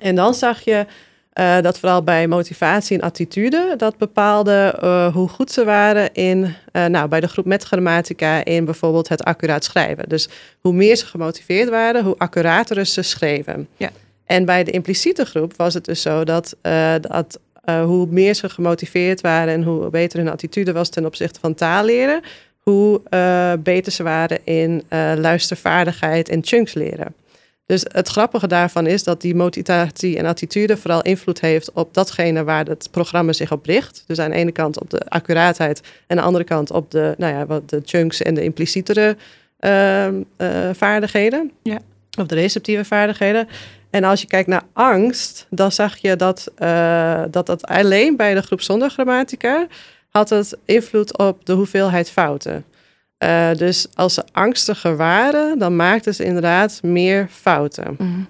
En 0.00 0.14
dan 0.14 0.34
zag 0.34 0.60
je 0.60 0.86
uh, 1.40 1.60
dat 1.60 1.78
vooral 1.78 2.02
bij 2.02 2.26
motivatie 2.26 2.98
en 2.98 3.04
attitude, 3.04 3.74
dat 3.76 3.98
bepaalde 3.98 4.78
uh, 4.82 5.14
hoe 5.14 5.28
goed 5.28 5.50
ze 5.50 5.64
waren 5.64 6.14
in, 6.14 6.54
uh, 6.72 6.84
nou, 6.84 7.08
bij 7.08 7.20
de 7.20 7.28
groep 7.28 7.44
met 7.44 7.62
grammatica 7.62 8.44
in 8.44 8.64
bijvoorbeeld 8.64 9.08
het 9.08 9.24
accuraat 9.24 9.64
schrijven. 9.64 10.08
Dus 10.08 10.28
hoe 10.60 10.72
meer 10.72 10.96
ze 10.96 11.06
gemotiveerd 11.06 11.68
waren, 11.68 12.04
hoe 12.04 12.14
accurater 12.18 12.86
ze 12.86 13.02
schreven. 13.02 13.68
Ja. 13.76 13.90
En 14.24 14.44
bij 14.44 14.64
de 14.64 14.70
impliciete 14.70 15.24
groep 15.24 15.56
was 15.56 15.74
het 15.74 15.84
dus 15.84 16.02
zo 16.02 16.24
dat, 16.24 16.56
dat 17.00 17.40
hoe 17.64 18.06
meer 18.10 18.34
ze 18.34 18.48
gemotiveerd 18.48 19.20
waren 19.20 19.54
en 19.54 19.62
hoe 19.62 19.90
beter 19.90 20.18
hun 20.18 20.30
attitude 20.30 20.72
was 20.72 20.88
ten 20.88 21.06
opzichte 21.06 21.40
van 21.40 21.54
taalleren, 21.54 22.20
hoe 22.60 23.00
beter 23.58 23.92
ze 23.92 24.02
waren 24.02 24.38
in 24.44 24.82
luistervaardigheid 25.16 26.28
en 26.28 26.40
chunks 26.44 26.74
leren. 26.74 27.14
Dus 27.70 27.84
het 27.88 28.08
grappige 28.08 28.46
daarvan 28.46 28.86
is 28.86 29.04
dat 29.04 29.20
die 29.20 29.34
motivatie 29.34 30.18
en 30.18 30.26
attitude 30.26 30.76
vooral 30.76 31.02
invloed 31.02 31.40
heeft 31.40 31.72
op 31.72 31.94
datgene 31.94 32.44
waar 32.44 32.64
het 32.64 32.88
programma 32.90 33.32
zich 33.32 33.52
op 33.52 33.66
richt. 33.66 34.04
Dus 34.06 34.18
aan 34.18 34.30
de 34.30 34.36
ene 34.36 34.52
kant 34.52 34.80
op 34.80 34.90
de 34.90 35.00
accuraatheid 35.08 35.80
en 35.80 35.86
aan 36.06 36.16
de 36.16 36.22
andere 36.22 36.44
kant 36.44 36.70
op 36.70 36.90
de, 36.90 37.14
nou 37.18 37.34
ja, 37.34 37.46
wat 37.46 37.70
de 37.70 37.82
chunks 37.84 38.22
en 38.22 38.34
de 38.34 38.42
implicietere 38.42 39.16
uh, 39.60 40.06
uh, 40.06 40.14
vaardigheden. 40.72 41.50
Ja. 41.62 41.78
Of 42.18 42.26
de 42.26 42.34
receptieve 42.34 42.84
vaardigheden. 42.84 43.48
En 43.90 44.04
als 44.04 44.20
je 44.20 44.26
kijkt 44.26 44.48
naar 44.48 44.64
angst, 44.72 45.46
dan 45.50 45.72
zag 45.72 45.96
je 45.96 46.16
dat, 46.16 46.50
uh, 46.58 47.22
dat 47.30 47.46
het 47.46 47.66
alleen 47.66 48.16
bij 48.16 48.34
de 48.34 48.42
groep 48.42 48.60
zonder 48.60 48.90
grammatica 48.90 49.66
had 50.08 50.30
het 50.30 50.56
invloed 50.64 51.18
op 51.18 51.46
de 51.46 51.52
hoeveelheid 51.52 52.10
fouten. 52.10 52.64
Uh, 53.24 53.54
dus 53.54 53.86
als 53.94 54.14
ze 54.14 54.24
angstiger 54.32 54.96
waren, 54.96 55.58
dan 55.58 55.76
maakten 55.76 56.14
ze 56.14 56.24
inderdaad 56.24 56.80
meer 56.82 57.28
fouten. 57.30 57.94
Mm. 57.98 58.26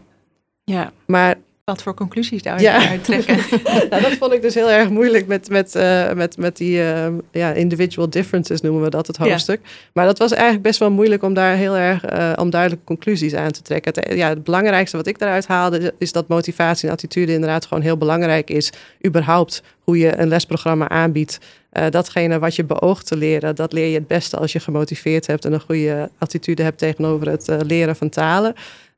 Ja. 0.64 0.92
Maar 1.06 1.34
wat 1.70 1.82
voor 1.82 1.94
conclusies 1.94 2.42
daar 2.42 2.60
ja. 2.60 2.88
uit 2.88 3.04
trekken? 3.04 3.36
nou, 3.90 4.02
dat 4.02 4.12
vond 4.12 4.32
ik 4.32 4.42
dus 4.42 4.54
heel 4.54 4.70
erg 4.70 4.90
moeilijk 4.90 5.26
met, 5.26 5.48
met, 5.48 5.74
uh, 5.74 6.12
met, 6.12 6.36
met 6.36 6.56
die 6.56 6.76
uh, 6.78 7.06
ja, 7.32 7.52
individual 7.52 8.10
differences 8.10 8.60
noemen 8.60 8.82
we 8.82 8.90
dat, 8.90 9.06
het 9.06 9.16
hoofdstuk. 9.16 9.60
Ja. 9.62 9.70
Maar 9.92 10.06
dat 10.06 10.18
was 10.18 10.32
eigenlijk 10.32 10.62
best 10.62 10.78
wel 10.78 10.90
moeilijk 10.90 11.22
om 11.22 11.34
daar 11.34 11.56
heel 11.56 11.76
erg 11.76 12.12
uh, 12.12 12.32
om 12.36 12.50
duidelijke 12.50 12.84
conclusies 12.84 13.34
aan 13.34 13.50
te 13.50 13.62
trekken. 13.62 13.92
Het, 13.94 14.14
ja, 14.16 14.28
het 14.28 14.44
belangrijkste 14.44 14.96
wat 14.96 15.06
ik 15.06 15.18
daaruit 15.18 15.46
haalde 15.46 15.94
is 15.98 16.12
dat 16.12 16.28
motivatie 16.28 16.88
en 16.88 16.94
attitude 16.94 17.32
inderdaad 17.32 17.66
gewoon 17.66 17.82
heel 17.82 17.96
belangrijk 17.96 18.50
is. 18.50 18.72
Überhaupt 19.06 19.62
hoe 19.84 19.98
je 19.98 20.18
een 20.18 20.28
lesprogramma 20.28 20.88
aanbiedt. 20.88 21.38
Uh, 21.72 21.84
datgene 21.90 22.38
wat 22.38 22.56
je 22.56 22.64
beoogt 22.64 23.06
te 23.06 23.16
leren, 23.16 23.54
dat 23.56 23.72
leer 23.72 23.86
je 23.86 23.94
het 23.94 24.06
beste 24.06 24.36
als 24.36 24.52
je 24.52 24.60
gemotiveerd 24.60 25.26
hebt 25.26 25.44
en 25.44 25.52
een 25.52 25.60
goede 25.60 26.10
attitude 26.18 26.62
hebt 26.62 26.78
tegenover 26.78 27.28
het 27.28 27.48
uh, 27.48 27.56
leren 27.60 27.96
van 27.96 28.08
talen. 28.08 28.54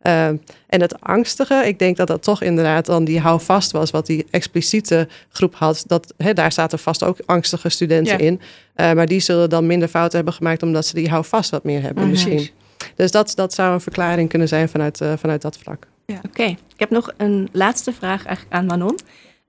Uh, 0.06 0.26
en 0.26 0.80
het 0.80 1.00
angstige, 1.00 1.54
ik 1.66 1.78
denk 1.78 1.96
dat 1.96 2.06
dat 2.06 2.22
toch 2.22 2.42
inderdaad 2.42 2.86
dan 2.86 3.04
die 3.04 3.20
houvast 3.20 3.70
was, 3.70 3.90
wat 3.90 4.06
die 4.06 4.26
expliciete 4.30 5.08
groep 5.28 5.54
had. 5.54 5.84
Dat, 5.86 6.14
he, 6.16 6.32
daar 6.32 6.52
zaten 6.52 6.78
vast 6.78 7.04
ook 7.04 7.18
angstige 7.26 7.68
studenten 7.68 8.18
Ja. 8.18 8.24
in. 8.24 8.40
Uh, 8.76 8.92
maar 8.92 9.06
die 9.06 9.20
zullen 9.20 9.50
dan 9.50 9.66
minder 9.66 9.88
fouten 9.88 10.16
hebben 10.16 10.34
gemaakt 10.34 10.62
omdat 10.62 10.86
ze 10.86 10.94
die 10.94 11.08
houvast 11.08 11.50
wat 11.50 11.64
meer 11.64 11.82
hebben 11.82 12.02
Mhm. 12.02 12.12
misschien. 12.12 12.48
Dus 12.94 13.10
dat, 13.10 13.32
dat 13.34 13.54
zou 13.54 13.72
een 13.72 13.80
verklaring 13.80 14.28
kunnen 14.28 14.48
zijn 14.48 14.68
vanuit, 14.68 15.00
uh, 15.00 15.12
vanuit 15.16 15.42
dat 15.42 15.58
vlak. 15.58 15.86
Oké, 16.06 16.20
okay. 16.26 16.50
ik 16.50 16.78
heb 16.78 16.90
nog 16.90 17.12
een 17.16 17.48
laatste 17.52 17.92
vraag 17.92 18.24
eigenlijk 18.24 18.56
aan 18.56 18.66
Manon. 18.66 18.98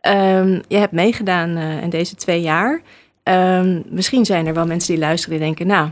Um, 0.01 0.61
je 0.67 0.77
hebt 0.77 0.91
meegedaan 0.91 1.57
uh, 1.57 1.81
in 1.81 1.89
deze 1.89 2.15
twee 2.15 2.41
jaar. 2.41 2.81
Um, 3.23 3.83
misschien 3.89 4.25
zijn 4.25 4.47
er 4.47 4.53
wel 4.53 4.65
mensen 4.65 4.93
die 4.93 5.03
luisteren 5.03 5.37
die 5.37 5.45
denken, 5.47 5.67
nou, 5.67 5.89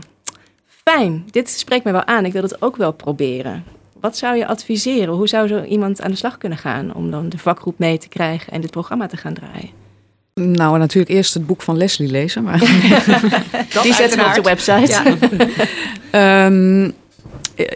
fijn, 0.66 1.24
dit 1.30 1.50
spreekt 1.50 1.84
me 1.84 1.92
wel 1.92 2.04
aan. 2.04 2.24
Ik 2.24 2.32
wil 2.32 2.42
het 2.42 2.62
ook 2.62 2.76
wel 2.76 2.92
proberen. 2.92 3.64
Wat 4.02 4.16
zou 4.16 4.36
je 4.36 4.46
adviseren? 4.46 5.14
Hoe 5.14 5.28
zou 5.28 5.48
zo 5.48 5.62
iemand 5.64 6.00
aan 6.00 6.10
de 6.10 6.16
slag 6.16 6.38
kunnen 6.38 6.58
gaan 6.58 6.94
om 6.94 7.10
dan 7.10 7.28
de 7.28 7.38
vakgroep 7.38 7.78
mee 7.78 7.98
te 7.98 8.08
krijgen 8.08 8.52
en 8.52 8.60
dit 8.60 8.70
programma 8.70 9.06
te 9.06 9.16
gaan 9.16 9.34
draaien? 9.34 9.70
Nou, 10.34 10.78
natuurlijk 10.78 11.12
eerst 11.12 11.34
het 11.34 11.46
boek 11.46 11.62
van 11.62 11.76
Leslie 11.76 12.10
lezen. 12.10 12.42
Maar 12.42 12.58
Die 13.82 13.94
zetten 13.94 14.18
we 14.18 14.24
op 14.24 14.34
de 14.34 14.42
website. 14.42 15.16
Ja. 16.12 16.46
um, 16.46 16.92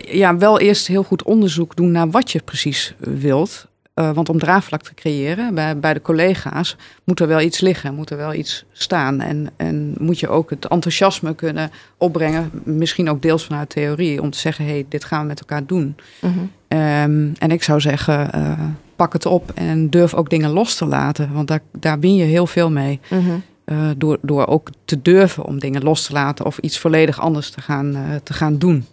ja, 0.01 0.37
wel 0.37 0.61
eerst 0.61 0.87
heel 0.87 1.03
goed 1.03 1.23
onderzoek 1.23 1.77
doen 1.77 1.91
naar 1.91 2.11
wat 2.11 2.31
je 2.31 2.41
precies 2.45 2.95
wilt. 2.99 3.67
Uh, 4.01 4.11
want 4.11 4.29
om 4.29 4.39
draagvlak 4.39 4.83
te 4.83 4.95
creëren 4.95 5.55
bij, 5.55 5.79
bij 5.79 5.95
de 5.95 6.03
collega's 6.03 6.77
moet 7.05 7.21
er 7.21 7.27
wel 7.27 7.41
iets 7.41 7.61
liggen, 7.61 7.95
moet 7.95 8.11
er 8.11 8.17
wel 8.17 8.35
iets 8.35 8.65
staan. 8.73 9.21
En, 9.21 9.51
en 9.57 9.95
moet 9.99 10.21
je 10.21 10.29
ook 10.29 10.51
het 10.51 10.69
enthousiasme 10.69 11.35
kunnen 11.35 11.71
opbrengen, 11.97 12.51
misschien 12.65 13.11
ook 13.11 13.23
deels 13.23 13.45
vanuit 13.45 13.69
theorie, 13.69 14.23
om 14.23 14.31
te 14.31 14.39
zeggen, 14.39 14.65
hé, 14.65 14.71
hey, 14.71 14.87
dit 14.89 15.05
gaan 15.05 15.21
we 15.21 15.27
met 15.27 15.41
elkaar 15.41 15.67
doen. 15.67 15.97
Mhm. 16.21 16.33
Ehm, 16.69 17.29
en 17.39 17.51
ik 17.51 17.63
zou 17.63 17.81
zeggen, 17.81 18.31
uh, 18.35 18.61
pak 18.97 19.13
het 19.13 19.27
op 19.27 19.51
en 19.55 19.91
durf 19.91 20.15
ook 20.15 20.31
dingen 20.31 20.51
los 20.51 20.75
te 20.75 20.87
laten, 20.87 21.33
want 21.33 21.49
daar, 21.49 21.61
daar 21.73 21.99
win 21.99 22.15
je 22.15 22.25
heel 22.25 22.47
veel 22.47 22.71
mee. 22.71 23.01
Mhm. 23.11 23.21
Uh, 23.65 23.91
door, 23.97 24.19
door 24.23 24.47
ook 24.47 24.69
te 24.85 25.03
durven 25.03 25.45
om 25.45 25.59
dingen 25.59 25.83
los 25.83 26.07
te 26.07 26.13
laten 26.13 26.45
of 26.45 26.59
iets 26.59 26.79
volledig 26.79 27.21
anders 27.21 27.51
te 27.51 27.61
gaan, 27.61 27.97
te 28.23 28.33
gaan 28.33 28.59
doen. 28.59 28.87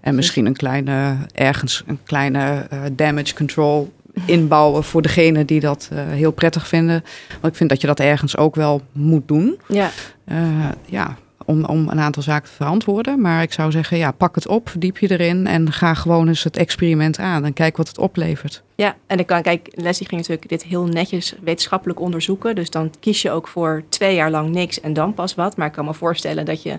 En 0.00 0.14
misschien 0.14 0.46
een 0.46 0.56
kleine, 0.56 1.16
ergens 1.32 1.82
een 1.86 1.98
kleine 2.04 2.68
damage 2.92 3.34
control 3.34 3.92
inbouwen 4.26 4.84
voor 4.84 5.02
degene 5.02 5.44
die 5.44 5.60
dat 5.60 5.88
uh, 5.92 5.98
heel 6.08 6.32
prettig 6.32 6.68
vinden. 6.68 7.04
Want 7.28 7.46
ik 7.52 7.54
vind 7.54 7.70
dat 7.70 7.80
je 7.80 7.86
dat 7.86 8.00
ergens 8.00 8.36
ook 8.36 8.54
wel 8.54 8.82
moet 8.92 9.28
doen. 9.28 9.60
Ja. 9.68 9.90
Uh, 10.26 10.68
ja, 10.84 11.16
om, 11.46 11.64
om 11.64 11.88
een 11.88 12.00
aantal 12.00 12.22
zaken 12.22 12.48
te 12.48 12.54
verantwoorden. 12.54 13.20
Maar 13.20 13.42
ik 13.42 13.52
zou 13.52 13.70
zeggen, 13.70 13.96
ja, 13.96 14.10
pak 14.10 14.34
het 14.34 14.46
op, 14.46 14.72
diep 14.78 14.98
je 14.98 15.10
erin 15.10 15.46
en 15.46 15.72
ga 15.72 15.94
gewoon 15.94 16.28
eens 16.28 16.44
het 16.44 16.56
experiment 16.56 17.18
aan 17.18 17.44
en 17.44 17.52
kijk 17.52 17.76
wat 17.76 17.88
het 17.88 17.98
oplevert. 17.98 18.62
Ja, 18.74 18.96
en 19.06 19.18
ik 19.18 19.26
kan, 19.26 19.42
kijk, 19.42 19.68
Leslie 19.74 20.08
ging 20.08 20.20
natuurlijk 20.20 20.48
dit 20.48 20.64
heel 20.64 20.86
netjes 20.86 21.34
wetenschappelijk 21.42 22.00
onderzoeken. 22.00 22.54
Dus 22.54 22.70
dan 22.70 22.90
kies 23.00 23.22
je 23.22 23.30
ook 23.30 23.48
voor 23.48 23.82
twee 23.88 24.14
jaar 24.14 24.30
lang 24.30 24.50
niks 24.50 24.80
en 24.80 24.92
dan 24.92 25.14
pas 25.14 25.34
wat. 25.34 25.56
Maar 25.56 25.66
ik 25.66 25.72
kan 25.72 25.84
me 25.84 25.94
voorstellen 25.94 26.44
dat 26.44 26.62
je 26.62 26.78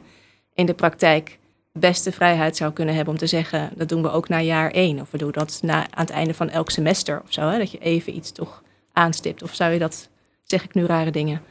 in 0.53 0.65
de 0.65 0.73
praktijk 0.73 1.37
beste 1.79 2.11
vrijheid 2.11 2.57
zou 2.57 2.73
kunnen 2.73 2.95
hebben 2.95 3.13
om 3.13 3.19
te 3.19 3.27
zeggen, 3.27 3.69
dat 3.75 3.89
doen 3.89 4.01
we 4.01 4.11
ook 4.11 4.29
na 4.29 4.41
jaar 4.41 4.71
één. 4.71 4.99
Of 4.99 5.11
we 5.11 5.17
doen 5.17 5.31
dat 5.31 5.59
na, 5.61 5.75
aan 5.75 6.05
het 6.05 6.09
einde 6.09 6.33
van 6.33 6.49
elk 6.49 6.69
semester 6.69 7.21
of 7.25 7.33
zo. 7.33 7.41
Hè? 7.41 7.57
Dat 7.57 7.71
je 7.71 7.77
even 7.77 8.15
iets 8.15 8.31
toch 8.31 8.63
aanstipt. 8.93 9.43
Of 9.43 9.55
zou 9.55 9.73
je 9.73 9.79
dat, 9.79 10.09
zeg 10.43 10.63
ik 10.63 10.73
nu 10.73 10.85
rare 10.85 11.11
dingen? 11.11 11.41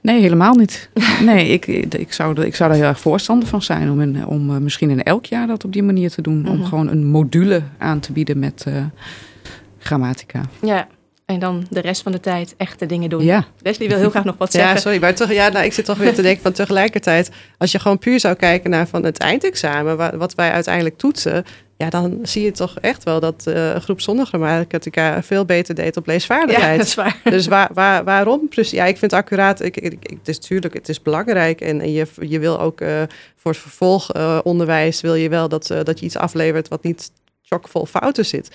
Nee, 0.00 0.20
helemaal 0.20 0.54
niet. 0.54 0.90
Nee, 1.20 1.48
ik, 1.48 1.66
ik, 1.66 2.12
zou, 2.12 2.42
ik 2.42 2.54
zou 2.54 2.70
daar 2.70 2.78
heel 2.78 2.88
erg 2.88 3.00
voorstander 3.00 3.48
van 3.48 3.62
zijn 3.62 3.90
om, 3.90 4.00
in, 4.00 4.26
om 4.26 4.50
uh, 4.50 4.56
misschien 4.56 4.90
in 4.90 5.02
elk 5.02 5.26
jaar 5.26 5.46
dat 5.46 5.64
op 5.64 5.72
die 5.72 5.82
manier 5.82 6.10
te 6.10 6.22
doen. 6.22 6.48
Om 6.48 6.56
mhm. 6.56 6.68
gewoon 6.68 6.88
een 6.88 7.06
module 7.06 7.62
aan 7.78 8.00
te 8.00 8.12
bieden 8.12 8.38
met 8.38 8.64
uh, 8.68 8.84
grammatica. 9.78 10.42
Ja, 10.62 10.88
en 11.34 11.40
dan 11.40 11.66
de 11.70 11.80
rest 11.80 12.02
van 12.02 12.12
de 12.12 12.20
tijd 12.20 12.54
echte 12.56 12.86
dingen 12.86 13.10
doen. 13.10 13.24
Ja. 13.24 13.44
Leslie 13.62 13.88
wil 13.88 13.98
heel 13.98 14.10
graag 14.10 14.24
nog 14.24 14.36
wat 14.38 14.52
zeggen. 14.52 14.74
Ja, 14.74 14.80
sorry, 14.80 15.00
maar 15.00 15.14
toch, 15.14 15.32
ja, 15.32 15.48
nou, 15.48 15.64
ik 15.64 15.72
zit 15.72 15.84
toch 15.84 15.98
weer 15.98 16.14
te 16.14 16.22
denken 16.22 16.42
van 16.42 16.52
tegelijkertijd, 16.52 17.30
als 17.58 17.72
je 17.72 17.78
gewoon 17.78 17.98
puur 17.98 18.20
zou 18.20 18.34
kijken 18.34 18.70
naar 18.70 18.88
van 18.88 19.04
het 19.04 19.18
eindexamen, 19.18 20.18
wat 20.18 20.34
wij 20.34 20.50
uiteindelijk 20.50 20.98
toetsen, 20.98 21.44
ja, 21.76 21.90
dan 21.90 22.18
zie 22.22 22.44
je 22.44 22.50
toch 22.50 22.78
echt 22.80 23.04
wel 23.04 23.20
dat 23.20 23.44
uh, 23.48 23.72
een 23.74 23.80
groep 23.80 24.00
zonder 24.00 24.26
grammatica 24.26 25.22
veel 25.22 25.44
beter 25.44 25.74
deed 25.74 25.96
op 25.96 26.06
leesvaardigheid. 26.06 26.70
Ja, 26.70 26.76
dat 26.76 26.86
is 26.86 26.94
waar. 26.94 27.20
Dus 27.36 27.46
waar, 27.46 27.70
waar, 27.74 28.04
waarom? 28.04 28.48
Precies, 28.48 28.72
ja, 28.72 28.84
ik 28.84 28.96
vind 28.96 29.10
het 29.10 29.20
accuraat. 29.20 29.62
Ik, 29.62 29.76
ik, 29.76 29.96
het 30.00 30.28
is 30.28 30.38
natuurlijk, 30.38 30.74
het 30.74 30.88
is 30.88 31.02
belangrijk 31.02 31.60
en, 31.60 31.80
en 31.80 31.92
je, 31.92 32.06
je 32.20 32.38
wil 32.38 32.60
ook 32.60 32.80
uh, 32.80 33.02
voor 33.36 33.50
het 33.50 33.60
vervolgonderwijs 33.60 35.00
wil 35.00 35.14
je 35.14 35.28
wel 35.28 35.48
dat, 35.48 35.70
uh, 35.70 35.78
dat 35.82 35.98
je 35.98 36.04
iets 36.06 36.16
aflevert 36.16 36.68
wat 36.68 36.82
niet 36.82 37.10
chockvol 37.42 37.86
fouten 37.86 38.26
zit 38.26 38.50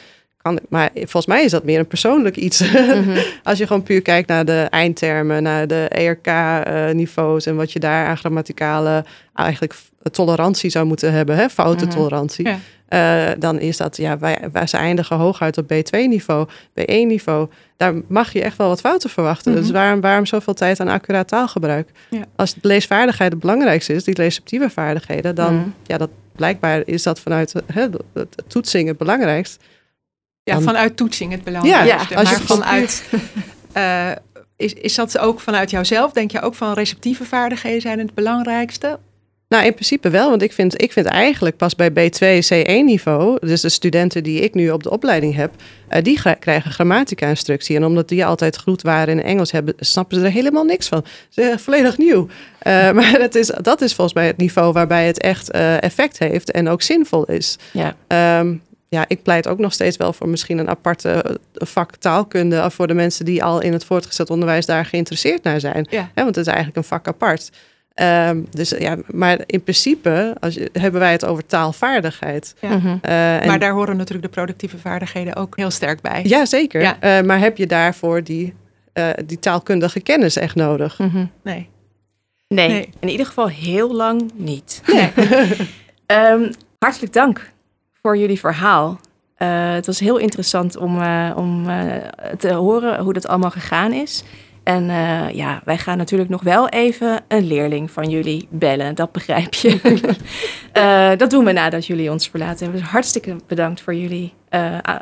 maar 0.70 0.90
volgens 0.94 1.26
mij 1.26 1.44
is 1.44 1.52
dat 1.52 1.64
meer 1.64 1.80
een 1.80 1.88
persoonlijk 1.88 2.36
iets. 2.36 2.64
Mhm. 2.76 3.20
Als 3.44 3.58
je 3.58 3.68
gewoon 3.68 3.84
puur 3.84 4.02
kijkt 4.02 4.28
naar 4.28 4.46
de 4.46 4.68
eindtermen, 4.70 5.44
naar 5.44 5.68
de 5.68 5.88
ERK-niveaus 5.90 7.46
en 7.46 7.56
wat 7.56 7.72
je 7.72 7.80
daar 7.80 8.08
aan 8.08 8.18
grammaticale 8.18 9.06
eigenlijk 9.34 9.76
tolerantie 10.12 10.70
zou 10.70 10.86
moeten 10.86 11.14
hebben, 11.14 11.36
hè, 11.36 11.50
foutentolerantie. 11.50 12.48
Mm 12.48 12.60
uh, 12.90 13.30
dan 13.38 13.60
is 13.60 13.78
dat, 13.78 13.98
ja, 13.98 14.18
wij, 14.18 14.40
wij 14.52 14.68
ze 14.68 14.78
eindigen 14.78 15.18
hooguit 15.18 15.58
op 15.58 15.74
B2-niveau, 15.74 16.48
B1-niveau. 16.80 17.50
Daar 17.78 17.94
mag 18.08 18.34
je 18.34 18.42
echt 18.42 18.58
wel 18.58 18.68
wat 18.68 18.80
fouten 18.80 19.10
verwachten. 19.10 19.56
Dus 19.56 19.66
mhm. 19.66 19.74
waarom, 19.74 20.02
waarom 20.02 20.26
zoveel 20.26 20.54
tijd 20.54 20.80
aan 20.80 20.88
accuraat 20.88 21.28
taalgebruik? 21.28 21.90
Als 22.36 22.56
leesvaardigheid 22.62 23.32
het 23.32 23.42
belangrijkste 23.42 23.94
is, 23.94 24.04
die 24.04 24.16
receptieve 24.16 24.70
vaardigheden, 24.70 25.36
dan, 25.36 25.56
mhm. 25.56 25.70
ja, 25.84 25.98
dat 25.98 26.10
blijkbaar 26.36 26.82
is 26.86 27.04
dat 27.04 27.20
vanuit 27.20 27.54
hè, 27.74 27.88
het 28.14 28.44
toetsing 28.48 28.88
het 28.88 28.98
belangrijkst. 28.98 29.64
Ja, 30.46 30.62
vanuit 30.62 30.98
toetsing 30.98 31.32
het 31.32 31.44
belangrijkste. 31.44 32.14
Ja, 32.14 32.20
als 32.20 32.30
je 32.30 32.36
vanuit. 32.36 33.04
Uh, 33.78 34.12
is, 34.66 34.74
is 34.74 34.96
dat 34.96 35.18
ook 35.18 35.40
vanuit 35.40 35.70
jouzelf? 35.70 36.12
Denk 36.12 36.32
je 36.32 36.42
ook 36.42 36.56
van 36.56 36.74
receptieve 36.74 37.26
vaardigheden 37.26 37.82
zijn 37.82 38.00
het 38.00 38.14
belangrijkste? 38.14 39.00
Nou, 39.48 39.66
in 39.66 39.74
principe 39.74 40.10
wel, 40.10 40.30
want 40.30 40.42
ik 40.42 40.54
vind, 40.54 40.82
ik 40.82 40.92
vind 40.92 41.06
eigenlijk 41.06 41.58
pas 41.58 41.76
bij 41.76 41.90
B2, 41.90 42.46
C1 42.54 42.84
niveau, 42.84 43.38
dus 43.40 43.62
de 43.62 43.70
studenten 43.70 44.24
die 44.24 44.40
ik 44.40 44.54
nu 44.54 44.70
op 44.70 44.84
de 44.84 44.90
opleiding 44.90 45.36
heb, 45.36 45.52
uh, 45.90 46.02
die 46.02 46.20
krijgen 46.40 46.72
grammatica-instructie. 46.72 47.76
En 47.76 47.86
omdat 47.86 48.10
die 48.10 48.26
altijd 48.26 48.58
goed 48.58 48.82
waren 48.82 49.20
in 49.20 49.24
Engels 49.24 49.52
hebben, 49.52 49.74
snappen 49.80 50.20
ze 50.20 50.26
er 50.26 50.32
helemaal 50.32 50.64
niks 50.64 50.88
van. 50.88 51.04
Ze 51.30 51.42
zijn 51.42 51.60
volledig 51.60 51.98
nieuw. 51.98 52.28
Uh, 52.68 52.92
maar 52.98 53.20
dat 53.20 53.36
is, 53.36 53.52
dat 53.62 53.82
is 53.82 53.94
volgens 53.94 54.16
mij 54.16 54.28
het 54.28 54.38
niveau 54.38 54.74
waarbij 54.74 55.08
het 55.08 55.20
echt 55.20 55.56
uh, 55.56 55.84
effect 55.84 56.20
heeft 56.20 56.52
en 56.52 56.68
ook 56.68 56.82
zinvol 56.82 57.26
is. 57.26 57.58
Ja. 57.72 58.40
Um, 58.40 58.62
ja, 58.96 59.06
ik 59.08 59.24
pleit 59.24 59.48
ook 59.48 59.60
nog 59.60 59.74
steeds 59.74 59.98
wel 59.98 60.14
voor 60.14 60.30
misschien 60.30 60.58
een 60.58 60.70
aparte 60.70 61.10
eh, 61.10 61.34
vak 61.54 61.96
taalkunde 61.96 62.72
voor 62.72 62.88
de 62.88 62.94
mensen 62.94 63.26
die 63.26 63.44
al 63.44 63.62
in 63.62 63.74
het 63.74 63.86
voortgezet 63.86 64.30
onderwijs 64.30 64.66
daar 64.66 64.86
geïnteresseerd 64.86 65.44
naar 65.44 65.60
zijn. 65.60 65.88
Ja. 65.90 66.10
want 66.14 66.28
het 66.28 66.38
is 66.38 66.48
eigenlijk 66.48 66.78
een 66.78 66.84
vak 66.84 67.08
apart. 67.08 67.52
Um, 68.02 68.48
dus 68.50 68.70
ja, 68.70 68.98
maar 69.08 69.40
in 69.46 69.64
principe 69.64 70.36
als 70.40 70.54
je, 70.54 70.70
hebben 70.74 71.00
wij 71.00 71.12
het 71.12 71.26
over 71.26 71.46
taalvaardigheid. 71.46 72.56
Ja. 72.62 72.70
Uh, 72.70 73.48
maar 73.48 73.60
daar 73.60 73.72
horen 73.72 73.98
natuurlijk 73.98 74.28
de 74.28 74.34
productieve 74.34 74.78
vaardigheden 74.78 75.36
ook 75.36 75.56
heel 75.56 75.72
sterk 75.72 76.02
bij. 76.02 76.22
Ja, 76.24 76.46
zeker. 76.46 76.82
Ja. 76.82 77.20
Uh, 77.20 77.26
maar 77.26 77.40
heb 77.40 77.58
je 77.58 77.68
daarvoor 77.68 78.24
die, 78.24 78.54
uh, 78.94 79.10
die 79.26 79.40
taalkundige 79.40 80.00
kennis 80.00 80.36
echt 80.36 80.56
nodig? 80.56 81.00
Mm 81.00 81.10
-hmm. 81.10 81.32
nee. 81.44 81.70
nee. 82.48 82.68
nee. 82.68 82.90
in 83.00 83.10
ieder 83.10 83.26
geval 83.26 83.48
heel 83.48 83.94
lang 83.94 84.32
niet. 84.34 84.82
Nee. 84.86 85.12
um, 86.08 86.50
hartelijk 86.86 87.14
dank 87.14 87.54
voor 88.06 88.18
jullie 88.18 88.40
verhaal. 88.40 89.00
Uh, 89.38 89.74
het 89.74 89.86
was 89.86 90.00
heel 90.00 90.18
interessant 90.18 90.78
om, 90.78 91.02
uh, 91.02 91.32
om 91.36 91.70
uh, 91.70 91.76
te 92.38 92.54
horen 92.54 93.00
hoe 93.00 93.14
dat 93.14 93.28
allemaal 93.28 93.52
gegaan 93.52 93.94
is. 93.94 94.24
En 94.64 94.86
ja, 95.34 95.62
wij 95.64 95.78
gaan 95.78 95.98
natuurlijk 95.98 96.30
nog 96.30 96.42
wel 96.42 96.70
even 96.70 97.24
een 97.28 97.48
leerling 97.48 97.92
van 97.92 98.10
jullie 98.10 98.48
bellen. 98.50 98.96
Dat 98.96 99.12
begrijp 99.12 99.54
je. 99.54 99.80
dat 101.18 101.30
doen 101.30 101.46
we 101.46 101.52
nadat 101.52 101.86
jullie 101.86 102.12
ons 102.12 102.30
verlaten 102.30 102.64
hebben. 102.64 102.82
Dus 102.82 102.90
hartstikke 102.90 103.36
bedankt 103.48 103.82
voor 103.82 103.96
jullie 103.96 104.34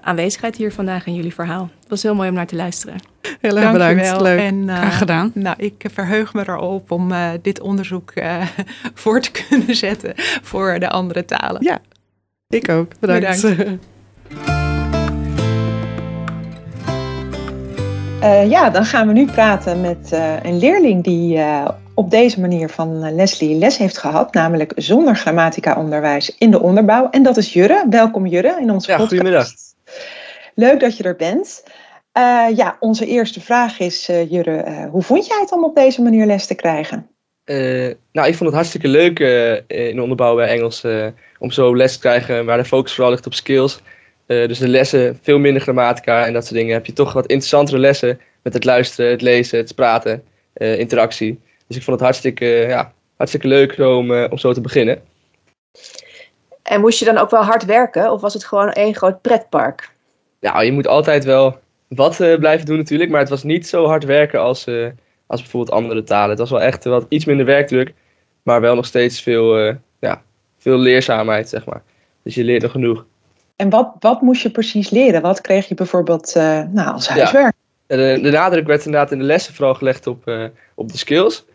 aanwezigheid 0.02 0.56
hier 0.56 0.74
vandaag 0.74 1.06
en 1.06 1.16
jullie 1.16 1.34
verhaal. 1.34 1.70
Het 1.80 1.90
was 1.90 2.04
heel 2.04 2.16
mooi 2.16 2.30
om 2.30 2.36
naar 2.36 2.48
te 2.48 2.56
luisteren. 2.56 2.96
Heel 3.42 3.58
erg 3.58 3.72
bedankt. 3.72 4.22
Leuk. 4.22 4.40
En, 4.40 4.64
Graag 4.70 4.98
gedaan. 4.98 5.32
Nou, 5.34 5.56
ik 5.60 5.86
verheug 5.94 6.34
me 6.34 6.42
erop 6.42 6.92
om 6.92 7.14
dit 7.42 7.62
onderzoek 7.62 8.14
voor 9.02 9.22
te 9.22 9.32
kunnen 9.32 9.76
zetten 9.76 10.14
voor 10.42 10.80
de 10.80 10.90
andere 10.90 11.26
talen. 11.26 11.64
Ja, 11.64 11.80
ik 12.54 12.70
ook. 12.70 12.92
Bedankt. 13.00 13.42
Bedankt. 13.42 13.82
Uh, 18.24 18.50
ja, 18.56 18.70
dan 18.70 18.86
gaan 18.86 19.08
we 19.08 19.14
nu 19.14 19.26
praten 19.26 19.82
met 19.82 20.10
uh, 20.14 20.44
een 20.44 20.58
leerling 20.58 21.04
die 21.04 21.38
uh, 21.38 21.70
op 21.94 22.12
deze 22.12 22.40
manier 22.40 22.70
van 22.70 23.16
Leslie 23.16 23.56
les 23.56 23.78
heeft 23.78 23.98
gehad, 23.98 24.34
namelijk 24.34 24.72
zonder 24.76 25.16
grammatica-onderwijs 25.16 26.36
in 26.38 26.52
de 26.52 26.62
onderbouw. 26.62 27.10
En 27.10 27.24
dat 27.24 27.38
is 27.38 27.54
Jurre. 27.54 27.86
Welkom 27.90 28.26
Jurre 28.26 28.58
in 28.62 28.72
onze 28.72 28.92
ja, 28.92 28.98
podcast. 28.98 29.20
Goedemiddag. 29.20 29.52
Leuk 30.56 30.80
dat 30.80 30.98
je 30.98 31.04
er 31.04 31.16
bent. 31.16 31.64
ja, 32.56 32.78
onze 32.80 33.06
eerste 33.06 33.42
vraag 33.42 33.80
is, 33.80 34.06
Jurre, 34.06 34.88
hoe 34.92 35.02
vond 35.02 35.26
jij 35.28 35.40
het 35.40 35.52
om 35.52 35.64
op 35.64 35.76
deze 35.76 36.02
manier 36.02 36.26
les 36.26 36.46
te 36.46 36.56
krijgen? 36.56 37.13
Nou, 38.12 38.28
ik 38.28 38.36
vond 38.36 38.40
het 38.40 38.54
hartstikke 38.54 38.88
leuk 38.88 39.20
in 39.68 39.96
de 39.96 40.02
onderbouw 40.02 40.36
bij 40.36 40.48
Engels 40.48 40.84
om 41.40 41.52
zo 41.52 41.76
les 41.76 41.94
te 41.94 42.00
krijgen 42.00 42.46
waar 42.46 42.58
de 42.58 42.66
focus 42.66 42.94
vooral 42.94 43.12
ligt 43.12 43.26
op 43.26 43.34
skills. 43.34 43.80
Dus 44.26 44.58
de 44.58 44.68
lessen, 44.68 45.20
veel 45.22 45.40
minder 45.40 45.62
grammatica 45.62 46.26
en 46.26 46.34
dat 46.34 46.44
soort 46.44 46.56
dingen. 46.56 46.74
Heb 46.74 46.86
je 46.86 46.94
toch 46.94 47.14
wat 47.14 47.26
interessantere 47.26 47.80
lessen 47.80 48.20
met 48.42 48.54
het 48.54 48.64
luisteren, 48.64 49.12
het 49.12 49.22
lezen, 49.22 49.58
het 49.58 49.76
praten, 49.76 50.24
interactie. 50.54 51.40
Dus 51.68 51.78
ik 51.78 51.84
vond 51.84 51.96
het 51.96 52.06
hartstikke, 52.06 52.46
ja, 52.46 52.94
hartstikke 53.16 53.48
leuk 53.48 53.78
om, 53.78 54.24
om 54.24 54.38
zo 54.38 54.54
te 54.54 54.62
beginnen. 54.62 55.02
En 56.64 56.82
moest 56.82 57.00
je 57.00 57.06
dan 57.06 57.18
ook 57.18 57.30
wel 57.30 57.44
hard 57.44 57.66
werken 57.66 58.12
of 58.12 58.22
was 58.22 58.34
het 58.34 58.46
gewoon 58.46 58.72
één 58.72 58.96
groot 58.96 59.22
pretpark? 59.22 59.92
Nou, 60.40 60.64
je 60.64 60.72
moet 60.72 60.88
altijd 60.88 61.24
wel 61.24 61.60
wat 61.88 62.18
blijven 62.40 62.66
doen 62.66 62.78
natuurlijk, 62.78 63.10
maar 63.10 63.20
het 63.20 63.30
was 63.30 63.44
niet 63.44 63.68
zo 63.68 63.86
hard 63.86 64.04
werken 64.04 64.40
als, 64.40 64.68
als 65.34 65.42
bijvoorbeeld 65.42 65.78
andere 65.78 66.04
talen. 66.04 66.30
Het 66.30 66.40
was 66.40 66.50
wel 66.50 66.62
echt 66.62 66.84
wat 66.84 67.06
iets 67.10 67.26
minder 67.26 67.46
werkdruk, 67.46 67.94
maar 68.44 68.62
wel 68.62 68.76
nog 68.76 68.86
steeds 68.86 69.22
veel, 69.22 69.58
ja, 70.00 70.22
veel 70.58 70.78
leerzaamheid, 70.78 71.50
zeg 71.50 71.66
maar. 71.66 71.82
Dus 72.24 72.36
je 72.36 72.44
leert 72.44 72.64
er 72.64 72.70
genoeg. 72.70 73.06
En 73.56 73.70
wat, 73.70 73.96
wat 74.00 74.22
moest 74.22 74.42
je 74.42 74.52
precies 74.52 74.90
leren? 74.90 75.22
Wat 75.22 75.42
kreeg 75.42 75.68
je 75.68 75.76
bijvoorbeeld 75.76 76.34
uh, 76.38 76.62
nou, 76.72 76.94
als 76.94 77.08
huiswerk? 77.08 77.54
Ja, 77.88 77.96
de, 77.96 78.20
de, 78.22 78.30
nadruk 78.30 78.68
werd 78.68 78.86
inderdaad 78.86 79.12
in 79.12 79.18
de 79.18 79.24
lessen 79.24 79.54
vooral 79.54 79.74
gelegd 79.74 80.08
op, 80.08 80.28
uh, 80.28 80.46
op 80.76 80.92
de 80.92 80.98
skills. 80.98 81.46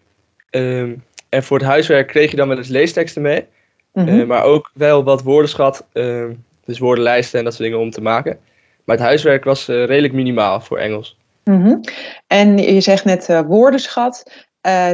Um, 0.51 1.05
en 1.29 1.43
voor 1.43 1.59
het 1.59 1.67
huiswerk 1.67 2.07
kreeg 2.07 2.31
je 2.31 2.37
dan 2.37 2.49
wel 2.49 2.57
eens 2.57 2.69
leesteksten 2.69 3.23
mee. 3.23 3.47
Mm 3.93 4.07
-hmm. 4.07 4.21
uh, 4.21 4.27
maar 4.27 4.43
ook 4.43 4.71
wel 4.75 5.05
wat 5.05 5.23
woordenschat, 5.23 5.87
um, 5.93 6.45
dus 6.65 6.79
woordenlijsten 6.79 7.39
en 7.39 7.45
dat 7.45 7.55
soort 7.55 7.65
dingen 7.69 7.85
om 7.85 7.91
te 7.91 8.03
maken. 8.03 8.39
Maar 8.85 8.97
het 8.97 9.05
huiswerk 9.05 9.45
was 9.45 9.67
redelijk 9.67 10.13
minimaal 10.13 10.61
voor 10.61 10.79
Engels. 10.79 11.18
Mhm. 11.49 11.81
En 12.27 12.59
je 12.59 12.81
zegt 12.81 13.05
net 13.05 13.43
woordenschat. 13.47 14.23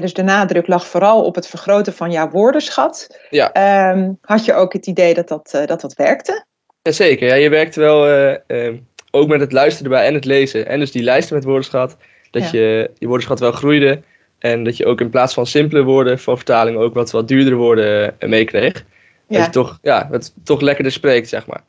dus 0.00 0.14
de 0.14 0.22
nadruk 0.22 0.66
lag 0.66 0.86
vooral 0.86 1.24
op 1.24 1.34
het 1.34 1.46
vergroten 1.46 1.92
van 1.92 2.10
jouw 2.10 2.30
woordenschat. 2.30 3.18
Ja. 3.30 3.52
Ehm, 3.52 4.12
had 4.20 4.44
je 4.44 4.54
ook 4.54 4.72
het 4.72 4.86
idee 4.86 5.14
dat 5.14 5.28
dat, 5.28 5.58
dat, 5.66 5.80
dat 5.80 5.94
werkte? 5.94 6.44
Jazeker, 6.82 7.28
ja, 7.28 7.34
je 7.34 7.48
werkte 7.48 7.80
wel 7.80 8.08
ehm, 8.46 8.76
ook 9.10 9.28
met 9.28 9.40
het 9.40 9.52
luisteren 9.52 9.92
erbij 9.92 10.06
en 10.06 10.14
het 10.14 10.24
lezen. 10.24 10.66
En 10.66 10.78
dus 10.78 10.92
die 10.92 11.02
lijsten 11.02 11.34
met 11.34 11.44
woordenschat, 11.44 11.96
dat 12.30 12.50
je 12.50 12.90
je 12.98 13.06
woordenschat 13.06 13.40
wel 13.40 13.52
groeide. 13.52 14.02
En 14.38 14.64
dat 14.64 14.76
je 14.76 14.86
ook 14.86 15.00
in 15.00 15.10
plaats 15.10 15.34
van 15.34 15.46
simpele 15.46 15.82
woorden 15.82 16.18
voor 16.18 16.36
vertaling 16.36 16.76
ook 16.76 16.94
wat, 16.94 17.10
wat 17.10 17.28
duurdere 17.28 17.56
woorden 17.56 18.16
meekreeg. 18.18 18.84
Ja. 19.28 19.36
Dat 19.36 19.46
je 19.46 19.52
toch, 19.52 19.78
ja, 19.82 20.08
het 20.10 20.34
toch 20.44 20.60
lekkerder 20.60 20.92
spreekt, 20.92 21.28
zeg 21.28 21.46
maar. 21.46 21.62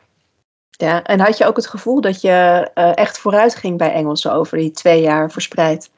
Ja, 0.78 1.04
en 1.04 1.20
had 1.20 1.38
je 1.38 1.46
ook 1.46 1.56
het 1.56 1.68
gevoel 1.68 2.02
dat 2.02 2.22
je 2.22 2.70
uh, 2.76 2.92
echt 2.96 3.18
vooruit 3.18 3.56
ging 3.56 3.78
bij 3.78 3.92
Engels 3.92 4.30
over 4.30 4.58
die 4.58 4.72
twee 4.72 5.02
jaar 5.02 5.32
verspreid? 5.32 5.90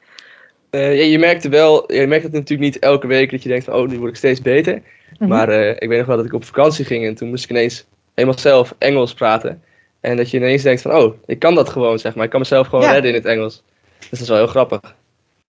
Uh, 0.70 0.96
ja, 0.96 1.04
je 1.04 1.18
merkte 1.18 1.48
wel, 1.48 1.92
je 1.92 2.06
merkt 2.06 2.24
het 2.24 2.32
natuurlijk 2.32 2.60
niet 2.60 2.78
elke 2.78 3.06
week 3.06 3.30
dat 3.30 3.42
je 3.42 3.48
denkt 3.48 3.64
van, 3.64 3.74
oh, 3.74 3.88
nu 3.88 3.98
word 3.98 4.10
ik 4.10 4.16
steeds 4.16 4.42
beter. 4.42 4.82
Mhm. 5.18 5.28
Maar 5.30 5.48
ik 5.52 5.88
weet 5.88 5.98
nog 5.98 6.06
wel 6.06 6.16
dat 6.16 6.26
ik 6.26 6.32
op 6.32 6.44
vakantie 6.44 6.84
ging 6.84 7.06
en 7.06 7.14
toen 7.14 7.28
moest 7.28 7.44
ik 7.44 7.50
ineens 7.50 7.86
helemaal 8.14 8.38
zelf 8.38 8.74
Engels 8.78 9.14
praten. 9.14 9.62
En 10.00 10.16
dat 10.16 10.30
je 10.30 10.36
ineens 10.36 10.62
denkt 10.62 10.82
van, 10.82 10.96
oh, 10.96 11.14
ik 11.26 11.38
kan 11.38 11.54
dat 11.54 11.68
gewoon, 11.68 11.98
zeg 11.98 12.14
maar. 12.14 12.24
Ik 12.24 12.30
kan 12.30 12.40
mezelf 12.40 12.66
gewoon 12.66 12.84
redden 12.84 13.10
in 13.10 13.14
het 13.14 13.24
Engels. 13.24 13.62
Dus 13.98 14.10
dat 14.10 14.20
is 14.20 14.28
wel 14.28 14.36
heel 14.36 14.46
grappig. 14.46 14.94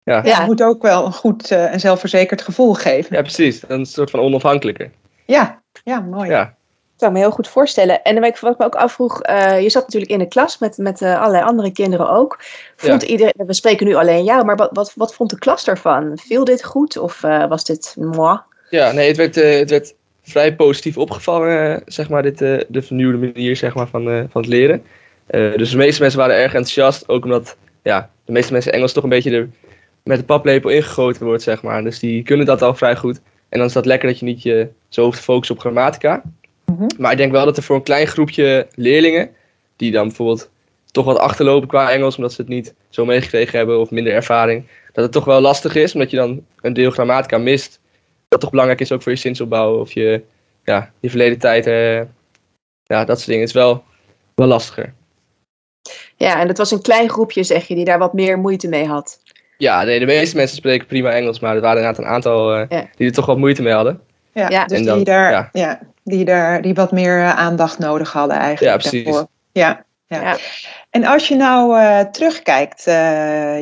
Ja, 0.03 0.21
ja 0.25 0.39
het 0.39 0.47
moet 0.47 0.63
ook 0.63 0.83
wel 0.83 1.07
een 1.07 1.13
goed 1.13 1.51
uh, 1.51 1.73
en 1.73 1.81
zelfverzekerd 1.81 2.43
gevoel 2.43 2.75
geven. 2.75 3.17
Ja, 3.17 3.23
precies. 3.23 3.63
Een 3.69 3.87
soort 3.87 4.11
van 4.11 4.21
onafhankelijker. 4.21 4.91
Ja, 5.27 5.63
ja 5.85 6.01
mooi. 6.01 6.31
Ja. 6.31 6.57
Ik 7.01 7.07
zou 7.07 7.19
me 7.19 7.25
heel 7.25 7.35
goed 7.35 7.49
voorstellen. 7.49 8.03
En 8.03 8.21
wat 8.21 8.53
ik 8.53 8.59
me 8.59 8.65
ook 8.65 8.75
afvroeg, 8.75 9.29
uh, 9.29 9.61
je 9.61 9.71
zat 9.71 9.83
natuurlijk 9.83 10.13
in 10.13 10.19
de 10.19 10.29
klas 10.29 10.59
met, 10.59 10.79
met 10.79 11.01
uh, 11.01 11.19
allerlei 11.19 11.45
andere 11.45 11.73
kinderen 11.73 12.11
ook. 12.11 12.39
Vond 12.77 13.03
iedereen, 13.03 13.33
we 13.37 13.55
spreken 13.55 13.87
nu 13.87 13.95
alleen 13.95 14.25
jou, 14.25 14.45
maar 14.45 14.57
wat, 14.57 14.71
wat, 14.73 14.93
wat 14.95 15.15
vond 15.15 15.31
de 15.31 15.39
klas 15.39 15.65
daarvan? 15.65 16.19
Viel 16.19 16.45
dit 16.45 16.65
goed 16.65 16.97
of 16.97 17.21
was 17.21 17.65
dit 17.65 17.95
moi? 17.99 18.39
Ja, 18.71 18.93
nee, 18.93 19.09
het 19.09 19.17
werd, 19.17 19.35
het 19.35 19.71
werd 19.71 19.95
vrij 20.23 20.55
positief 20.55 20.99
opgevallen, 20.99 21.83
zeg 21.87 22.09
maar, 22.09 22.23
dit, 22.23 22.39
de 22.39 22.83
vernieuwde 22.83 23.19
manier 23.19 23.57
zeg 23.57 23.75
maar, 23.75 23.89
van, 23.89 24.05
van 24.31 24.41
het 24.41 24.51
leren. 24.51 24.83
dus 25.57 25.71
de 25.71 25.77
meeste 25.77 26.01
mensen 26.01 26.21
waren 26.21 26.37
erg 26.37 26.55
enthousiast, 26.55 27.09
ook 27.09 27.25
omdat 27.25 27.57
ja, 27.83 28.11
de 28.25 28.33
meeste 28.33 28.53
mensen 28.53 28.73
Engels 28.73 28.93
toch 28.93 29.05
een 29.05 29.11
beetje 29.11 29.31
er 29.31 29.49
met 30.05 30.19
de 30.19 30.25
paplepel 30.25 30.71
ingegoten 30.71 31.27
wordt, 31.27 31.43
zeg 31.43 31.63
maar. 31.63 31.83
Dus 31.83 31.99
die 31.99 32.23
kunnen 32.23 32.47
dat 32.47 32.63
al 32.63 32.75
vrij 32.75 32.97
goed. 32.97 33.21
En 33.49 33.59
dan 33.59 33.67
is 33.67 33.73
dat 33.73 33.87
lekker 33.87 34.09
dat 34.09 34.19
je 34.19 34.25
niet 34.25 34.43
je 34.43 34.69
zo 34.89 35.03
hoeft 35.03 35.17
te 35.17 35.23
focussen 35.23 35.55
op 35.55 35.61
grammatica. 35.61 36.23
Mhm. 36.71 36.87
Maar 36.99 37.13
ik 37.13 37.19
denk 37.19 37.33
wel 37.33 37.45
dat 37.45 37.57
er 37.57 37.63
voor 37.63 37.77
een 37.77 37.83
klein 37.83 38.07
groepje 38.07 38.67
leerlingen, 38.75 39.31
die 39.77 39.91
dan 39.91 40.07
bijvoorbeeld 40.07 40.51
toch 40.91 41.05
wat 41.05 41.19
achterlopen 41.19 41.69
qua 41.69 41.91
Engels, 41.91 42.17
omdat 42.17 42.33
ze 42.33 42.41
het 42.41 42.51
niet 42.51 42.75
zo 42.89 43.05
meegekregen 43.05 43.59
hebben 43.59 43.81
of 43.81 43.91
minder 43.91 44.13
ervaring, 44.13 44.67
dat 44.93 45.05
het 45.05 45.13
toch 45.13 45.25
wel 45.25 45.41
lastig 45.41 45.75
is, 45.75 45.95
omdat 45.95 46.11
je 46.11 46.17
dan 46.17 46.45
een 46.61 46.73
deel 46.73 46.91
grammatica 46.91 47.39
mist. 47.39 47.81
Dat 48.29 48.41
toch 48.41 48.51
belangrijk 48.51 48.81
is 48.81 48.93
ook 48.93 49.03
voor 49.03 49.13
je 49.13 49.19
zinsopbouw 49.19 49.81
of 49.81 49.93
je, 49.93 50.23
ja, 50.65 50.93
je 51.01 51.11
verleden 51.11 51.39
tijd. 51.39 51.67
Eh, 51.67 52.01
ja, 52.83 53.05
dat 53.05 53.17
soort 53.17 53.31
dingen 53.31 53.45
is 53.45 53.53
wel, 53.53 53.85
wel 54.35 54.47
lastiger. 54.47 54.93
Ja, 56.17 56.41
en 56.41 56.49
het 56.49 56.59
was 56.59 56.71
een 56.71 56.83
klein 56.83 57.09
groepje, 57.09 57.43
zeg 57.43 57.67
je, 57.67 57.75
die 57.75 57.85
daar 57.85 57.99
wat 57.99 58.13
meer 58.13 58.39
moeite 58.39 58.69
mee 58.69 58.87
had. 58.87 59.23
Ja, 59.59 59.83
nee, 59.83 59.99
de 59.99 60.07
meeste 60.07 60.37
mensen 60.37 60.57
spreken 60.57 60.87
prima 60.87 61.11
Engels, 61.11 61.41
maar 61.41 61.55
er 61.55 61.61
waren 61.61 61.77
inderdaad 61.77 62.05
een 62.05 62.11
aantal 62.11 62.59
uh, 62.59 62.69
die 62.97 63.07
er 63.07 63.13
toch 63.13 63.27
wat 63.27 63.39
moeite 63.39 63.63
mee 63.63 63.73
hadden. 63.73 64.01
Ja, 64.33 64.49
ja. 64.49 64.65
dus 64.65 64.83
die, 64.83 65.05
daar, 65.05 65.51
ja. 65.53 65.81
Die, 66.05 66.25
daar, 66.25 66.63
die 66.63 66.75
wat 66.75 66.93
meer 66.93 67.19
eh, 67.19 67.37
aandacht 67.37 67.79
nodig 67.79 68.13
hadden 68.13 68.37
eigenlijk. 68.37 68.83
Ja, 68.83 68.91
precies. 68.91 69.25
Ja, 69.53 69.85
ja. 70.07 70.37
En 70.91 71.05
als 71.05 71.29
je 71.29 71.37
nou 71.37 71.81
uh, 71.81 72.01
terugkijkt, 72.01 72.85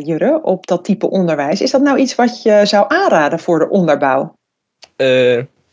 Jurre, 0.06 0.40
op 0.42 0.66
dat 0.66 0.84
type 0.84 1.10
onderwijs, 1.10 1.60
is 1.60 1.70
dat 1.70 1.82
nou 1.82 1.98
iets 1.98 2.14
wat 2.14 2.42
je 2.42 2.60
zou 2.64 2.84
aanraden 2.88 3.38
voor 3.38 3.58
de 3.58 3.68
onderbouw? 3.68 4.36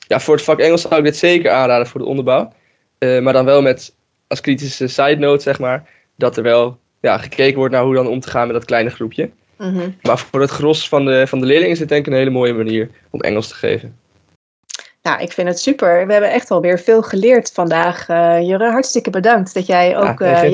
ja, 0.08 0.20
voor 0.20 0.36
het 0.36 0.44
vak 0.44 0.60
Engels 0.60 0.82
zou 0.82 0.96
ik 0.96 1.04
dit 1.04 1.18
zeker 1.18 1.52
aanraden 1.52 1.88
voor 1.88 2.00
de 2.00 2.06
onderbouw. 2.08 2.52
maar 3.00 3.34
dan 3.34 3.46
wel 3.46 3.62
met 3.62 3.96
als 4.28 4.42
kritische 4.42 4.88
side 4.88 5.16
note, 5.16 5.44
zeg 5.44 5.60
maar, 5.60 5.90
dat 6.16 6.38
er 6.38 6.44
wel 6.44 6.78
ja, 7.02 7.18
gekeken 7.18 7.58
wordt 7.58 7.74
naar 7.74 7.84
hoe 7.84 7.96
dan 7.96 8.08
om 8.08 8.20
te 8.20 8.30
gaan 8.30 8.48
met 8.48 8.56
dat 8.56 8.66
kleine 8.66 8.90
groepje. 8.90 9.30
Mhm. 9.58 9.90
Maar 10.02 10.18
voor 10.18 10.42
het 10.42 10.50
gros 10.50 10.90
van 10.90 11.06
de, 11.06 11.28
van 11.28 11.40
de 11.40 11.46
leerlingen 11.46 11.72
is 11.72 11.80
het 11.80 11.90
denk 11.90 12.06
ik 12.06 12.12
een 12.12 12.20
hele 12.20 12.30
mooie 12.30 12.54
manier 12.54 12.90
om 13.10 13.22
Engels 13.22 13.48
te 13.48 13.56
geven. 13.56 13.98
Nou, 15.06 15.22
ik 15.22 15.32
vind 15.32 15.48
het 15.48 15.60
super. 15.60 16.06
We 16.06 16.12
hebben 16.12 16.32
echt 16.32 16.52
alweer 16.52 16.80
veel 16.80 17.02
geleerd 17.02 17.52
vandaag. 17.54 18.10
Uh, 18.10 18.42
Jure, 18.42 18.72
hartstikke 18.72 19.10
bedankt 19.10 19.54
dat 19.54 19.66
jij 19.66 19.98
ook 19.98 20.20
ja, 20.20 20.44
uh, 20.44 20.52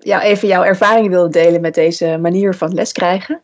jou, 0.00 0.22
even 0.22 0.48
jouw 0.48 0.64
ervaring 0.64 1.08
wilde 1.08 1.28
delen 1.28 1.60
met 1.60 1.74
deze 1.74 2.18
manier 2.20 2.54
van 2.54 2.74
les 2.74 2.92
krijgen. 2.92 3.40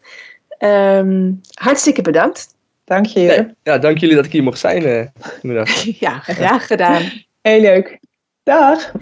Um, 0.59 1.40
hartstikke 1.55 2.03
bedankt. 2.03 2.55
Dank 2.84 3.07
je. 3.07 3.20
Nee, 3.20 3.55
ja, 3.62 3.78
dank 3.78 3.99
jullie 3.99 4.16
dat 4.16 4.24
ik 4.24 4.32
hier 4.32 4.43
mocht 4.43 4.59
zijn 4.59 5.11
uh, 5.43 5.64
ja, 6.07 6.18
graag 6.18 6.66
gedaan. 6.66 7.03
Heel 7.43 7.61
leuk. 7.61 7.99
Dag. 8.43 8.93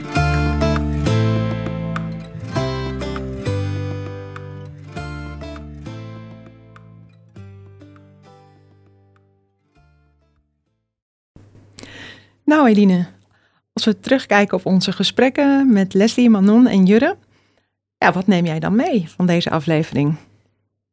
Nou, 12.51 12.68
Eline, 12.68 13.07
als 13.72 13.84
we 13.84 14.01
terugkijken 14.01 14.57
op 14.57 14.66
onze 14.66 14.92
gesprekken 14.92 15.72
met 15.72 15.94
Leslie, 15.94 16.30
Manon 16.30 16.66
en 16.66 16.86
Jurre, 16.86 17.16
ja, 17.98 18.12
wat 18.12 18.26
neem 18.26 18.44
jij 18.44 18.59
dan 18.59 18.76
mee 18.76 19.09
van 19.09 19.26
deze 19.26 19.51
aflevering? 19.51 20.16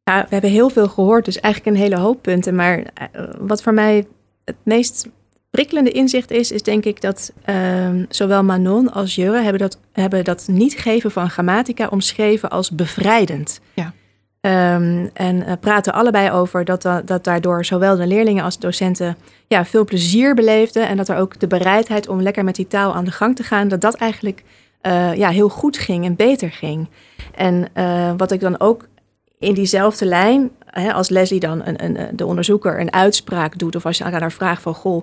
Ja, 0.03 0.22
we 0.22 0.28
hebben 0.30 0.49
heel 0.49 0.70
veel 0.70 0.88
gehoord, 0.88 1.26
dus 1.26 1.39
eigenlijk 1.39 1.76
een 1.76 1.82
hele 1.82 1.97
hoop 1.97 2.22
punten. 2.22 2.55
Maar 2.55 2.78
eh, 2.93 3.24
wat 3.39 3.62
voor 3.62 3.74
mij 3.74 4.08
het 4.45 4.55
meest 4.64 5.08
prikkelende 5.49 5.91
inzicht 5.91 6.32
is, 6.32 6.51
is 6.51 6.64
denk 6.64 6.86
ik 6.86 7.01
dat 7.01 7.34
ehm, 7.43 8.05
zowel 8.10 8.43
Manon 8.43 8.91
als 8.93 9.16
Jurre 9.16 9.41
hebben 9.41 9.60
dat, 9.60 9.80
hebben 9.91 10.24
dat 10.24 10.47
niet 10.47 10.78
geven 10.78 11.12
van 11.12 11.30
grammatica 11.30 11.88
omschreven 11.88 12.49
als 12.49 12.72
bevrijdend. 12.72 13.60
Ja. 13.74 13.93
Um, 14.42 15.10
en 15.14 15.36
uh, 15.36 15.52
praten 15.60 15.94
allebei 15.94 16.32
over 16.32 16.66
dat, 16.66 16.82
dat 17.06 17.24
daardoor 17.24 17.66
zowel 17.66 17.96
de 17.96 18.08
leerlingen 18.08 18.44
als 18.44 18.56
de 18.56 18.62
docenten 18.62 19.18
ja, 19.48 19.66
veel 19.66 19.86
plezier 19.86 20.36
beleefden. 20.36 20.88
En 20.88 20.98
dat 20.98 21.10
er 21.10 21.18
ook 21.18 21.40
de 21.40 21.48
bereidheid 21.48 22.08
om 22.08 22.22
lekker 22.22 22.44
met 22.44 22.56
die 22.56 22.68
taal 22.68 22.94
aan 22.94 23.06
de 23.06 23.12
gang 23.12 23.36
te 23.36 23.44
gaan, 23.44 23.68
dat 23.68 23.82
dat 23.82 23.96
eigenlijk 23.96 24.44
uh, 24.82 25.14
ja, 25.14 25.30
heel 25.30 25.50
goed 25.50 25.78
ging 25.78 26.06
en 26.06 26.16
beter 26.16 26.52
ging. 26.52 26.90
En 27.36 27.68
wat 28.18 28.32
ik 28.32 28.40
dan 28.40 28.60
ook 28.60 28.88
in 29.40 29.54
diezelfde 29.54 30.06
lijn, 30.06 30.52
hè, 30.66 30.94
als 30.94 31.10
Leslie 31.10 31.40
dan 31.40 31.62
een, 31.66 31.84
een, 31.84 32.16
de 32.18 32.26
onderzoeker 32.26 32.80
een 32.80 32.94
uitspraak 32.94 33.58
doet, 33.58 33.76
of 33.76 33.86
als 33.86 33.98
je 33.98 34.04
aan 34.04 34.14
haar 34.14 34.32
vraagt 34.32 34.62
van 34.62 34.74
goh, 34.74 35.02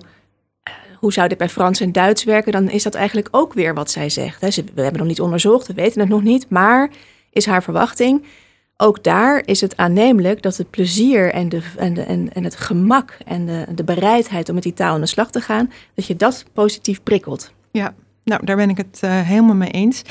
hoe 0.99 1.13
zou 1.13 1.27
dit 1.27 1.37
bij 1.37 1.49
Frans 1.49 1.79
en 1.79 1.91
Duits 1.91 2.23
werken, 2.23 2.51
dan 2.51 2.69
is 2.69 2.83
dat 2.83 2.95
eigenlijk 2.95 3.27
ook 3.31 3.53
weer 3.53 3.73
wat 3.73 3.91
zij 3.91 4.09
zegt. 4.09 4.41
Hè. 4.41 4.49
We 4.73 4.81
hebben 4.81 4.99
nog 4.99 5.07
niet 5.07 5.21
onderzocht, 5.21 5.67
we 5.67 5.73
weten 5.73 5.99
het 5.99 6.09
nog 6.09 6.23
niet, 6.23 6.49
maar 6.49 6.89
is 7.31 7.45
haar 7.45 7.63
verwachting 7.63 8.25
ook 8.77 9.03
daar 9.03 9.41
is 9.45 9.61
het 9.61 9.77
aannemelijk 9.77 10.41
dat 10.41 10.57
het 10.57 10.69
plezier 10.69 11.33
en, 11.33 11.49
de, 11.49 11.61
en, 11.77 11.93
de, 11.93 12.03
en, 12.33 12.43
het 12.43 12.55
gemak 12.55 13.17
en 13.25 13.45
de, 13.45 13.65
de 13.75 13.83
bereidheid 13.83 14.49
om 14.49 14.55
met 14.55 14.63
die 14.63 14.73
taal 14.73 14.93
aan 14.93 15.01
de 15.01 15.07
slag 15.07 15.31
te 15.31 15.41
gaan, 15.41 15.71
dat 15.93 16.05
je 16.05 16.15
dat 16.15 16.45
positief 16.53 17.03
prikkelt. 17.03 17.53
Ja, 17.71 17.93
nou 18.23 18.45
daar 18.45 18.55
ben 18.55 18.69
ik 18.69 18.77
het 18.77 18.99
uh, 19.03 19.21
helemaal 19.21 19.55
mee 19.55 19.71
eens. 19.71 20.01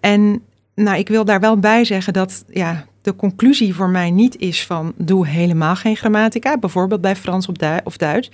En 0.00 0.42
nou, 0.74 0.98
ik 0.98 1.08
wil 1.08 1.24
daar 1.24 1.40
wel 1.40 1.58
bij 1.58 1.84
zeggen 1.84 2.12
dat 2.12 2.44
ja, 2.48 2.86
de 3.02 3.16
conclusie 3.16 3.74
voor 3.74 3.88
mij 3.88 4.10
niet 4.10 4.36
is 4.36 4.66
van 4.66 4.92
doe 4.96 5.26
helemaal 5.26 5.76
geen 5.76 5.96
grammatica, 5.96 6.58
bijvoorbeeld 6.58 7.00
bij 7.00 7.16
Frans 7.16 7.48
of 7.84 7.96
Duits. 7.96 8.30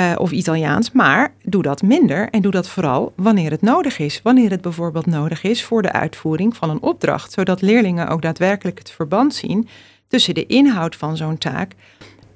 Uh, 0.00 0.12
of 0.16 0.30
Italiaans, 0.30 0.92
maar 0.92 1.32
doe 1.42 1.62
dat 1.62 1.82
minder 1.82 2.28
en 2.30 2.42
doe 2.42 2.52
dat 2.52 2.68
vooral 2.68 3.12
wanneer 3.16 3.50
het 3.50 3.62
nodig 3.62 3.98
is. 3.98 4.22
Wanneer 4.22 4.50
het 4.50 4.60
bijvoorbeeld 4.60 5.06
nodig 5.06 5.42
is 5.42 5.64
voor 5.64 5.82
de 5.82 5.92
uitvoering 5.92 6.56
van 6.56 6.70
een 6.70 6.82
opdracht, 6.82 7.32
zodat 7.32 7.62
leerlingen 7.62 8.08
ook 8.08 8.22
daadwerkelijk 8.22 8.78
het 8.78 8.90
verband 8.90 9.34
zien 9.34 9.68
tussen 10.08 10.34
de 10.34 10.46
inhoud 10.46 10.96
van 10.96 11.16
zo'n 11.16 11.38
taak 11.38 11.72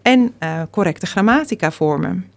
en 0.02 0.34
uh, 0.42 0.62
correcte 0.70 1.06
grammatica 1.06 1.70
vormen. 1.70 2.30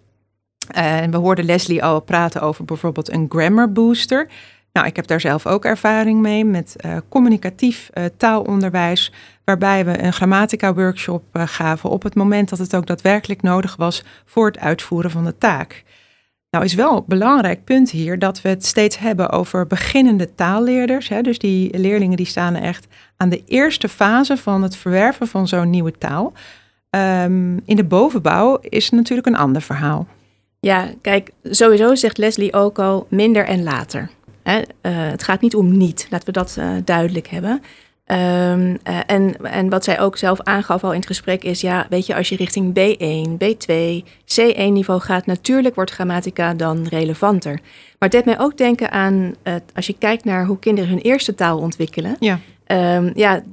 En 0.67 1.11
we 1.11 1.17
hoorden 1.17 1.45
Leslie 1.45 1.83
al 1.83 1.99
praten 1.99 2.41
over 2.41 2.65
bijvoorbeeld 2.65 3.11
een 3.11 3.25
grammar 3.29 3.71
booster. 3.71 4.27
Nou, 4.77 4.89
ik 4.89 4.95
heb 4.95 5.07
daar 5.07 5.21
zelf 5.21 5.47
ook 5.47 5.65
ervaring 5.65 6.21
mee 6.21 6.45
met 6.45 6.75
uh, 6.85 6.97
communicatief 7.09 7.89
uh, 7.93 8.03
taalonderwijs, 8.17 9.11
waarbij 9.43 9.85
we 9.85 10.03
een 10.03 10.13
grammatica-workshop 10.13 11.23
uh, 11.33 11.43
gaven 11.45 11.89
op 11.89 12.03
het 12.03 12.15
moment 12.15 12.49
dat 12.49 12.59
het 12.59 12.75
ook 12.75 12.85
daadwerkelijk 12.85 13.41
nodig 13.41 13.75
was 13.75 14.03
voor 14.25 14.45
het 14.45 14.59
uitvoeren 14.59 15.11
van 15.11 15.25
de 15.25 15.37
taak. 15.37 15.83
Nou 16.49 16.65
is 16.65 16.73
wel 16.73 16.95
een 16.97 17.03
belangrijk 17.07 17.63
punt 17.63 17.91
hier 17.91 18.19
dat 18.19 18.41
we 18.41 18.49
het 18.49 18.65
steeds 18.65 18.97
hebben 18.97 19.29
over 19.29 19.67
beginnende 19.67 20.35
taalleerders. 20.35 21.09
Hè, 21.09 21.21
dus 21.21 21.39
die 21.39 21.77
leerlingen 21.77 22.17
die 22.17 22.25
staan 22.25 22.55
echt 22.55 22.87
aan 23.15 23.29
de 23.29 23.43
eerste 23.45 23.89
fase 23.89 24.37
van 24.37 24.63
het 24.63 24.75
verwerven 24.75 25.27
van 25.27 25.47
zo'n 25.47 25.69
nieuwe 25.69 25.97
taal. 25.97 26.33
Um, 26.89 27.61
in 27.65 27.75
de 27.75 27.83
bovenbouw 27.83 28.57
is 28.61 28.89
natuurlijk 28.89 29.27
een 29.27 29.37
ander 29.37 29.61
verhaal. 29.61 30.07
Ja, 30.59 30.89
kijk, 31.01 31.31
sowieso 31.43 31.95
zegt 31.95 32.17
Leslie 32.17 32.53
ook 32.53 32.79
al 32.79 33.07
minder 33.09 33.45
en 33.45 33.63
later 33.63 34.15
Hè? 34.49 34.61
het 34.89 35.23
gaat 35.23 35.41
niet 35.41 35.55
om 35.55 35.77
niet, 35.77 36.07
laten 36.09 36.25
we 36.25 36.31
dat 36.31 36.57
duidelijk 36.85 37.27
hebben. 37.27 37.61
Ehm, 38.07 38.75
eh, 38.83 38.99
en, 39.05 39.35
en 39.41 39.69
wat 39.69 39.83
zij 39.83 39.99
ook 39.99 40.17
zelf 40.17 40.41
aangaf 40.41 40.83
al 40.83 40.91
in 40.91 40.97
het 40.97 41.07
gesprek 41.07 41.43
is, 41.43 41.61
ja, 41.61 41.85
weet 41.89 42.05
je, 42.05 42.15
als 42.15 42.29
je 42.29 42.35
richting 42.35 42.73
B1, 42.73 43.37
B2, 43.37 44.03
C1 44.25 44.71
niveau 44.71 45.01
gaat, 45.01 45.25
natuurlijk 45.25 45.75
wordt 45.75 45.91
grammatica 45.91 46.53
dan 46.53 46.87
relevanter. 46.89 47.53
Maar 47.53 48.09
het 48.09 48.11
deed 48.11 48.25
mij 48.25 48.39
ook 48.39 48.57
denken 48.57 48.91
aan, 48.91 49.35
uh, 49.43 49.53
als 49.75 49.87
je 49.87 49.95
kijkt 49.97 50.23
naar 50.23 50.45
hoe 50.45 50.59
kinderen 50.59 50.89
hun 50.89 50.99
eerste 50.99 51.35
taal 51.35 51.59
ontwikkelen. 51.59 52.15
Ja. 52.19 52.39
Um, 52.67 53.11
ja, 53.15 53.43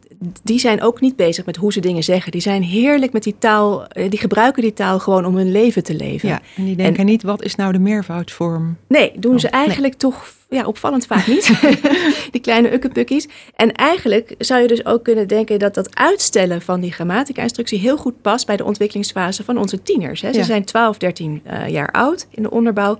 die 0.42 0.58
zijn 0.58 0.82
ook 0.82 1.00
niet 1.00 1.16
bezig 1.16 1.46
met 1.46 1.56
hoe 1.56 1.72
ze 1.72 1.80
dingen 1.80 2.02
zeggen. 2.02 2.32
Die 2.32 2.40
zijn 2.40 2.62
heerlijk 2.62 3.12
met 3.12 3.22
die 3.22 3.38
taal, 3.38 3.86
eh, 3.86 4.10
die 4.10 4.18
gebruiken 4.18 4.62
die 4.62 4.72
taal 4.72 4.98
gewoon 4.98 5.24
om 5.24 5.36
hun 5.36 5.52
leven 5.52 5.82
te 5.82 5.94
leven. 5.94 6.28
Ja, 6.28 6.40
en 6.56 6.64
die 6.64 6.76
denken 6.76 7.06
niet, 7.06 7.22
wat 7.22 7.42
is 7.42 7.54
nou 7.54 7.72
de 7.72 7.78
meervoudsvorm? 7.78 8.76
Nee, 8.88 9.12
doen 9.16 9.40
ze 9.40 9.46
oh, 9.46 9.54
eigenlijk 9.54 9.94
toch 9.94 10.32
ja, 10.54 10.66
opvallend 10.66 11.06
vaak 11.06 11.26
niet. 11.26 11.60
die 12.32 12.40
kleine 12.40 12.72
ukkepukkies. 12.72 13.28
En 13.56 13.72
eigenlijk 13.72 14.34
zou 14.38 14.62
je 14.62 14.68
dus 14.68 14.86
ook 14.86 15.04
kunnen 15.04 15.28
denken 15.28 15.58
dat 15.58 15.74
dat 15.74 15.96
uitstellen 15.96 16.62
van 16.62 16.80
die 16.80 16.92
grammatica-instructie 16.92 17.78
heel 17.78 17.96
goed 17.96 18.22
past 18.22 18.46
bij 18.46 18.56
de 18.56 18.64
ontwikkelingsfase 18.64 19.44
van 19.44 19.58
onze 19.58 19.82
tieners. 19.82 20.20
Hè. 20.20 20.32
Ze 20.32 20.44
zijn 20.44 20.64
12, 20.64 20.98
13 20.98 21.42
uh, 21.46 21.68
jaar 21.68 21.90
oud 21.90 22.26
in 22.30 22.42
de 22.42 22.50
onderbouw. 22.50 22.98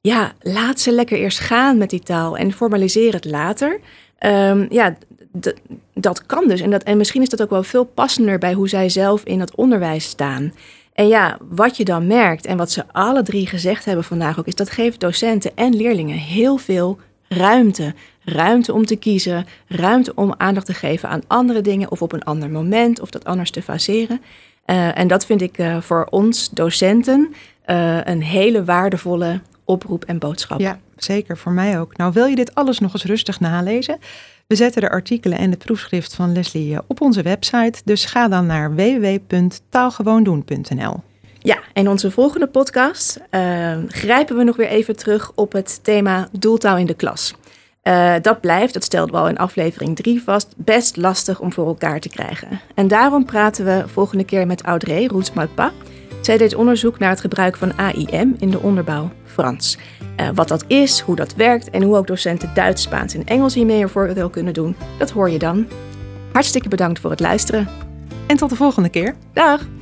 Ja, 0.00 0.32
laat 0.40 0.80
ze 0.80 0.92
lekker 0.92 1.18
eerst 1.18 1.38
gaan 1.38 1.78
met 1.78 1.90
die 1.90 2.00
taal 2.00 2.36
en 2.36 2.52
formaliseer 2.52 3.12
het 3.12 3.24
later. 3.24 3.80
Um, 4.26 4.66
ja, 4.70 4.96
dat 5.94 6.26
kan 6.26 6.48
dus. 6.48 6.60
En, 6.60 6.70
dat, 6.70 6.82
en 6.82 6.96
misschien 6.96 7.22
is 7.22 7.28
dat 7.28 7.42
ook 7.42 7.50
wel 7.50 7.62
veel 7.62 7.84
passender 7.84 8.38
bij 8.38 8.52
hoe 8.52 8.68
zij 8.68 8.88
zelf 8.88 9.22
in 9.24 9.40
het 9.40 9.54
onderwijs 9.54 10.04
staan. 10.04 10.52
En 10.98 11.08
ja, 11.08 11.38
wat 11.48 11.76
je 11.76 11.84
dan 11.84 12.06
merkt 12.06 12.46
en 12.46 12.56
wat 12.56 12.70
ze 12.70 12.84
alle 12.92 13.22
drie 13.22 13.46
gezegd 13.46 13.84
hebben 13.84 14.04
vandaag 14.04 14.38
ook, 14.38 14.46
is 14.46 14.54
dat 14.54 14.70
geeft 14.70 15.00
docenten 15.00 15.50
en 15.54 15.76
leerlingen 15.76 16.16
heel 16.16 16.56
veel 16.56 16.98
ruimte. 17.28 17.94
Ruimte 18.24 18.72
om 18.72 18.86
te 18.86 18.96
kiezen, 18.96 19.46
ruimte 19.66 20.12
om 20.14 20.34
aandacht 20.36 20.66
te 20.66 20.74
geven 20.74 21.08
aan 21.08 21.22
andere 21.26 21.60
dingen 21.60 21.90
of 21.90 22.02
op 22.02 22.12
een 22.12 22.22
ander 22.22 22.50
moment 22.50 23.00
of 23.00 23.10
dat 23.10 23.24
anders 23.24 23.50
te 23.50 23.62
faseren. 23.62 24.20
Uh, 24.66 24.98
en 24.98 25.08
dat 25.08 25.26
vind 25.26 25.40
ik 25.40 25.58
uh, 25.58 25.80
voor 25.80 26.06
ons 26.10 26.50
docenten 26.50 27.34
uh, 27.66 28.04
een 28.04 28.22
hele 28.22 28.64
waardevolle 28.64 29.40
oproep 29.64 30.04
en 30.04 30.18
boodschap. 30.18 30.60
Ja, 30.60 30.78
zeker 30.96 31.38
voor 31.38 31.52
mij 31.52 31.80
ook. 31.80 31.96
Nou, 31.96 32.12
wil 32.12 32.26
je 32.26 32.36
dit 32.36 32.54
alles 32.54 32.78
nog 32.78 32.92
eens 32.92 33.04
rustig 33.04 33.40
nalezen? 33.40 33.98
We 34.48 34.56
zetten 34.56 34.80
de 34.80 34.90
artikelen 34.90 35.38
en 35.38 35.50
de 35.50 35.56
proefschrift 35.56 36.14
van 36.14 36.32
Leslie 36.32 36.74
eh, 36.74 36.80
op 36.86 37.00
onze 37.00 37.22
website, 37.22 37.80
dus 37.84 38.04
ga 38.04 38.28
dan 38.28 38.46
naar 38.46 38.74
www.taalgewoondoen.nl. 38.74 41.00
Ja, 41.38 41.58
in 41.72 41.88
onze 41.88 42.10
volgende 42.10 42.46
podcast 42.46 43.20
uh, 43.30 43.76
grijpen 43.88 44.36
we 44.36 44.44
nog 44.44 44.56
weer 44.56 44.68
even 44.68 44.96
terug 44.96 45.32
op 45.34 45.52
het 45.52 45.84
thema 45.84 46.28
doeltaal 46.32 46.76
in 46.76 46.86
de 46.86 46.94
klas. 46.94 47.34
Uh, 47.82 48.14
dat 48.22 48.40
blijft, 48.40 48.74
dat 48.74 48.84
stelden 48.84 49.14
we 49.14 49.20
al 49.20 49.28
in 49.28 49.38
aflevering 49.38 49.96
3 49.96 50.22
vast, 50.22 50.54
best 50.56 50.96
lastig 50.96 51.40
om 51.40 51.52
voor 51.52 51.66
elkaar 51.66 52.00
te 52.00 52.08
krijgen. 52.08 52.60
En 52.74 52.88
daarom 52.88 53.24
praten 53.24 53.64
we 53.64 53.84
volgende 53.86 54.24
keer 54.24 54.46
met 54.46 54.62
Audrey 54.62 55.06
Roetsmalpa. 55.06 55.72
Zij 56.20 56.36
deed 56.36 56.54
onderzoek 56.54 56.98
naar 56.98 57.10
het 57.10 57.20
gebruik 57.20 57.56
van 57.56 57.76
AIM 57.76 58.36
in 58.38 58.50
de 58.50 58.60
onderbouw 58.60 59.10
Frans. 59.24 59.78
Uh, 60.20 60.28
wat 60.34 60.48
dat 60.48 60.64
is, 60.66 61.00
hoe 61.00 61.16
dat 61.16 61.34
werkt 61.34 61.70
en 61.70 61.82
hoe 61.82 61.96
ook 61.96 62.06
docenten 62.06 62.50
Duits, 62.54 62.82
Spaans 62.82 63.14
en 63.14 63.24
Engels 63.24 63.54
hiermee 63.54 63.82
een 63.82 63.88
voordeel 63.88 64.30
kunnen 64.30 64.54
doen, 64.54 64.76
dat 64.98 65.10
hoor 65.10 65.30
je 65.30 65.38
dan. 65.38 65.66
Hartstikke 66.32 66.68
bedankt 66.68 67.00
voor 67.00 67.10
het 67.10 67.20
luisteren. 67.20 67.68
En 68.26 68.36
tot 68.36 68.50
de 68.50 68.56
volgende 68.56 68.88
keer. 68.88 69.14
Dag! 69.32 69.77